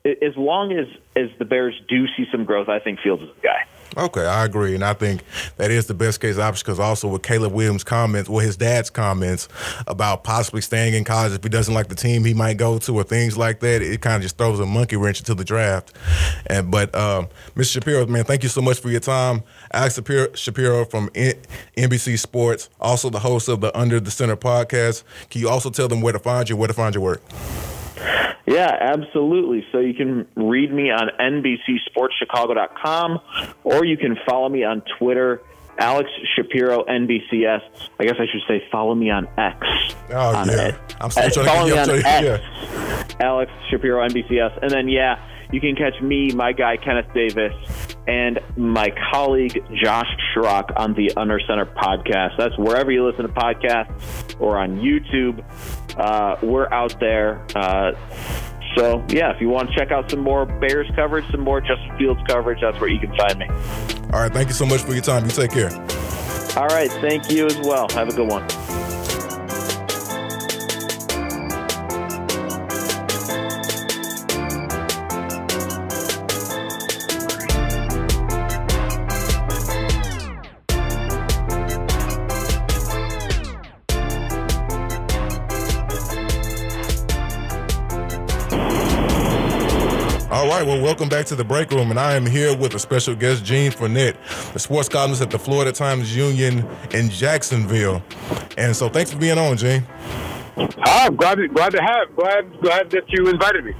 as 0.05 0.35
long 0.37 0.71
as 0.71 0.87
as 1.15 1.29
the 1.39 1.45
Bears 1.45 1.79
do 1.87 2.05
see 2.15 2.25
some 2.31 2.45
growth, 2.45 2.69
I 2.69 2.79
think 2.79 2.99
Fields 2.99 3.23
is 3.23 3.29
the 3.35 3.41
guy. 3.41 3.65
Okay, 3.97 4.25
I 4.25 4.43
agree, 4.43 4.75
and 4.75 4.83
I 4.83 4.93
think 4.93 5.23
that 5.55 5.71
is 5.71 5.87
the 5.87 5.93
best 5.93 6.19
case 6.19 6.37
option 6.37 6.65
because 6.65 6.79
also 6.79 7.07
with 7.07 7.21
Caleb 7.21 7.53
Williams' 7.53 7.85
comments, 7.85 8.29
well, 8.29 8.45
his 8.45 8.57
dad's 8.57 8.89
comments 8.89 9.47
about 9.87 10.25
possibly 10.25 10.59
staying 10.59 10.95
in 10.95 11.05
college 11.05 11.31
if 11.31 11.41
he 11.41 11.49
doesn't 11.49 11.73
like 11.73 11.87
the 11.87 11.95
team 11.95 12.25
he 12.25 12.33
might 12.33 12.57
go 12.57 12.77
to 12.77 12.93
or 12.93 13.03
things 13.03 13.37
like 13.37 13.61
that, 13.61 13.81
it 13.81 14.01
kind 14.01 14.17
of 14.17 14.21
just 14.23 14.37
throws 14.37 14.59
a 14.59 14.65
monkey 14.65 14.97
wrench 14.97 15.19
into 15.19 15.33
the 15.33 15.45
draft. 15.45 15.95
And 16.47 16.69
but 16.69 16.93
um, 16.93 17.29
Mr. 17.55 17.73
Shapiro, 17.73 18.05
man, 18.07 18.25
thank 18.25 18.43
you 18.43 18.49
so 18.49 18.61
much 18.61 18.81
for 18.81 18.89
your 18.89 18.99
time. 18.99 19.43
Alex 19.71 19.95
Shapiro, 20.33 20.83
from 20.85 21.09
NBC 21.09 22.19
Sports, 22.19 22.69
also 22.81 23.09
the 23.09 23.19
host 23.19 23.47
of 23.47 23.61
the 23.61 23.75
Under 23.77 24.01
the 24.01 24.11
Center 24.11 24.35
podcast. 24.35 25.03
Can 25.29 25.39
you 25.39 25.47
also 25.47 25.69
tell 25.69 25.87
them 25.87 26.01
where 26.01 26.13
to 26.13 26.19
find 26.19 26.49
you, 26.49 26.57
where 26.57 26.67
to 26.67 26.73
find 26.73 26.95
your 26.95 27.03
work? 27.03 27.21
Yeah, 28.47 28.75
absolutely. 28.79 29.65
So 29.71 29.79
you 29.79 29.93
can 29.93 30.27
read 30.35 30.71
me 30.71 30.91
on 30.91 31.09
NBCSportsChicago.com 31.19 33.19
or 33.63 33.85
you 33.85 33.97
can 33.97 34.17
follow 34.27 34.49
me 34.49 34.63
on 34.63 34.83
Twitter, 34.97 35.41
Alex 35.77 36.09
Shapiro 36.35 36.83
NBCS. 36.83 37.61
I 37.99 38.05
guess 38.05 38.15
I 38.19 38.25
should 38.31 38.41
say 38.47 38.63
follow 38.71 38.95
me 38.95 39.09
on 39.09 39.27
X. 39.37 39.67
Oh, 40.11 40.35
on 40.35 40.47
yeah. 40.47 40.67
It. 40.67 40.75
I'm 40.99 41.09
still 41.09 41.29
trying 41.29 41.47
follow 41.47 41.69
to 41.69 41.75
me 41.75 41.79
on 41.79 41.89
X, 42.05 42.23
yeah. 42.23 42.39
Alex 43.19 43.51
Shapiro 43.69 44.07
NBCS. 44.07 44.59
And 44.61 44.71
then, 44.71 44.87
yeah, 44.87 45.19
you 45.55 45.61
can 45.61 45.73
catch 45.73 46.01
me, 46.01 46.33
my 46.33 46.51
guy 46.51 46.75
Kenneth 46.75 47.07
Davis, 47.13 47.53
and 48.07 48.41
my 48.57 48.93
colleague 49.13 49.63
Josh 49.81 50.09
Schrock 50.35 50.69
on 50.75 50.93
the 50.95 51.13
Under 51.15 51.39
Center 51.47 51.65
podcast. 51.65 52.37
That's 52.37 52.57
wherever 52.57 52.91
you 52.91 53.07
listen 53.07 53.25
to 53.25 53.31
podcasts 53.31 54.39
or 54.41 54.57
on 54.57 54.81
YouTube. 54.81 55.41
Uh, 55.97 56.35
we're 56.45 56.67
out 56.73 56.99
there. 56.99 57.45
Uh, 57.55 57.93
so, 58.75 59.01
yeah, 59.07 59.33
if 59.33 59.39
you 59.39 59.47
want 59.47 59.69
to 59.69 59.75
check 59.77 59.91
out 59.91 60.11
some 60.11 60.19
more 60.19 60.45
Bears 60.45 60.91
coverage, 60.93 61.23
some 61.31 61.39
more 61.39 61.61
Justin 61.61 61.97
Fields 61.97 62.19
coverage, 62.27 62.59
that's 62.59 62.77
where 62.81 62.89
you 62.89 62.99
can 62.99 63.15
find 63.15 63.39
me. 63.39 63.47
All 64.11 64.19
right. 64.19 64.33
Thank 64.33 64.49
you 64.49 64.53
so 64.53 64.65
much 64.65 64.81
for 64.81 64.91
your 64.91 65.03
time. 65.03 65.23
You 65.23 65.31
take 65.31 65.51
care. 65.51 65.71
All 66.57 66.67
right. 66.67 66.91
Thank 66.99 67.31
you 67.31 67.45
as 67.45 67.57
well. 67.59 67.87
Have 67.91 68.09
a 68.09 68.13
good 68.13 68.27
one. 68.29 68.45
Welcome 90.85 91.09
back 91.09 91.25
to 91.25 91.35
the 91.35 91.43
break 91.43 91.71
room, 91.71 91.89
and 91.89 91.99
I 91.99 92.13
am 92.13 92.27
here 92.27 92.55
with 92.55 92.75
a 92.75 92.79
special 92.79 93.15
guest, 93.15 93.43
Gene 93.43 93.71
Frenette, 93.71 94.15
the 94.53 94.59
sports 94.59 94.87
columnist 94.87 95.19
at 95.19 95.31
the 95.31 95.39
Florida 95.39 95.71
Times 95.71 96.15
Union 96.15 96.63
in 96.91 97.09
Jacksonville. 97.09 98.03
And 98.55 98.75
so, 98.75 98.87
thanks 98.87 99.11
for 99.11 99.17
being 99.17 99.39
on, 99.39 99.57
Gene. 99.57 99.83
Ah, 100.55 101.07
I'm 101.07 101.15
glad, 101.15 101.39
glad 101.55 101.71
to 101.71 101.81
have, 101.81 102.15
glad, 102.15 102.61
glad 102.61 102.91
that 102.91 103.09
you 103.09 103.27
invited 103.29 103.65
me. 103.65 103.73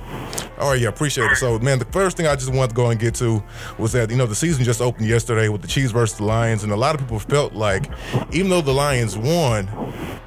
All 0.58 0.72
right, 0.72 0.82
yeah, 0.82 0.88
appreciate 0.88 1.32
it. 1.32 1.36
So, 1.36 1.60
man, 1.60 1.78
the 1.78 1.86
first 1.86 2.18
thing 2.18 2.26
I 2.26 2.34
just 2.34 2.52
wanted 2.52 2.70
to 2.70 2.76
go 2.76 2.90
and 2.90 3.00
get 3.00 3.14
to 3.16 3.44
was 3.78 3.92
that 3.92 4.10
you 4.10 4.18
know 4.18 4.26
the 4.26 4.34
season 4.34 4.64
just 4.64 4.82
opened 4.82 5.08
yesterday 5.08 5.48
with 5.48 5.62
the 5.62 5.68
Chiefs 5.68 5.92
versus 5.92 6.18
the 6.18 6.24
Lions, 6.24 6.64
and 6.64 6.72
a 6.72 6.76
lot 6.76 6.96
of 6.96 7.02
people 7.02 7.20
felt 7.20 7.54
like, 7.54 7.88
even 8.32 8.50
though 8.50 8.62
the 8.62 8.74
Lions 8.74 9.16
won, 9.16 9.68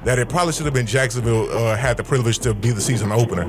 that 0.05 0.17
it 0.17 0.29
probably 0.29 0.53
should 0.53 0.63
have 0.63 0.73
been 0.73 0.87
Jacksonville 0.87 1.51
uh, 1.51 1.75
had 1.75 1.97
the 1.97 2.05
privilege 2.05 2.39
to 2.39 2.53
be 2.53 2.71
the 2.71 2.79
season 2.79 3.11
opener. 3.11 3.43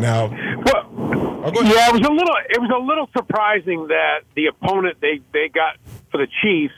Now, 0.00 0.36
Well, 0.64 0.74
oh, 0.74 0.92
go 0.96 1.12
ahead. 1.12 1.31
Yeah, 1.42 1.88
it 1.88 1.92
was 1.92 2.06
a 2.06 2.12
little, 2.12 2.36
it 2.48 2.60
was 2.60 2.70
a 2.74 2.78
little 2.78 3.08
surprising 3.16 3.88
that 3.88 4.22
the 4.34 4.46
opponent 4.46 4.98
they 5.00 5.20
they 5.32 5.48
got 5.48 5.76
for 6.10 6.18
the 6.18 6.28
Chiefs 6.42 6.74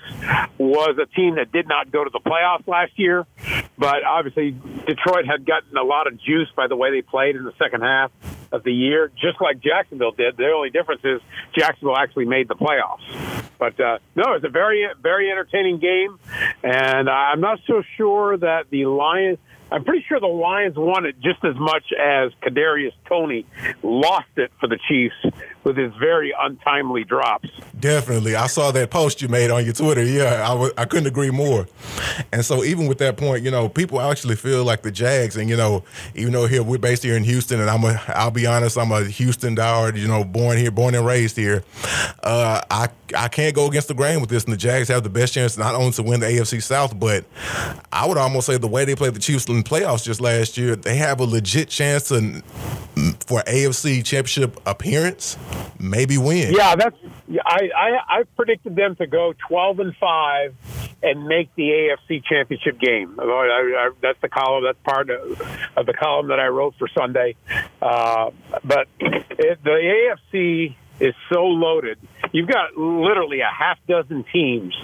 was 0.59 0.97
a 0.99 1.07
team 1.15 1.35
that 1.37 1.53
did 1.53 1.69
not 1.69 1.91
go 1.91 2.05
to 2.05 2.11
the 2.11 2.21
playoffs 2.21 2.67
last 2.67 2.93
year, 2.97 3.27
but 3.77 4.05
obviously 4.05 4.53
Detroit 4.87 5.27
had 5.27 5.45
gotten 5.45 5.77
a 5.77 5.83
lot 5.83 6.07
of 6.07 6.19
juice 6.21 6.49
by 6.57 6.67
the 6.69 6.77
way 6.77 6.91
they 6.91 7.03
played 7.03 7.37
in 7.37 7.45
the 7.45 7.53
second 7.59 7.83
half 7.83 8.11
of 8.53 8.63
the 8.63 8.73
year, 8.73 9.11
just 9.21 9.41
like 9.41 9.61
Jacksonville 9.61 10.13
did. 10.13 10.37
The 10.37 10.51
only 10.55 10.71
difference 10.71 11.03
is 11.05 11.21
Jacksonville 11.57 11.97
actually 11.97 12.27
made 12.27 12.49
the 12.49 12.55
playoffs. 12.55 13.03
But 13.59 13.79
uh, 13.79 13.99
no, 14.15 14.35
it's 14.35 14.45
a 14.45 14.51
very 14.51 14.87
very 15.03 15.31
entertaining 15.31 15.79
game, 15.79 16.19
and 16.63 17.11
I'm 17.11 17.41
not 17.41 17.59
so 17.67 17.83
sure 17.97 18.37
that 18.39 18.71
the 18.71 18.87
Lions. 18.87 19.39
I'm 19.75 19.83
pretty 19.83 20.05
sure 20.09 20.21
the 20.21 20.27
Lions 20.29 20.77
won 20.77 21.05
it 21.05 21.17
just 21.21 21.45
as 21.45 21.57
much 21.57 21.93
as 22.01 22.31
Kadarius 22.41 22.93
Toney 23.09 23.45
lost 23.83 24.29
it 24.37 24.53
for 24.61 24.69
the 24.69 24.79
Chiefs 24.89 25.17
with 25.65 25.77
his 25.77 25.93
very 25.99 26.33
untimely 26.39 27.05
drops. 27.05 27.49
Definitely. 27.81 28.37
I 28.37 28.47
saw 28.47 28.71
that 28.73 28.91
post 28.91 29.21
you 29.21 29.29
made 29.29 29.51
on 29.51 29.65
your 29.65 29.75
Twitter. 29.75 30.05
Yeah, 30.05 30.45
I 30.45 30.53
w- 30.53 30.73
I 30.79 30.85
couldn't 30.85 31.07
agree 31.07 31.31
more. 31.31 31.67
And 32.33 32.45
so, 32.45 32.65
even 32.65 32.87
with 32.87 32.99
that 32.99 33.17
point, 33.17 33.43
you 33.43 33.51
know, 33.51 33.69
people 33.69 34.01
actually 34.01 34.37
feel 34.37 34.65
like 34.65 34.83
the 34.83 34.91
Jags, 34.91 35.37
and, 35.37 35.49
you 35.49 35.57
know, 35.57 35.85
even 36.15 36.33
though 36.33 36.47
here 36.47 36.63
we're 36.63 36.79
based 36.79 37.03
here 37.03 37.17
in 37.17 37.25
Houston, 37.25 37.61
and 37.61 37.69
I'm 37.69 37.85
a, 37.85 38.01
I'll 38.09 38.31
be 38.31 38.47
honest, 38.47 38.79
I'm 38.79 38.93
a 38.93 39.05
Houston 39.05 39.57
diehard, 39.57 39.99
you 39.99 40.09
know, 40.09 40.25
born 40.25 40.59
here, 40.59 40.71
born 40.71 40.95
and 40.95 41.05
raised 41.05 41.37
here. 41.37 41.65
Uh, 42.23 42.61
I, 42.71 42.89
I 43.17 43.29
can't 43.29 43.55
go 43.55 43.67
against 43.67 43.89
the 43.89 43.95
grain 43.95 44.21
with 44.21 44.31
this, 44.31 44.45
and 44.45 44.53
the 44.53 44.59
Jags 44.59 44.89
have 44.89 45.03
the 45.03 45.11
best 45.11 45.35
chance 45.35 45.59
not 45.59 45.75
only 45.75 45.93
to 45.93 46.03
win 46.03 46.21
the 46.21 46.27
AFC 46.27 46.63
South, 46.63 46.99
but 46.99 47.25
I 47.93 48.07
would 48.07 48.19
almost 48.19 48.47
say 48.47 48.57
the 48.57 48.69
way 48.69 48.85
they 48.85 48.95
played 48.95 49.15
the 49.15 49.21
Chiefs 49.21 49.47
in 49.49 49.57
the 49.57 49.63
playoffs 49.63 50.05
just 50.05 50.21
last 50.21 50.57
year, 50.57 50.77
they 50.77 50.97
have 50.97 51.21
a 51.21 51.25
legit 51.25 51.69
chance 51.69 52.09
to 52.09 52.43
for 53.27 53.41
AFC 53.43 54.05
championship 54.05 54.61
appearance, 54.67 55.37
maybe 55.79 56.19
win. 56.19 56.55
Yeah, 56.55 56.77
that's. 56.77 56.97
I, 57.45 57.71
I 57.77 58.19
I 58.21 58.23
predicted 58.37 58.77
them 58.77 58.97
to 58.97 59.07
go 59.07 59.35
twelve 59.49 59.81
and 59.81 59.95
five 59.97 60.55
and 61.05 61.27
make 61.27 61.55
the 61.55 61.69
AFC 61.69 62.25
Championship 62.25 62.81
game. 62.81 63.19
I, 63.21 63.25
I, 63.25 63.91
that's 64.01 64.19
the 64.23 64.29
column. 64.29 64.65
That's 64.65 64.79
part 64.85 65.11
of, 65.11 65.41
of 65.77 65.87
the 65.87 65.93
column 65.93 66.29
that 66.29 66.41
I 66.41 66.47
wrote 66.47 66.75
for 66.79 66.89
Sunday. 66.89 67.37
Uh, 67.83 68.31
but 68.65 68.89
it, 69.01 69.63
the 69.63 70.17
AFC 70.33 70.75
is 71.01 71.15
so 71.31 71.45
loaded. 71.45 71.99
You've 72.33 72.49
got 72.49 72.77
literally 72.77 73.41
a 73.41 73.51
half 73.51 73.79
dozen 73.87 74.25
teams 74.33 74.75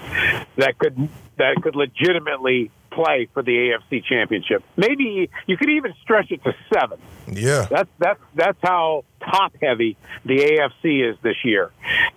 that 0.57 0.77
could 0.77 1.09
that 1.37 1.55
could 1.61 1.75
legitimately 1.75 2.71
play 2.91 3.27
for 3.33 3.41
the 3.41 3.51
AFC 3.51 4.03
Championship. 4.03 4.63
Maybe 4.75 5.29
you 5.47 5.57
could 5.57 5.69
even 5.69 5.93
stretch 6.03 6.31
it 6.31 6.43
to 6.43 6.53
seven. 6.73 6.99
Yeah. 7.27 7.67
That's 7.69 7.89
that's 7.99 8.19
that's 8.35 8.57
how 8.61 9.05
top 9.21 9.53
heavy 9.61 9.97
the 10.25 10.37
AFC 10.37 11.09
is 11.09 11.17
this 11.23 11.37
year. 11.43 11.71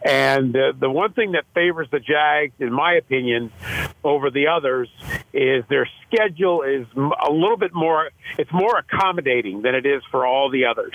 And 0.05 0.55
uh, 0.55 0.73
the 0.79 0.91
one 0.91 1.13
thing 1.13 1.33
that 1.33 1.45
favors 1.55 1.89
the 1.91 2.01
Jags, 2.01 2.55
in 2.59 2.73
my 2.73 2.95
opinion, 2.95 3.53
over 4.03 4.31
the 4.31 4.49
others 4.49 4.89
is 5.33 5.65
their 5.69 5.89
schedule 6.07 6.63
is 6.63 6.87
a 6.97 7.31
little 7.31 7.57
bit 7.57 7.73
more. 7.73 8.11
It's 8.39 8.53
more 8.53 8.79
accommodating 8.79 9.63
than 9.63 9.75
it 9.75 9.87
is 9.87 10.03
for 10.11 10.27
all 10.27 10.51
the 10.51 10.67
others. 10.67 10.95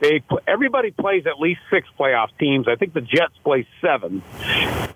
They 0.00 0.22
everybody 0.46 0.90
plays 0.90 1.26
at 1.26 1.40
least 1.40 1.60
six 1.70 1.88
playoff 1.98 2.28
teams. 2.38 2.66
I 2.68 2.76
think 2.76 2.92
the 2.92 3.00
Jets 3.00 3.34
play 3.42 3.66
seven, 3.80 4.22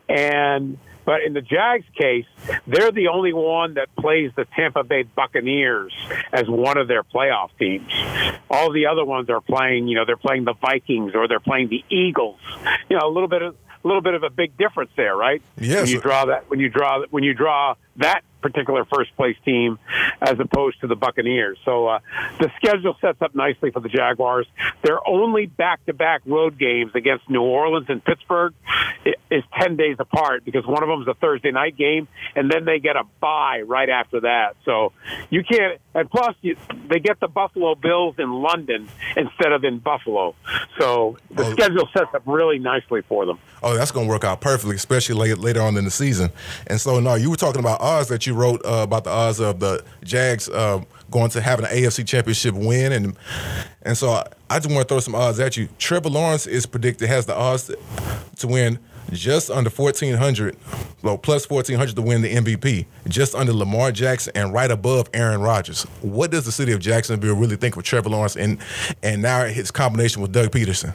and. 0.08 0.78
But 1.09 1.22
in 1.22 1.32
the 1.32 1.40
Jags 1.40 1.86
case, 1.98 2.26
they're 2.66 2.92
the 2.92 3.09
only 3.09 3.32
one 3.32 3.74
that 3.74 3.88
plays 3.96 4.30
the 4.36 4.44
Tampa 4.44 4.84
Bay 4.84 5.04
Buccaneers 5.04 5.90
as 6.34 6.50
one 6.50 6.76
of 6.76 6.86
their 6.86 7.02
playoff 7.02 7.48
teams. 7.59 7.90
All 8.50 8.70
the 8.70 8.84
other 8.84 9.06
ones 9.06 9.30
are 9.30 9.40
playing, 9.40 9.88
you 9.88 9.94
know, 9.94 10.04
they're 10.04 10.18
playing 10.18 10.44
the 10.44 10.52
Vikings 10.52 11.14
or 11.14 11.26
they're 11.26 11.40
playing 11.40 11.70
the 11.70 11.82
Eagles. 11.88 12.38
You 12.90 12.98
know, 12.98 13.09
a 13.09 13.11
little 13.11 13.26
bit 13.26 13.40
of 13.40 13.56
a 13.82 13.88
little 13.88 14.02
bit 14.02 14.12
of 14.12 14.22
a 14.22 14.28
big 14.28 14.59
difference 14.59 14.90
there, 14.96 15.16
right? 15.16 15.40
Yes. 15.59 15.84
When 15.84 15.88
you 15.88 16.00
draw 16.02 16.26
that 16.26 16.50
when 16.50 16.61
you 16.61 16.68
draw 16.68 17.02
when 17.09 17.24
you 17.24 17.32
draw 17.32 17.76
that 17.96 18.22
particular 18.41 18.84
first 18.84 19.14
place 19.16 19.36
team 19.45 19.78
as 20.20 20.39
opposed 20.41 20.80
to 20.80 20.86
the 20.86 20.97
Buccaneers. 20.97 21.59
So 21.64 21.86
uh, 21.89 21.99
the 22.39 22.51
schedule 22.57 22.97
sets 23.01 23.20
up 23.22 23.34
nicely 23.34 23.70
for 23.70 23.80
the 23.80 23.89
Jaguars. 23.89 24.47
Their 24.82 24.99
only 25.09 25.47
back-to-back 25.47 26.22
road 26.26 26.59
games 26.59 26.93
against 26.95 27.28
New 27.28 27.43
Orleans 27.43 27.86
and 27.89 28.05
Pittsburgh 28.05 28.55
is 29.30 29.43
10 29.61 29.76
days 29.76 29.97
apart 29.99 30.45
because 30.45 30.66
one 30.66 30.82
of 30.82 30.89
them 30.89 31.03
is 31.03 31.09
a 31.09 31.14
Thursday 31.14 31.51
night 31.51 31.76
game 31.76 32.09
and 32.34 32.51
then 32.51 32.64
they 32.64 32.78
get 32.78 32.97
a 32.97 33.05
bye 33.20 33.62
right 33.66 33.89
after 33.89 34.20
that. 34.20 34.57
So 34.64 34.93
you 35.30 35.43
can't 35.45 35.80
and 35.95 36.09
plus 36.11 36.34
you, 36.43 36.57
they 36.89 37.01
get 37.01 37.18
the 37.20 37.28
Buffalo 37.28 37.74
Bills 37.74 38.14
in 38.18 38.30
London 38.30 38.89
instead 39.16 39.53
of 39.53 39.64
in 39.64 39.78
Buffalo. 39.78 40.34
So 40.78 41.16
the 41.30 41.45
Oh. 41.45 41.53
schedule 41.53 41.89
sets 41.97 42.14
up 42.14 42.22
really 42.26 42.59
nicely 42.59 43.03
for 43.03 43.26
them. 43.26 43.39
Oh, 43.62 43.74
that's 43.76 43.91
going 43.91 44.07
to 44.07 44.11
work 44.12 44.22
out 44.24 44.41
perfectly, 44.41 44.76
especially 44.76 45.16
late, 45.16 45.39
later 45.39 45.61
on 45.62 45.76
in 45.76 45.84
the 45.84 45.91
season. 45.91 46.30
And 46.68 46.80
so, 46.80 47.01
no, 47.01 47.14
you 47.14 47.30
were 47.30 47.36
talking 47.36 47.59
about 47.61 47.80
odds 47.80 48.09
that 48.09 48.26
you 48.26 48.27
wrote 48.34 48.64
uh, 48.64 48.82
about 48.82 49.04
the 49.04 49.10
odds 49.10 49.40
of 49.40 49.60
the 49.60 49.84
Jags 50.04 50.48
uh, 50.48 50.82
going 51.10 51.30
to 51.30 51.40
having 51.40 51.64
an 51.66 51.72
AFC 51.72 52.06
Championship 52.06 52.54
win, 52.54 52.92
and 52.92 53.16
and 53.82 53.96
so 53.96 54.10
I, 54.10 54.26
I 54.50 54.58
just 54.58 54.74
want 54.74 54.86
to 54.86 54.92
throw 54.92 55.00
some 55.00 55.14
odds 55.14 55.40
at 55.40 55.56
you. 55.56 55.68
Trevor 55.78 56.10
Lawrence 56.10 56.46
is 56.46 56.66
predicted 56.66 57.08
has 57.08 57.26
the 57.26 57.36
odds 57.36 57.70
to 58.36 58.46
win 58.46 58.78
just 59.12 59.50
under 59.50 59.70
fourteen 59.70 60.14
hundred, 60.14 60.56
well 61.02 61.18
plus 61.18 61.46
fourteen 61.46 61.76
hundred 61.76 61.96
to 61.96 62.02
win 62.02 62.22
the 62.22 62.34
MVP, 62.34 62.86
just 63.08 63.34
under 63.34 63.52
Lamar 63.52 63.92
Jackson 63.92 64.32
and 64.36 64.52
right 64.52 64.70
above 64.70 65.08
Aaron 65.14 65.40
Rodgers. 65.40 65.84
What 66.02 66.30
does 66.30 66.44
the 66.44 66.52
city 66.52 66.72
of 66.72 66.80
Jacksonville 66.80 67.36
really 67.36 67.56
think 67.56 67.76
of 67.76 67.82
Trevor 67.82 68.10
Lawrence 68.10 68.36
and 68.36 68.58
and 69.02 69.22
now 69.22 69.44
his 69.46 69.70
combination 69.70 70.22
with 70.22 70.32
Doug 70.32 70.50
Pederson? 70.50 70.94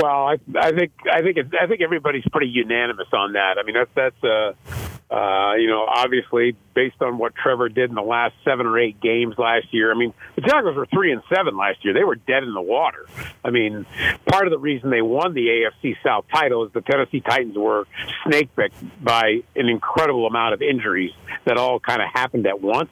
Well, 0.00 0.28
I, 0.28 0.36
I 0.56 0.70
think 0.70 0.92
I 1.12 1.22
think 1.22 1.38
I 1.60 1.66
think 1.66 1.80
everybody's 1.80 2.24
pretty 2.30 2.52
unanimous 2.52 3.08
on 3.12 3.32
that. 3.32 3.56
I 3.58 3.64
mean, 3.64 3.74
that's 3.74 3.90
that's 3.96 4.22
uh, 4.22 5.12
uh, 5.12 5.54
you 5.54 5.66
know 5.66 5.84
obviously 5.88 6.54
based 6.72 7.02
on 7.02 7.18
what 7.18 7.34
Trevor 7.34 7.68
did 7.68 7.88
in 7.88 7.96
the 7.96 8.02
last 8.02 8.34
seven 8.44 8.66
or 8.66 8.78
eight 8.78 9.00
games 9.00 9.34
last 9.38 9.66
year. 9.72 9.90
I 9.90 9.96
mean, 9.96 10.14
the 10.36 10.42
Jaguars 10.42 10.76
were 10.76 10.86
three 10.86 11.10
and 11.10 11.20
seven 11.34 11.56
last 11.56 11.84
year. 11.84 11.94
They 11.94 12.04
were 12.04 12.14
dead 12.14 12.44
in 12.44 12.54
the 12.54 12.60
water. 12.60 13.06
I 13.44 13.50
mean, 13.50 13.86
part 14.26 14.46
of 14.46 14.52
the 14.52 14.58
reason 14.58 14.90
they 14.90 15.02
won 15.02 15.34
the 15.34 15.48
AFC 15.48 15.96
South 16.04 16.26
title 16.32 16.64
is 16.64 16.72
the 16.72 16.82
Tennessee 16.82 17.20
Titans 17.20 17.56
were 17.56 17.88
snake 18.24 18.54
bit 18.54 18.72
by 19.02 19.42
an 19.56 19.68
incredible 19.68 20.28
amount 20.28 20.54
of 20.54 20.62
injuries 20.62 21.10
that 21.44 21.56
all 21.56 21.80
kind 21.80 22.00
of 22.00 22.08
happened 22.14 22.46
at 22.46 22.60
once, 22.60 22.90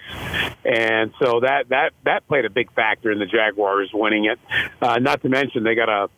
and 0.65 1.13
so 1.23 1.39
that 1.39 1.69
that 1.69 1.93
that 2.05 2.27
played 2.27 2.47
a 2.47 2.51
big 2.51 2.73
factor 2.73 3.13
in 3.13 3.21
the 3.21 3.27
Jaguars 3.27 3.91
winning 3.95 4.25
it. 4.25 4.41
Uh, 4.83 4.99
not 4.99 5.23
to 5.23 5.29
mention 5.29 5.63
they 5.63 5.77
got 5.77 5.89
a 5.89 6.09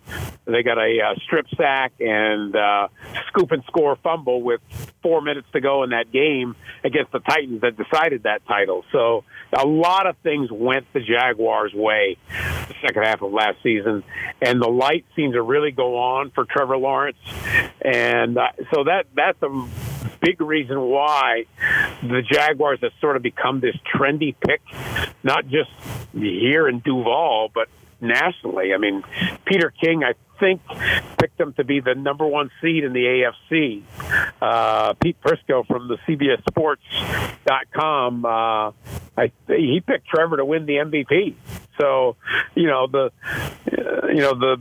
they 0.48 0.62
got 0.62 0.78
a 0.78 0.98
uh, 1.00 1.14
strip 1.24 1.46
sack 1.56 1.92
and 2.00 2.56
uh, 2.56 2.88
scoop 3.28 3.52
and 3.52 3.62
score 3.64 3.96
fumble 4.02 4.42
with 4.42 4.60
four 5.02 5.20
minutes 5.20 5.46
to 5.52 5.60
go 5.60 5.82
in 5.82 5.90
that 5.90 6.10
game 6.10 6.56
against 6.84 7.12
the 7.12 7.20
Titans 7.20 7.60
that 7.60 7.76
decided 7.76 8.22
that 8.24 8.46
title. 8.46 8.84
So 8.92 9.24
a 9.52 9.66
lot 9.66 10.06
of 10.06 10.16
things 10.18 10.50
went 10.50 10.86
the 10.92 11.00
Jaguars' 11.00 11.72
way 11.74 12.16
the 12.28 12.74
second 12.80 13.04
half 13.04 13.22
of 13.22 13.32
last 13.32 13.62
season, 13.62 14.04
and 14.40 14.60
the 14.60 14.68
light 14.68 15.04
seemed 15.16 15.34
to 15.34 15.42
really 15.42 15.70
go 15.70 15.98
on 15.98 16.30
for 16.30 16.44
Trevor 16.44 16.76
Lawrence, 16.76 17.18
and 17.82 18.36
uh, 18.38 18.48
so 18.74 18.84
that 18.84 19.06
that's 19.14 19.40
a 19.42 19.68
big 20.20 20.40
reason 20.40 20.80
why 20.80 21.44
the 22.02 22.22
Jaguars 22.22 22.80
have 22.82 22.92
sort 23.00 23.16
of 23.16 23.22
become 23.22 23.60
this 23.60 23.76
trendy 23.94 24.34
pick, 24.46 24.60
not 25.22 25.46
just 25.48 25.70
here 26.12 26.68
in 26.68 26.80
Duval, 26.80 27.50
but 27.54 27.68
nationally. 28.00 28.72
I 28.74 28.78
mean, 28.78 29.02
Peter 29.44 29.72
King, 29.80 30.04
I 30.04 30.14
think, 30.38 30.60
picked 31.18 31.38
them 31.38 31.52
to 31.54 31.64
be 31.64 31.80
the 31.80 31.94
number 31.94 32.26
one 32.26 32.50
seed 32.60 32.84
in 32.84 32.92
the 32.92 33.32
AFC. 33.50 33.82
Uh, 34.40 34.94
Pete 34.94 35.20
Prisco 35.20 35.66
from 35.66 35.88
the 35.88 35.98
CBS 36.06 36.42
Sports.com, 36.48 38.24
uh, 38.24 38.72
I, 39.16 39.32
he 39.48 39.82
picked 39.84 40.06
Trevor 40.08 40.36
to 40.36 40.44
win 40.44 40.66
the 40.66 40.74
MVP. 40.74 41.34
So, 41.80 42.16
you 42.54 42.66
know, 42.66 42.86
the, 42.86 43.10
uh, 43.26 44.08
you 44.08 44.20
know, 44.20 44.34
the, 44.34 44.60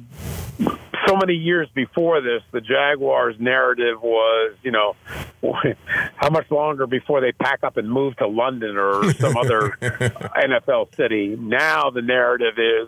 so 1.08 1.16
many 1.16 1.34
years 1.34 1.68
before 1.74 2.22
this, 2.22 2.42
the 2.52 2.62
Jaguars' 2.62 3.36
narrative 3.40 4.02
was, 4.02 4.56
you 4.64 4.72
know, 4.72 4.96
how 6.16 6.30
much 6.30 6.50
longer 6.52 6.86
before 6.86 7.22
they 7.22 7.32
pack 7.32 7.64
up 7.64 7.78
and 7.78 7.90
move 7.90 8.16
to 8.18 8.28
London 8.28 8.78
or 8.78 9.12
some 9.14 9.38
other 9.38 9.70
NFL 9.82 10.96
city? 10.96 11.36
Now 11.40 11.90
the 11.92 12.02
narrative 12.02 12.58
is 12.58 12.88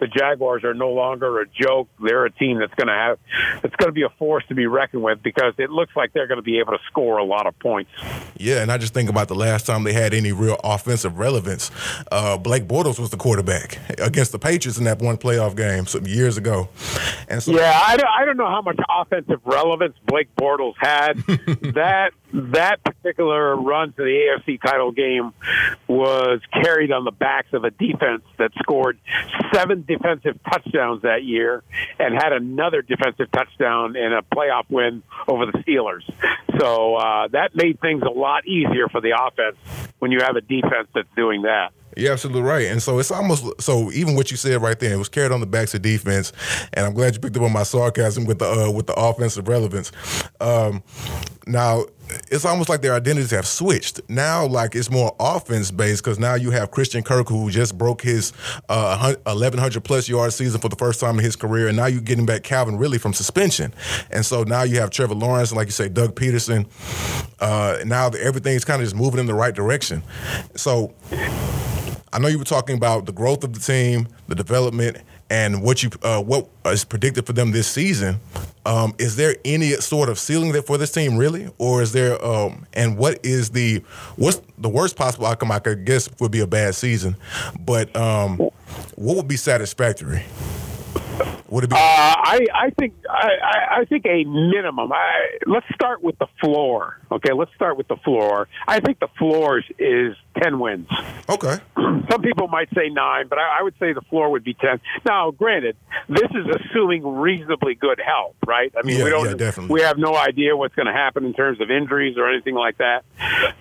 the 0.00 0.06
Jaguars 0.06 0.64
are 0.64 0.74
no 0.74 0.90
longer 0.90 1.40
a 1.40 1.46
joke. 1.46 1.88
They're 2.00 2.26
a 2.26 2.30
team 2.30 2.58
that's 2.58 2.74
going 2.74 2.88
to 2.88 2.94
have 2.94 3.18
it's 3.64 3.76
going 3.76 3.88
to 3.88 3.92
be 3.92 4.02
a 4.02 4.08
force 4.10 4.44
to 4.48 4.54
be 4.54 4.66
reckoned 4.66 5.02
with 5.02 5.22
because 5.22 5.54
it 5.58 5.70
looks 5.70 5.94
like 5.96 6.12
they're 6.12 6.26
going 6.26 6.38
to 6.38 6.42
be 6.42 6.58
able 6.58 6.72
to 6.72 6.78
score 6.86 7.18
a 7.18 7.24
lot 7.24 7.46
of 7.46 7.58
points. 7.58 7.90
Yeah, 8.36 8.62
and 8.62 8.70
I 8.70 8.78
just 8.78 8.94
think 8.94 9.10
about 9.10 9.28
the 9.28 9.34
last 9.34 9.66
time 9.66 9.84
they 9.84 9.92
had 9.92 10.14
any 10.14 10.32
real 10.32 10.58
offensive 10.62 11.18
relevance. 11.18 11.70
Uh, 12.10 12.36
Blake 12.38 12.64
Bortles 12.64 12.98
was 12.98 13.10
the 13.10 13.16
quarterback 13.16 13.78
against 13.98 14.32
the 14.32 14.38
Patriots 14.38 14.78
in 14.78 14.84
that 14.84 15.00
one 15.00 15.16
playoff 15.16 15.56
game 15.56 15.86
some 15.86 16.06
years 16.06 16.36
ago. 16.36 16.68
And 17.28 17.42
so, 17.42 17.52
yeah, 17.52 17.80
I 17.86 17.96
don't, 17.96 18.08
I 18.08 18.24
don't 18.24 18.36
know 18.36 18.48
how 18.48 18.62
much 18.62 18.78
offensive 18.88 19.40
relevance 19.44 19.96
Blake 20.06 20.28
Bortles 20.36 20.74
had. 20.78 21.18
that 21.74 22.12
that 22.32 22.82
particular 22.84 23.56
run 23.56 23.92
to 23.92 24.02
the 24.02 24.38
AFC 24.46 24.60
title 24.60 24.92
game 24.92 25.32
was 25.86 26.40
carried 26.62 26.92
on 26.92 27.04
the 27.04 27.10
backs 27.10 27.48
of 27.52 27.64
a 27.64 27.70
defense 27.70 28.22
that 28.38 28.50
scored 28.60 28.98
seven 29.52 29.84
defensive 29.86 30.38
touchdowns 30.50 31.02
that 31.02 31.24
year 31.24 31.62
and 31.98 32.14
had 32.14 32.32
another 32.32 32.82
defensive 32.82 33.30
touchdown 33.32 33.96
in 33.96 34.12
a 34.12 34.22
playoff 34.22 34.64
win 34.68 35.02
over 35.26 35.46
the 35.46 35.58
Steelers. 35.58 36.02
So 36.60 36.96
uh, 36.96 37.28
that 37.28 37.54
made 37.54 37.80
things 37.80 38.02
a 38.02 38.10
lot 38.10 38.46
easier 38.46 38.88
for 38.88 39.00
the 39.00 39.14
offense 39.18 39.56
when 39.98 40.12
you 40.12 40.20
have 40.20 40.36
a 40.36 40.40
defense 40.40 40.88
that's 40.94 41.08
doing 41.16 41.42
that. 41.42 41.72
You're 41.96 42.12
absolutely 42.12 42.42
right. 42.42 42.66
And 42.66 42.80
so 42.80 42.98
it's 42.98 43.10
almost 43.10 43.60
so 43.60 43.90
even 43.90 44.14
what 44.14 44.30
you 44.30 44.36
said 44.36 44.62
right 44.62 44.78
there, 44.78 44.92
it 44.92 44.98
was 44.98 45.08
carried 45.08 45.32
on 45.32 45.40
the 45.40 45.46
backs 45.46 45.74
of 45.74 45.82
defense. 45.82 46.32
And 46.72 46.86
I'm 46.86 46.94
glad 46.94 47.14
you 47.14 47.20
picked 47.20 47.36
up 47.36 47.42
on 47.42 47.52
my 47.52 47.64
sarcasm 47.64 48.24
with 48.24 48.38
the 48.38 48.46
uh, 48.46 48.70
with 48.70 48.86
the 48.86 48.94
offensive 48.94 49.48
relevance. 49.48 49.90
Um, 50.40 50.84
now 51.46 51.86
it's 52.30 52.44
almost 52.44 52.68
like 52.68 52.82
their 52.82 52.94
identities 52.94 53.30
have 53.30 53.46
switched. 53.46 54.00
Now, 54.08 54.46
like 54.46 54.74
it's 54.74 54.90
more 54.90 55.14
offense 55.18 55.70
based 55.70 56.04
because 56.04 56.18
now 56.18 56.34
you 56.34 56.50
have 56.50 56.70
Christian 56.70 57.02
Kirk 57.02 57.28
who 57.28 57.50
just 57.50 57.76
broke 57.76 58.02
his 58.02 58.32
uh, 58.68 59.14
1100 59.24 59.84
plus 59.84 60.08
yard 60.08 60.32
season 60.32 60.60
for 60.60 60.68
the 60.68 60.76
first 60.76 61.00
time 61.00 61.18
in 61.18 61.24
his 61.24 61.36
career, 61.36 61.68
and 61.68 61.76
now 61.76 61.86
you're 61.86 62.00
getting 62.00 62.26
back 62.26 62.42
Calvin 62.42 62.78
Ridley 62.78 62.98
from 62.98 63.12
suspension, 63.12 63.72
and 64.10 64.24
so 64.24 64.42
now 64.42 64.62
you 64.62 64.80
have 64.80 64.90
Trevor 64.90 65.14
Lawrence 65.14 65.50
and 65.50 65.56
like 65.56 65.68
you 65.68 65.72
say 65.72 65.88
Doug 65.88 66.14
Pederson. 66.14 66.66
Uh, 67.40 67.78
now 67.84 68.08
everything's 68.08 68.64
kind 68.64 68.80
of 68.82 68.86
just 68.86 68.96
moving 68.96 69.20
in 69.20 69.26
the 69.26 69.34
right 69.34 69.54
direction. 69.54 70.02
So 70.54 70.94
I 72.12 72.18
know 72.18 72.28
you 72.28 72.38
were 72.38 72.44
talking 72.44 72.76
about 72.76 73.06
the 73.06 73.12
growth 73.12 73.44
of 73.44 73.52
the 73.52 73.60
team, 73.60 74.08
the 74.28 74.34
development, 74.34 74.98
and 75.30 75.62
what 75.62 75.82
you 75.82 75.90
uh, 76.02 76.22
what 76.22 76.48
is 76.66 76.84
predicted 76.84 77.26
for 77.26 77.32
them 77.32 77.52
this 77.52 77.68
season. 77.68 78.20
Um, 78.68 78.94
is 78.98 79.16
there 79.16 79.34
any 79.46 79.70
sort 79.76 80.10
of 80.10 80.18
ceiling 80.18 80.52
there 80.52 80.60
for 80.60 80.76
this 80.76 80.90
team, 80.92 81.16
really, 81.16 81.48
or 81.56 81.80
is 81.80 81.92
there? 81.92 82.22
Um, 82.22 82.66
and 82.74 82.98
what 82.98 83.24
is 83.24 83.48
the 83.50 83.82
what's 84.16 84.42
the 84.58 84.68
worst 84.68 84.94
possible 84.94 85.24
outcome? 85.24 85.50
I 85.50 85.58
could 85.58 85.86
guess 85.86 86.08
would 86.20 86.30
be 86.30 86.40
a 86.40 86.46
bad 86.46 86.74
season, 86.74 87.16
but 87.58 87.94
um, 87.96 88.36
what 88.36 89.16
would 89.16 89.26
be 89.26 89.38
satisfactory? 89.38 90.22
Would 91.50 91.64
it 91.64 91.70
be? 91.70 91.76
Uh, 91.76 91.78
I 91.78 92.46
I 92.54 92.70
think 92.78 92.94
I, 93.08 93.80
I 93.80 93.84
think 93.86 94.04
a 94.04 94.24
minimum. 94.24 94.92
I, 94.92 95.38
let's 95.46 95.66
start 95.74 96.02
with 96.02 96.18
the 96.18 96.26
floor. 96.40 97.00
Okay, 97.10 97.32
let's 97.32 97.54
start 97.54 97.78
with 97.78 97.88
the 97.88 97.96
floor. 97.96 98.48
I 98.66 98.80
think 98.80 99.00
the 99.00 99.08
floor 99.18 99.62
is 99.78 100.14
ten 100.42 100.58
wins. 100.58 100.88
Okay. 101.28 101.56
Some 102.10 102.22
people 102.22 102.48
might 102.48 102.68
say 102.74 102.88
nine, 102.90 103.28
but 103.28 103.38
I, 103.38 103.60
I 103.60 103.62
would 103.62 103.74
say 103.80 103.92
the 103.92 104.02
floor 104.02 104.30
would 104.30 104.44
be 104.44 104.54
ten. 104.54 104.80
Now, 105.06 105.30
granted, 105.30 105.76
this 106.08 106.30
is 106.30 106.46
assuming 106.60 107.06
reasonably 107.06 107.74
good 107.74 108.00
health, 108.04 108.36
right? 108.46 108.72
I 108.76 108.86
mean, 108.86 108.98
yeah, 108.98 109.04
we 109.04 109.10
don't. 109.10 109.26
Yeah, 109.26 109.34
definitely. 109.34 109.72
We 109.72 109.82
have 109.82 109.96
no 109.96 110.14
idea 110.16 110.56
what's 110.56 110.74
going 110.74 110.86
to 110.86 110.92
happen 110.92 111.24
in 111.24 111.32
terms 111.32 111.60
of 111.60 111.70
injuries 111.70 112.16
or 112.18 112.30
anything 112.30 112.54
like 112.54 112.78
that. 112.78 113.04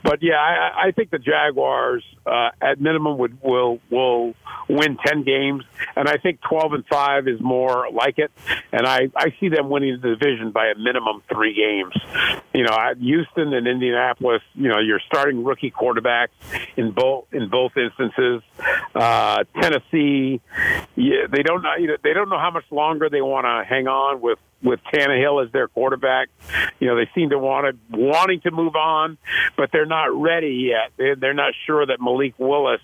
But 0.04 0.22
yeah, 0.22 0.36
I, 0.36 0.88
I 0.88 0.92
think 0.92 1.10
the 1.10 1.20
Jaguars 1.20 2.04
uh, 2.26 2.50
at 2.62 2.82
minimum 2.82 3.18
would 3.18 3.42
will 3.42 3.80
will 3.90 4.34
win 4.70 4.98
ten 5.06 5.24
games, 5.24 5.64
and 5.96 6.08
I 6.10 6.18
think 6.18 6.42
twelve 6.42 6.74
and 6.74 6.86
five 6.88 7.28
is 7.28 7.40
more 7.40 7.77
like 7.94 8.18
it. 8.18 8.32
And 8.72 8.86
I, 8.86 9.10
I 9.16 9.34
see 9.40 9.50
them 9.50 9.70
winning 9.70 10.00
the 10.02 10.10
division 10.10 10.52
by 10.52 10.68
a 10.68 10.78
minimum 10.78 11.24
three 11.32 11.54
games. 11.54 11.94
You 12.54 12.64
know, 12.64 12.76
Houston 13.00 13.54
and 13.54 13.68
Indianapolis, 13.68 14.42
you 14.54 14.68
know, 14.68 14.80
you're 14.80 15.02
starting 15.06 15.44
rookie 15.44 15.72
quarterbacks 15.72 16.30
in 16.76 16.92
both 16.92 17.26
in 17.32 17.50
both 17.50 17.74
instances. 17.78 18.42
Uh, 18.96 19.44
Tennessee, 19.60 20.42
yeah, 20.96 21.28
they 21.30 21.44
don't 21.44 21.62
know 21.62 21.74
they 22.04 22.14
don't 22.14 22.30
know 22.30 22.40
how 22.40 22.52
much 22.52 22.66
longer 22.72 23.10
they 23.10 23.22
want 23.22 23.46
to 23.46 23.68
hang 23.68 23.88
on 23.88 24.22
with 24.22 24.40
with 24.64 24.80
Tannehill 24.94 25.46
as 25.46 25.52
their 25.52 25.68
quarterback. 25.68 26.30
You 26.80 26.88
know, 26.88 26.96
they 26.96 27.10
seem 27.14 27.30
to 27.30 27.40
want 27.40 27.76
to 27.92 27.98
wanting 27.98 28.42
to 28.42 28.52
move 28.52 28.76
on, 28.76 29.18
but 29.56 29.72
they're 29.72 29.86
not 29.86 30.14
ready 30.14 30.72
yet. 30.72 31.18
They're 31.20 31.34
not 31.34 31.54
sure 31.66 31.86
that 31.86 32.00
Malik 32.00 32.34
Willis 32.38 32.82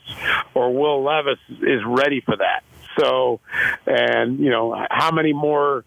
or 0.53 0.73
Will 0.73 1.03
Levis 1.03 1.39
is 1.49 1.81
ready 1.85 2.21
for 2.21 2.37
that. 2.37 2.63
So, 2.99 3.39
and 3.85 4.39
you 4.39 4.49
know, 4.49 4.75
how 4.89 5.11
many 5.11 5.33
more 5.33 5.85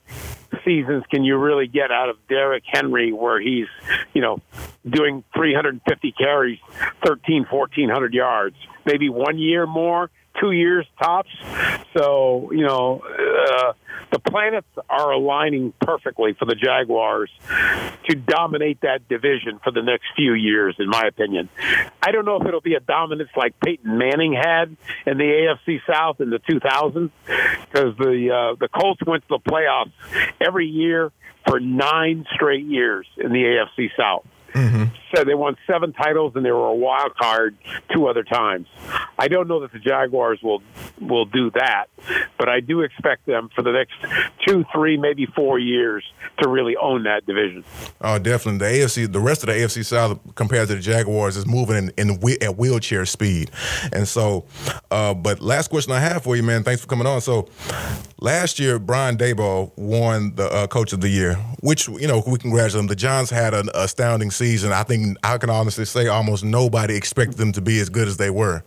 seasons 0.64 1.04
can 1.10 1.24
you 1.24 1.36
really 1.36 1.66
get 1.66 1.90
out 1.90 2.08
of 2.08 2.16
Derrick 2.28 2.64
Henry 2.66 3.12
where 3.12 3.40
he's, 3.40 3.66
you 4.14 4.22
know, 4.22 4.40
doing 4.88 5.24
350 5.34 6.12
carries, 6.12 6.58
13, 7.04 7.46
1400 7.50 8.14
yards? 8.14 8.56
Maybe 8.84 9.08
one 9.08 9.38
year 9.38 9.66
more, 9.66 10.10
two 10.40 10.52
years 10.52 10.86
tops. 11.00 11.30
So, 11.96 12.50
you 12.52 12.66
know, 12.66 13.02
uh, 13.02 13.72
the 14.12 14.18
planets 14.18 14.66
are 14.88 15.12
aligning 15.12 15.72
perfectly 15.80 16.34
for 16.38 16.44
the 16.44 16.54
Jaguars 16.54 17.30
to 18.08 18.16
dominate 18.16 18.80
that 18.82 19.08
division 19.08 19.60
for 19.62 19.72
the 19.72 19.82
next 19.82 20.06
few 20.14 20.34
years, 20.34 20.76
in 20.78 20.88
my 20.88 21.04
opinion. 21.06 21.48
I 22.02 22.12
don't 22.12 22.24
know 22.24 22.40
if 22.40 22.46
it'll 22.46 22.60
be 22.60 22.74
a 22.74 22.80
dominance 22.80 23.30
like 23.36 23.58
Peyton 23.60 23.98
Manning 23.98 24.32
had 24.32 24.76
in 25.06 25.18
the 25.18 25.24
AFC 25.24 25.80
South 25.90 26.20
in 26.20 26.30
the 26.30 26.38
2000s, 26.38 27.10
because 27.26 27.96
the 27.98 28.30
uh, 28.30 28.56
the 28.58 28.68
Colts 28.68 29.00
went 29.06 29.26
to 29.28 29.38
the 29.44 29.50
playoffs 29.50 29.92
every 30.40 30.66
year 30.66 31.10
for 31.46 31.60
nine 31.60 32.26
straight 32.34 32.64
years 32.64 33.06
in 33.16 33.32
the 33.32 33.42
AFC 33.78 33.90
South. 33.96 34.26
Mm-hmm. 34.52 34.84
They 35.24 35.34
won 35.34 35.56
seven 35.66 35.92
titles 35.92 36.32
and 36.34 36.44
they 36.44 36.50
were 36.50 36.66
a 36.66 36.74
wild 36.74 37.14
card 37.16 37.56
two 37.92 38.06
other 38.06 38.22
times. 38.22 38.66
I 39.18 39.28
don't 39.28 39.48
know 39.48 39.60
that 39.60 39.72
the 39.72 39.78
Jaguars 39.78 40.40
will 40.42 40.62
will 41.00 41.24
do 41.24 41.50
that, 41.52 41.86
but 42.38 42.48
I 42.48 42.60
do 42.60 42.80
expect 42.80 43.26
them 43.26 43.50
for 43.54 43.62
the 43.62 43.72
next 43.72 43.94
two, 44.46 44.64
three, 44.72 44.96
maybe 44.96 45.26
four 45.26 45.58
years 45.58 46.04
to 46.38 46.48
really 46.48 46.76
own 46.76 47.04
that 47.04 47.26
division. 47.26 47.64
Oh, 48.00 48.18
definitely. 48.18 48.58
The 48.58 48.84
AFC, 48.84 49.12
the 49.12 49.20
rest 49.20 49.42
of 49.42 49.48
the 49.48 49.54
AFC 49.54 49.84
South 49.84 50.18
compared 50.34 50.68
to 50.68 50.74
the 50.74 50.80
Jaguars 50.80 51.36
is 51.36 51.46
moving 51.46 51.76
in, 51.76 52.10
in 52.10 52.20
at 52.42 52.56
wheelchair 52.56 53.06
speed, 53.06 53.50
and 53.92 54.06
so. 54.06 54.44
Uh, 54.90 55.14
but 55.14 55.40
last 55.40 55.68
question 55.68 55.92
I 55.92 56.00
have 56.00 56.22
for 56.22 56.36
you, 56.36 56.42
man. 56.42 56.62
Thanks 56.62 56.80
for 56.80 56.86
coming 56.86 57.06
on. 57.06 57.20
So, 57.20 57.48
last 58.20 58.58
year 58.58 58.78
Brian 58.78 59.16
Daboll 59.16 59.76
won 59.76 60.34
the 60.34 60.50
uh, 60.52 60.66
Coach 60.66 60.92
of 60.92 61.00
the 61.00 61.08
Year, 61.08 61.34
which 61.60 61.88
you 61.88 62.06
know 62.06 62.22
we 62.26 62.38
congratulate 62.38 62.82
him. 62.82 62.86
The 62.86 62.96
Giants 62.96 63.30
had 63.30 63.54
an 63.54 63.68
astounding 63.74 64.30
season, 64.30 64.72
I 64.72 64.82
think 64.82 65.05
I 65.22 65.38
can 65.38 65.50
honestly 65.50 65.84
say 65.84 66.08
almost 66.08 66.44
nobody 66.44 66.96
expected 66.96 67.36
them 67.36 67.52
to 67.52 67.60
be 67.60 67.78
as 67.80 67.88
good 67.88 68.08
as 68.08 68.16
they 68.16 68.30
were. 68.30 68.62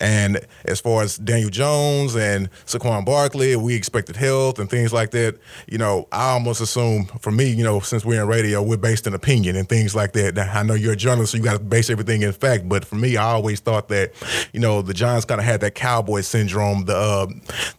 And 0.00 0.40
as 0.64 0.80
far 0.80 1.02
as 1.02 1.18
Daniel 1.18 1.50
Jones 1.50 2.16
and 2.16 2.50
Saquon 2.66 3.04
Barkley, 3.04 3.54
we 3.56 3.74
expected 3.74 4.16
health 4.16 4.58
and 4.58 4.70
things 4.70 4.92
like 4.92 5.10
that. 5.10 5.38
You 5.68 5.78
know, 5.78 6.08
I 6.10 6.30
almost 6.30 6.60
assume 6.60 7.04
for 7.20 7.30
me, 7.30 7.50
you 7.50 7.62
know, 7.62 7.80
since 7.80 8.04
we're 8.04 8.22
in 8.22 8.28
radio, 8.28 8.62
we're 8.62 8.78
based 8.78 9.06
in 9.06 9.14
opinion 9.14 9.56
and 9.56 9.68
things 9.68 9.94
like 9.94 10.12
that. 10.12 10.34
Now, 10.34 10.50
I 10.52 10.62
know 10.62 10.74
you're 10.74 10.94
a 10.94 10.96
journalist, 10.96 11.32
so 11.32 11.38
you 11.38 11.44
got 11.44 11.58
to 11.58 11.64
base 11.64 11.90
everything 11.90 12.22
in 12.22 12.32
fact. 12.32 12.68
But 12.68 12.84
for 12.84 12.96
me, 12.96 13.16
I 13.16 13.24
always 13.24 13.60
thought 13.60 13.88
that, 13.88 14.12
you 14.52 14.60
know, 14.60 14.82
the 14.82 14.94
Giants 14.94 15.26
kind 15.26 15.40
of 15.40 15.44
had 15.44 15.60
that 15.60 15.74
cowboy 15.74 16.22
syndrome, 16.22 16.86
the 16.86 16.96
uh, 16.96 17.26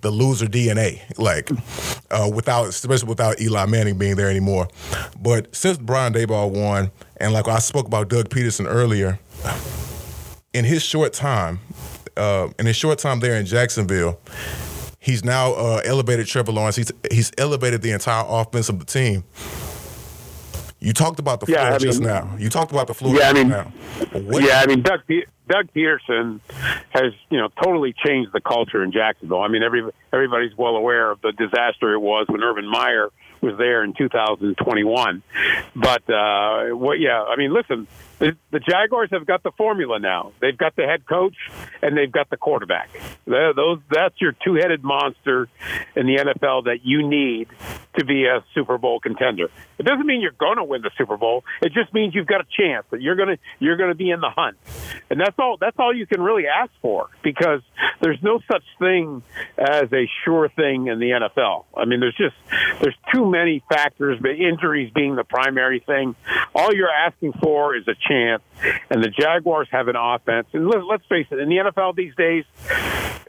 the 0.02 0.12
loser 0.12 0.46
DNA, 0.46 1.02
like 1.18 1.50
uh, 2.12 2.30
without, 2.34 2.68
especially 2.68 3.10
without 3.10 3.42
Eli 3.42 3.66
Manning 3.66 3.98
being 3.98 4.16
there 4.16 4.30
anymore. 4.30 4.68
But 5.20 5.56
since 5.56 5.78
Brian 5.78 6.14
Daboll 6.14 6.52
won, 6.52 6.92
and 7.22 7.34
like 7.34 7.48
I 7.48 7.60
spoke 7.60 7.86
about 7.86 8.10
Doug 8.10 8.30
Pederson 8.30 8.66
earlier, 8.68 9.20
in 10.54 10.66
his 10.66 10.84
short 10.84 11.14
time, 11.14 11.60
uh, 12.18 12.50
in 12.60 12.66
his 12.66 12.76
short 12.76 13.00
time 13.00 13.20
there 13.20 13.36
in 13.36 13.46
Jacksonville, 13.46 14.20
he's 15.00 15.24
now 15.24 15.54
uh, 15.54 15.82
elevated 15.86 16.28
Trevor 16.28 16.52
Lawrence. 16.52 16.76
He's 16.76 16.92
he's 17.12 17.32
elevated 17.38 17.82
the 17.82 17.92
entire 17.92 18.26
offense 18.28 18.70
of 18.70 18.80
the 18.80 18.86
team. 18.86 19.24
You 20.80 20.94
talked 20.94 21.20
about 21.20 21.42
the 21.42 21.46
floor 21.46 21.60
yeah, 21.60 21.68
I 21.68 21.72
mean, 21.72 21.80
just 21.80 22.02
now. 22.02 22.36
You 22.40 22.50
talked 22.50 22.72
about 22.72 22.88
the 22.88 22.96
floor 22.96 23.16
yeah, 23.16 23.30
I 23.30 23.34
mean, 23.34 23.50
now. 23.50 23.66
What? 24.14 24.44
Yeah, 24.44 24.62
I 24.62 24.66
mean 24.66 24.82
Doug 24.82 25.02
Doug 25.48 25.68
Pederson 25.76 26.40
has 26.90 27.14
you 27.30 27.38
know 27.38 27.50
totally 27.62 27.94
changed 28.04 28.32
the 28.34 28.42
culture 28.42 28.84
in 28.84 28.92
Jacksonville. 28.92 29.42
I 29.42 29.48
mean 29.48 29.62
every 29.62 29.88
everybody's 30.12 30.58
well 30.58 30.76
aware 30.76 31.12
of 31.12 31.22
the 31.22 31.34
disaster 31.34 31.94
it 31.94 32.00
was 32.00 32.26
when 32.30 32.42
Urban 32.42 32.68
Meyer 32.68 33.10
was 33.42 33.58
there 33.58 33.84
in 33.84 33.94
2021. 33.94 35.24
But 35.76 36.10
uh, 36.10 36.70
what? 36.70 37.00
Yeah, 37.00 37.24
I 37.24 37.36
mean, 37.36 37.54
listen, 37.54 37.88
The, 38.22 38.60
Jaguars 38.60 39.10
have 39.12 39.26
got 39.26 39.42
the 39.42 39.52
formula 39.58 40.00
now. 40.00 40.32
They've 40.40 40.58
got 40.58 40.76
the 40.76 40.84
head 40.84 41.08
coach 41.08 41.36
and 41.82 41.98
they've 41.98 42.12
got 42.12 42.30
the 42.30 42.38
quarterback. 42.38 42.90
Those 43.26 43.80
that's 43.90 44.14
your 44.22 44.34
two-headed 44.44 44.84
monster 44.84 45.50
in 45.96 46.06
the 46.06 46.18
NFL 46.18 46.66
that 46.66 46.80
you 46.84 47.08
need 47.08 47.48
to 47.98 48.06
be 48.06 48.26
a 48.26 48.44
Super 48.54 48.78
Bowl 48.78 49.00
contender. 49.00 49.50
It 49.78 49.86
doesn't 49.86 50.06
mean 50.06 50.22
you're 50.22 50.32
going 50.32 50.58
to 50.58 50.64
win 50.64 50.82
the 50.82 50.92
Super 50.98 51.18
Bowl. 51.18 51.44
It 51.62 51.74
just 51.74 51.94
means 51.94 52.14
you've 52.14 52.28
got 52.28 52.42
a 52.42 52.46
chance 52.58 52.86
that 52.92 53.02
you're 53.02 53.16
going 53.16 53.30
to 53.30 53.38
you're 53.60 53.78
going 53.78 53.90
to 53.90 53.96
be 53.96 54.12
in 54.12 54.22
the 54.22 54.30
hunt. 54.30 54.58
And 55.10 55.20
that's 55.20 55.36
all 55.40 55.58
that's 55.60 55.78
all 55.80 55.94
you 55.94 56.06
can 56.06 56.22
really 56.22 56.46
ask 56.48 56.72
for 56.82 57.10
because 57.24 57.62
there's 58.02 58.22
no 58.22 58.40
such 58.52 58.64
thing 58.80 59.24
as 59.58 59.92
a 59.92 60.08
sure 60.24 60.50
thing 60.50 60.88
in 60.88 61.00
the 61.00 61.10
NFL. 61.10 61.66
I 61.76 61.86
mean, 61.86 62.00
there's 62.00 62.16
just 62.16 62.36
there's 62.82 62.96
too 63.14 63.30
many 63.30 63.64
factors, 63.68 64.20
but 64.22 64.32
injuries 64.32 64.92
being 64.94 65.16
the 65.16 65.24
primary 65.24 65.80
thing. 65.80 66.16
All 66.56 66.74
you're 66.74 66.90
asking 66.90 67.34
for 67.42 67.76
is 67.76 67.88
a 67.88 67.96
chance, 67.96 68.11
and 68.12 69.04
the 69.04 69.10
Jaguars 69.10 69.68
have 69.72 69.88
an 69.88 69.96
offense. 69.96 70.48
And 70.54 70.68
let, 70.68 70.86
let's 70.86 71.06
face 71.06 71.28
it, 71.32 71.40
in 71.40 71.50
the 71.50 71.58
NFL 71.58 71.96
these 71.96 72.16
days, 72.16 72.46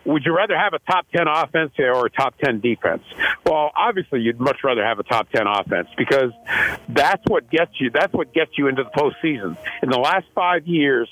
would 0.04 0.24
you 0.24 0.34
rather 0.34 0.56
have 0.58 0.72
a 0.72 0.78
top 0.80 1.06
10 1.14 1.26
offense 1.28 1.72
or 1.78 2.06
a 2.06 2.10
top 2.10 2.34
10 2.38 2.60
defense? 2.60 3.02
Well, 3.44 3.70
obviously 3.76 4.20
you'd 4.20 4.40
much 4.40 4.58
rather 4.64 4.84
have 4.84 4.98
a 4.98 5.04
top 5.04 5.30
10 5.30 5.46
offense 5.46 5.88
because 5.96 6.32
that's 6.88 7.22
what 7.28 7.50
gets 7.50 7.80
you 7.80 7.90
that's 7.90 8.12
what 8.12 8.34
gets 8.34 8.58
you 8.58 8.66
into 8.68 8.84
the 8.84 8.90
postseason. 8.90 9.56
In 9.82 9.90
the 9.90 9.98
last 9.98 10.26
5 10.34 10.66
years, 10.66 11.08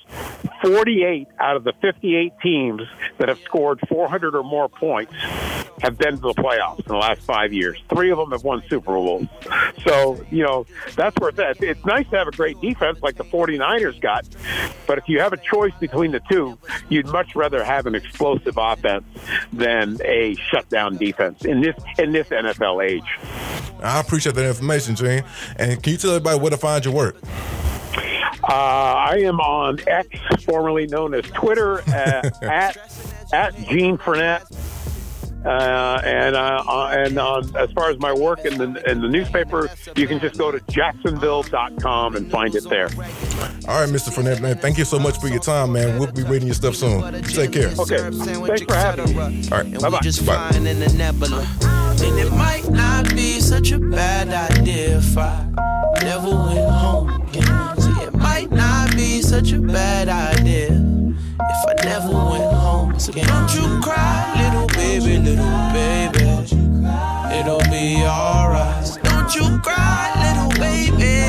48 0.63 1.29
out 1.39 1.57
of 1.57 1.65
the 1.65 1.73
58 1.81 2.33
teams 2.43 2.83
that 3.19 3.29
have 3.29 3.39
scored 3.41 3.81
400 3.89 4.35
or 4.35 4.43
more 4.43 4.69
points 4.69 5.15
have 5.81 5.99
been 5.99 6.17
to 6.17 6.21
the 6.21 6.35
playoffs 6.35 6.79
in 6.79 6.87
the 6.87 6.97
last 6.97 7.21
5 7.23 7.53
years. 7.53 7.83
3 7.89 8.11
of 8.11 8.19
them 8.19 8.31
have 8.33 8.45
won 8.45 8.63
Super 8.69 8.93
Bowls. 8.93 9.27
So, 9.85 10.25
you 10.31 10.45
know, 10.45 10.67
that's 10.95 11.17
where 11.19 11.31
it's 11.31 11.39
at. 11.39 11.63
It's 11.63 11.85
nice 11.85 12.09
to 12.11 12.19
have 12.19 12.29
a 12.29 12.33
great 12.33 12.61
defense 12.61 13.01
like 13.03 13.17
the 13.17 13.25
49ers 13.25 14.01
got, 14.01 14.27
but 14.87 14.99
if 14.99 15.09
you 15.09 15.21
have 15.21 15.33
a 15.33 15.39
choice 15.39 15.73
between 15.81 16.13
the 16.13 16.21
two, 16.31 16.59
you'd 16.89 17.09
much 17.09 17.35
rather 17.35 17.65
have 17.65 17.87
an 17.87 17.95
explosive 17.95 18.55
offense 18.57 19.05
than 19.53 19.99
a 20.05 20.35
shutdown 20.51 20.97
defense 20.97 21.45
in 21.45 21.61
this 21.61 21.77
in 21.99 22.13
this 22.13 22.29
NFL 22.29 22.85
age. 22.85 23.19
I 23.83 24.01
appreciate 24.01 24.35
that 24.35 24.47
information, 24.47 24.95
Gene. 24.95 25.25
And 25.57 25.83
can 25.83 25.93
you 25.93 25.99
tell 25.99 26.11
everybody 26.11 26.39
where 26.39 26.51
to 26.51 26.57
find 26.57 26.85
your 26.85 26.95
work? 26.95 27.17
Uh, 28.43 28.53
I 28.53 29.21
am 29.25 29.39
on 29.41 29.79
X, 29.87 30.09
formerly 30.45 30.87
known 30.87 31.15
as 31.15 31.25
Twitter, 31.27 31.83
uh, 31.89 32.31
at 32.43 32.77
at 33.33 33.57
Gene 33.69 33.97
Frenette. 33.99 34.45
Uh, 35.45 36.01
and 36.05 36.37
uh, 36.37 36.63
uh, 36.67 36.89
and 36.93 37.19
on, 37.19 37.57
as 37.57 37.71
far 37.73 37.91
as 37.91 37.99
my 37.99 38.13
work 38.13 38.45
in 38.45 38.59
the 38.59 38.91
in 38.91 39.01
the 39.01 39.09
newspaper, 39.09 39.71
you 39.97 40.07
can 40.07 40.21
just 40.21 40.37
go 40.37 40.51
to 40.51 40.61
jacksonville.com 40.71 42.17
and 42.17 42.31
find 42.31 42.55
it 42.55 42.69
there. 42.69 42.89
All 43.67 43.81
right, 43.81 43.89
Mr. 43.89 44.11
Frenette, 44.11 44.41
man. 44.41 44.59
Thank 44.59 44.77
you 44.77 44.85
so 44.85 44.99
much 44.99 45.19
for 45.19 45.29
your 45.29 45.41
time, 45.41 45.73
man. 45.73 45.99
We'll 45.99 46.13
be 46.13 46.25
reading 46.25 46.49
your 46.49 46.55
stuff 46.55 46.77
soon. 46.77 47.23
Take 47.23 47.53
care. 47.53 47.73
Okay. 47.79 48.11
Thanks 48.11 48.63
for 48.63 48.75
having 48.75 49.17
me. 49.17 49.49
All 49.51 49.63
right. 49.63 49.81
Bye 49.81 49.91
bye. 49.91 50.01
just 50.03 50.23
flying 50.25 50.67
in 50.67 50.79
the 50.79 50.93
nebula. 50.93 51.47
And 51.63 52.19
it 52.19 52.31
might 52.33 52.69
not 52.71 53.09
be 53.11 53.41
such 53.41 53.73
a 53.73 53.79
bad 53.79 54.29
idea 54.29 54.99
if 54.99 55.17
I 55.17 55.47
never 56.03 56.29
went 56.29 56.71
home 56.71 57.23
again. 57.23 57.81
See, 57.81 58.03
it 58.03 58.15
might 58.15 58.51
not 58.51 58.95
be 58.95 59.23
such 59.23 59.53
a 59.53 59.61
bad 59.61 60.09
idea 60.09 60.71
if 61.49 61.65
I 61.69 61.75
never 61.85 62.11
went 62.11 62.53
home 62.53 62.91
again. 62.95 63.27
Don't 63.27 63.55
you 63.55 63.81
cry, 63.81 64.35
little 64.43 64.67
baby, 64.69 65.19
little 65.19 65.59
baby. 65.73 66.27
It'll 67.39 67.65
be 67.71 68.03
alright. 68.05 68.99
Don't 69.03 69.35
you 69.35 69.59
cry, 69.61 70.13
little 70.25 70.53
baby. 70.61 71.25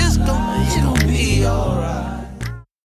It's 0.00 0.16
gonna, 0.18 0.68
it'll 0.76 1.08
be 1.08 1.46
alright. 1.46 2.03